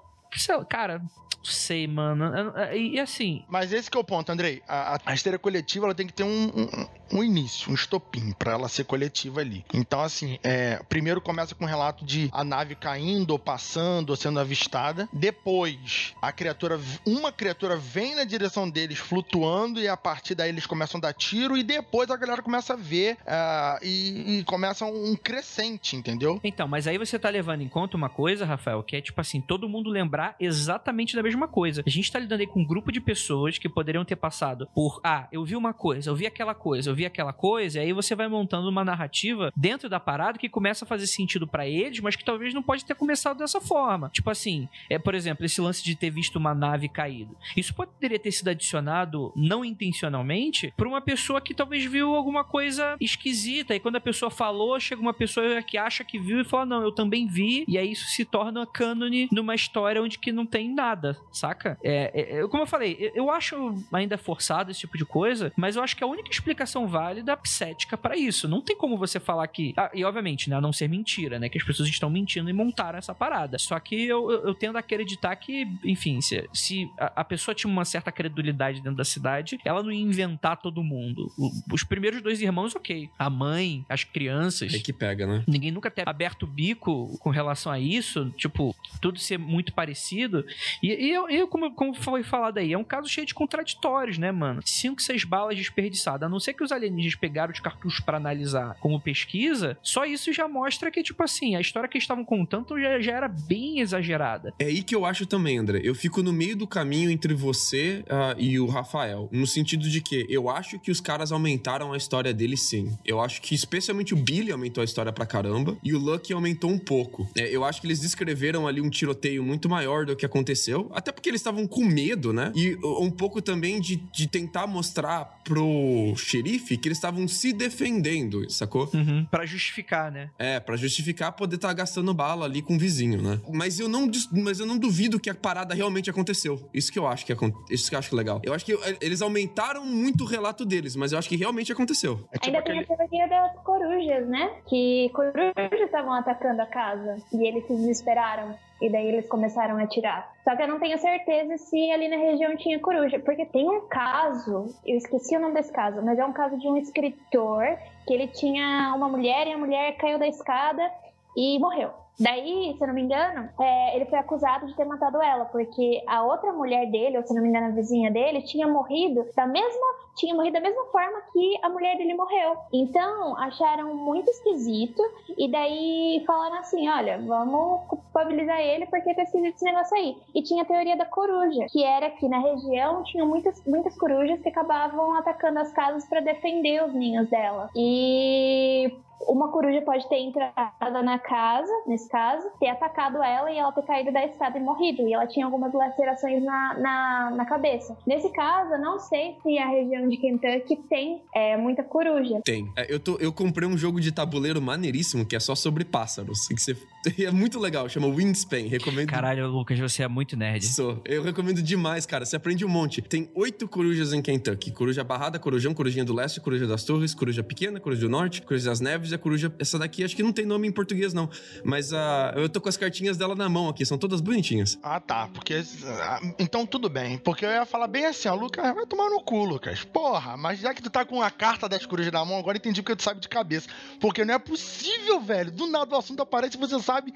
[0.68, 1.02] Cara,
[1.42, 2.32] sei, mano.
[2.72, 3.44] E, e assim.
[3.48, 4.62] Mas esse que é o ponto, Andrei.
[4.66, 8.32] A, a, a histeria coletiva ela tem que ter um, um, um início, um estopim,
[8.32, 9.64] para ela ser coletiva ali.
[9.72, 14.16] Então, assim, é, primeiro começa com um relato de a nave caindo, ou passando, ou
[14.16, 15.08] sendo avistada.
[15.12, 20.66] Depois, a criatura, uma criatura vem na direção deles flutuando, e a partir daí eles
[20.66, 24.84] começam a dar tiro, e depois a galera começa a ver uh, e, e começa
[24.84, 26.40] um crescente, entendeu?
[26.42, 29.40] Então, mas aí você tá levando em conta uma coisa, Rafael, que é tipo assim,
[29.40, 31.82] todo mundo lembrar exatamente da mesma coisa.
[31.86, 35.00] A gente tá lidando aí com um grupo de pessoas que poderiam ter passado por,
[35.04, 37.92] ah, eu vi uma coisa, eu vi aquela coisa, eu vi aquela coisa, e aí
[37.92, 42.00] você vai montando uma narrativa dentro da parada que começa a fazer sentido para eles,
[42.00, 44.10] mas que talvez não pode ter começado dessa forma.
[44.12, 47.36] Tipo assim, é, por exemplo, esse lance de ter visto uma nave caído.
[47.56, 52.96] Isso poderia ter sido adicionado não intencionalmente por uma pessoa que talvez viu alguma coisa
[53.00, 56.66] esquisita, e quando a pessoa falou, chega uma pessoa que acha que viu e fala,
[56.66, 60.46] não, eu também vi, e aí isso se torna cânone numa história onde que não
[60.46, 61.78] tem nada, saca?
[61.82, 65.82] É, é, como eu falei, eu acho ainda forçado esse tipo de coisa, mas eu
[65.82, 68.48] acho que a única explicação válida é cética para isso.
[68.48, 69.72] Não tem como você falar que.
[69.76, 70.56] Ah, e obviamente, né?
[70.56, 71.48] A não ser mentira, né?
[71.48, 73.58] Que as pessoas estão mentindo e montaram essa parada.
[73.58, 77.54] Só que eu, eu, eu tendo a acreditar que, enfim, se, se a, a, pessoa
[77.54, 81.32] tinha uma certa credulidade dentro da cidade, ela não ia inventar todo mundo.
[81.38, 83.08] O, os primeiros dois irmãos, ok.
[83.18, 84.74] A mãe, as crianças.
[84.74, 85.44] É que pega, né?
[85.46, 88.30] Ninguém nunca ter aberto o bico com relação a isso.
[88.36, 90.44] Tipo, tudo ser muito parecido.
[90.82, 94.18] E, e eu, eu, como, como foi falado aí, é um caso cheio de contraditórios,
[94.18, 94.60] né, mano?
[94.64, 96.26] Cinco, seis balas desperdiçadas.
[96.26, 100.32] A não ser que os alienígenas pegaram de cartuchos para analisar como pesquisa, só isso
[100.32, 103.80] já mostra que, tipo assim, a história que eles estavam contando já, já era bem
[103.80, 104.52] exagerada.
[104.58, 105.80] É aí que eu acho também, André.
[105.82, 109.28] Eu fico no meio do caminho entre você uh, e o Rafael.
[109.32, 112.96] No sentido de que eu acho que os caras aumentaram a história deles sim.
[113.04, 116.70] Eu acho que especialmente o Billy aumentou a história pra caramba e o Lucky aumentou
[116.70, 117.28] um pouco.
[117.36, 121.12] É, eu acho que eles descreveram ali um tiroteio muito maior do que aconteceu, até
[121.12, 122.52] porque eles estavam com medo, né?
[122.56, 128.50] E um pouco também de, de tentar mostrar pro xerife que eles estavam se defendendo,
[128.50, 128.90] sacou?
[128.92, 130.30] Uhum, para justificar, né?
[130.36, 133.40] É, para justificar poder estar tá gastando bala ali com o vizinho, né?
[133.48, 136.68] Mas eu não, mas eu não duvido que a parada realmente aconteceu.
[136.74, 137.32] Isso que eu acho que
[137.70, 138.40] isso que eu acho legal.
[138.42, 142.26] Eu acho que eles aumentaram muito o relato deles, mas eu acho que realmente aconteceu.
[142.32, 142.84] É tipo Ainda aquele...
[142.84, 144.50] tem a teoria das corujas, né?
[144.68, 148.56] Que corujas estavam atacando a casa e eles se desesperaram.
[148.80, 150.32] E daí eles começaram a atirar.
[150.44, 153.18] Só que eu não tenho certeza se ali na região tinha coruja.
[153.18, 156.68] Porque tem um caso, eu esqueci o nome desse caso, mas é um caso de
[156.68, 157.64] um escritor
[158.06, 160.90] que ele tinha uma mulher e a mulher caiu da escada
[161.36, 161.90] e morreu.
[162.20, 166.02] Daí, se eu não me engano, é, ele foi acusado de ter matado ela, porque
[166.06, 169.46] a outra mulher dele, ou se não me engano, a vizinha dele, tinha morrido da
[169.46, 169.86] mesma,
[170.16, 172.56] tinha morrido da mesma forma que a mulher dele morreu.
[172.72, 175.00] Então, acharam muito esquisito,
[175.36, 180.16] e daí falaram assim: olha, vamos culpabilizar ele porque tá esquisito esse negócio aí.
[180.34, 184.40] E tinha a teoria da coruja, que era que na região tinham muitas, muitas corujas
[184.40, 187.70] que acabavam atacando as casas para defender os ninhos dela.
[187.76, 188.92] E
[189.28, 193.82] uma coruja pode ter entrado na casa, nesse caso, ter atacado ela e ela ter
[193.82, 195.06] caído da escada e morrido.
[195.06, 197.96] E ela tinha algumas lacerações na, na, na cabeça.
[198.06, 202.40] Nesse caso, eu não sei se a região de Kentucky tem é, muita coruja.
[202.44, 202.70] Tem.
[202.76, 206.48] É, eu, tô, eu comprei um jogo de tabuleiro maneiríssimo que é só sobre pássaros.
[206.48, 206.76] Que você,
[207.18, 208.68] é muito legal, chama Wingspan.
[208.68, 209.08] Recomendo.
[209.08, 210.66] Caralho, Lucas, você é muito nerd.
[210.66, 211.00] Sou.
[211.04, 212.24] Eu recomendo demais, cara.
[212.24, 213.00] Você aprende um monte.
[213.00, 217.42] Tem oito corujas em Kentucky: coruja barrada, corujão, corujinha do leste, coruja das torres, coruja
[217.42, 219.52] pequena, coruja do norte, coruja das neves e a coruja.
[219.58, 221.30] Essa daqui acho que não tem nome em português, não.
[221.64, 221.96] Mas uh,
[222.36, 224.78] eu tô com as cartinhas dela na mão aqui, são todas bonitinhas.
[224.82, 225.28] Ah, tá.
[225.28, 225.54] Porque.
[225.58, 227.18] Uh, então tudo bem.
[227.18, 229.84] Porque eu ia falar bem assim, ó, Lucas, vai tomar no cu, Lucas.
[229.84, 232.82] Porra, mas já que tu tá com a carta das corujas na mão, agora entendi
[232.82, 233.68] porque tu sabe de cabeça.
[234.00, 235.52] Porque não é possível, velho.
[235.52, 237.12] Do nada o assunto aparece e você sabe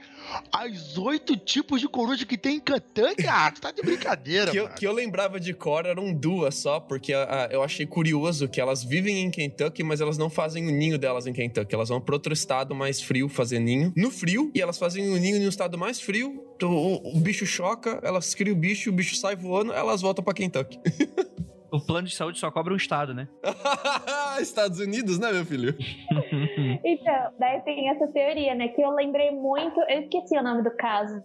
[0.52, 3.26] as oito tipos de coruja que tem em Kentucky.
[3.26, 6.78] Ah, tu tá de brincadeira, que, eu, que eu lembrava de cor eram duas só,
[6.78, 10.70] porque uh, eu achei curioso que elas vivem em Kentucky, mas elas não fazem o
[10.70, 11.74] ninho delas em Kentucky.
[11.74, 13.94] Elas vão pro outro estado mais frio fazer ninho.
[13.96, 16.44] No frio, e elas fazem o ninho em um estado mais frio.
[16.54, 20.22] Então, o, o bicho choca, elas criam o bicho, o bicho sai voando, elas voltam
[20.22, 20.78] pra Kentucky.
[21.72, 23.26] O plano de saúde só cobra um estado, né?
[24.40, 25.74] Estados Unidos, né, meu filho?
[26.84, 28.68] então, daí tem essa teoria, né?
[28.68, 29.80] Que eu lembrei muito.
[29.88, 31.22] Eu esqueci o nome do caso.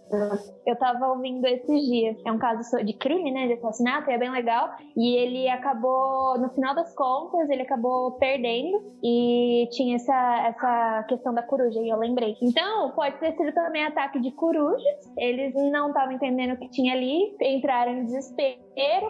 [0.66, 2.16] Eu tava ouvindo esses dias.
[2.26, 3.46] É um caso de crime, né?
[3.46, 4.70] De assassinato, e é bem legal.
[4.96, 8.96] E ele acabou, no final das contas, ele acabou perdendo.
[9.04, 12.36] E tinha essa, essa questão da coruja, e eu lembrei.
[12.40, 15.12] Então, pode ter sido também ataque de corujas.
[15.18, 18.60] Eles não estavam entendendo o que tinha ali, entraram em desespero,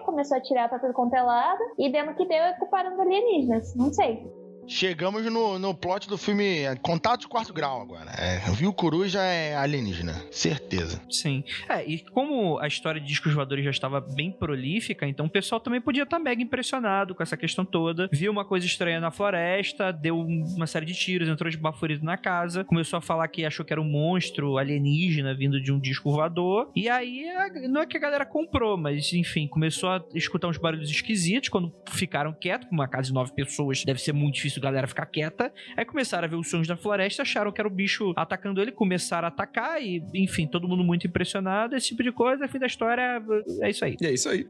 [0.01, 2.55] começou a tirar pra tudo quanto é lado, e dentro que deu é
[2.93, 3.75] os alienígenas.
[3.77, 4.27] Não sei.
[4.69, 8.11] Chegamos no, no plot do filme Contato de Quarto Grau agora.
[8.11, 10.13] É, viu Coruja é alienígena.
[10.31, 11.01] Certeza.
[11.11, 11.43] Sim.
[11.69, 15.59] É, e como a história de discos voadores já estava bem prolífica, então o pessoal
[15.59, 18.11] também podia estar mega impressionado com essa questão toda.
[18.13, 22.19] Viu uma coisa estranha na floresta, deu uma série de tiros, entrou de baforido na
[22.19, 26.13] casa, começou a falar que achou que era um monstro alienígena vindo de um disco
[26.13, 26.71] voador.
[26.77, 27.25] E aí,
[27.71, 31.75] não é que a galera comprou, mas enfim, começou a escutar uns barulhos esquisitos quando
[31.89, 35.53] ficaram quietos, uma casa de nove pessoas, deve ser muito difícil a galera ficar quieta.
[35.77, 38.73] Aí começaram a ver os sons da floresta, acharam que era o bicho atacando ele,
[38.73, 42.49] começaram a atacar e, enfim, todo mundo muito impressionado, esse tipo de coisa.
[42.49, 43.23] Fim da história,
[43.63, 43.97] é isso aí.
[44.01, 44.49] E é isso aí.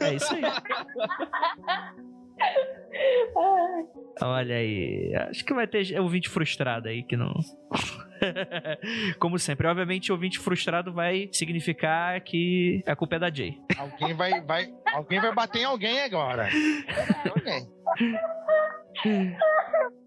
[0.00, 0.42] É isso aí.
[4.22, 7.32] Olha aí, acho que vai ter ouvinte frustrado aí que não.
[9.18, 13.58] Como sempre, obviamente, ouvinte frustrado vai significar que a culpa é da Jay.
[13.78, 16.48] Alguém vai, vai, alguém vai bater em alguém agora.
[17.34, 17.66] Alguém.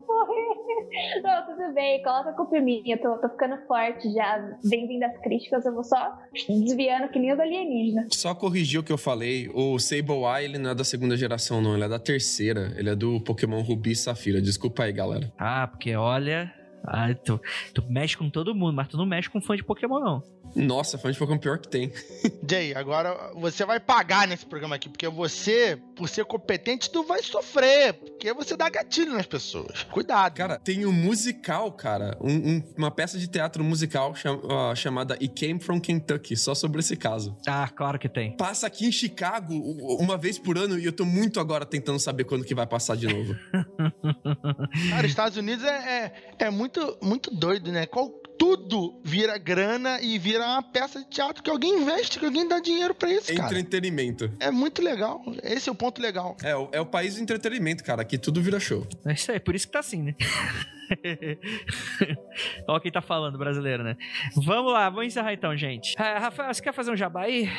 [1.23, 2.83] Não, tudo bem, coloca a culpa em mim.
[2.85, 4.57] Eu tô, tô ficando forte já.
[4.63, 8.07] Vem vindo as críticas, eu vou só desviando que nem os alienígenas.
[8.11, 11.73] Só corrigir o que eu falei: o Sableye, ele não é da segunda geração, não.
[11.73, 12.73] Ele é da terceira.
[12.77, 14.41] Ele é do Pokémon Rubi e Safira.
[14.41, 15.31] Desculpa aí, galera.
[15.37, 16.53] Ah, porque olha.
[16.85, 17.39] Ah, tu,
[17.73, 20.21] tu mexe com todo mundo, mas tu não mexe com fã de Pokémon, não.
[20.55, 21.91] Nossa, fã de Pokémon pior que tem.
[22.47, 27.21] Jay, agora você vai pagar nesse programa aqui, porque você, por ser competente, tu vai
[27.23, 29.83] sofrer, porque você dá gatilho nas pessoas.
[29.83, 30.35] Cuidado.
[30.35, 35.15] Cara, tem um musical, cara, um, um, uma peça de teatro musical cham, uh, chamada
[35.15, 37.35] It Came From Kentucky, só sobre esse caso.
[37.47, 38.35] Ah, claro que tem.
[38.37, 39.53] Passa aqui em Chicago
[39.99, 42.95] uma vez por ano e eu tô muito agora tentando saber quando que vai passar
[42.95, 43.35] de novo.
[44.89, 47.85] cara, Estados Unidos é, é, é muito, muito doido, né?
[47.85, 52.45] Qual tudo vira grana e vira uma peça de teatro que alguém investe, que alguém
[52.45, 53.47] dá dinheiro pra isso, cara.
[53.47, 54.29] Entretenimento.
[54.37, 55.23] É muito legal.
[55.41, 56.35] Esse é o ponto legal.
[56.43, 58.01] É, é o país do entretenimento, cara.
[58.01, 58.85] Aqui tudo vira show.
[59.05, 60.15] É isso aí, por isso que tá assim, né?
[62.67, 63.95] Olha quem tá falando, brasileiro, né?
[64.35, 65.95] Vamos lá, vamos encerrar então, gente.
[65.97, 67.49] Rafael, você quer fazer um jabá aí?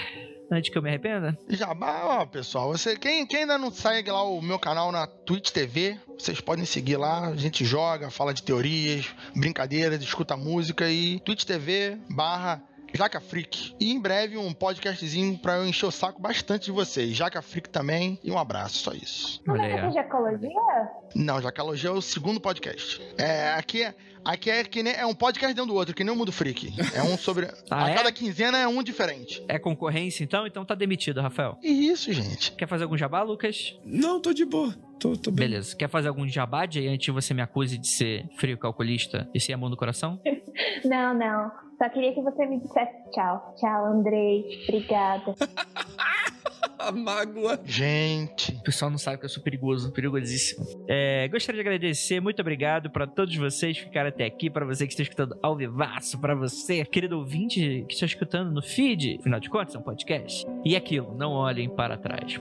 [0.51, 1.37] Antes que eu me arrependa?
[1.49, 2.69] Jabá, ó, pessoal.
[2.69, 6.65] Você, quem, quem ainda não segue lá o meu canal na Twitch TV, vocês podem
[6.65, 7.29] seguir lá.
[7.29, 12.63] A gente joga, fala de teorias, brincadeiras, escuta música e Twitch TV barra
[12.97, 13.75] Jaca Freak.
[13.81, 17.17] E em breve um podcastzinho pra eu encher o saco bastante de vocês.
[17.17, 18.21] Jaca Freak também.
[18.23, 19.43] E um abraço, só isso.
[19.45, 20.51] Não é jacologia?
[21.15, 23.03] Não, jacologia é o segundo podcast.
[23.19, 23.95] É, aqui é.
[24.25, 26.73] Aqui é que nem, é um podcast dentro do outro, que nem o Mundo Freak.
[26.95, 27.47] É um sobre.
[27.71, 27.95] Ah, a é?
[27.95, 29.45] cada quinzena é um diferente.
[29.49, 30.47] É concorrência então?
[30.47, 31.59] Então tá demitido, Rafael.
[31.63, 32.53] Isso, gente.
[32.53, 33.77] Quer fazer algum jabá, Lucas?
[33.85, 34.73] Não, tô de boa.
[34.99, 35.49] Tô, tô bem.
[35.49, 35.77] Beleza.
[35.77, 39.53] Quer fazer algum jabá, Jay, antes você me acuse de ser frio calculista e ser
[39.53, 40.21] a mão do coração?
[40.85, 41.64] Não, não.
[41.79, 43.55] Só queria que você me dissesse tchau.
[43.57, 44.45] Tchau, Andrei.
[44.69, 45.35] Obrigada.
[46.79, 47.59] A mágoa.
[47.65, 48.53] Gente.
[48.53, 50.65] O pessoal não sabe que eu sou perigoso, perigosíssimo.
[50.89, 54.87] É, gostaria de agradecer, muito obrigado para todos vocês que ficaram até aqui, para você
[54.87, 59.41] que está escutando ao vivaço, para você, querido ouvinte que está escutando no feed, afinal
[59.41, 60.47] de contas, é um podcast.
[60.65, 62.39] E aquilo, não olhem para trás.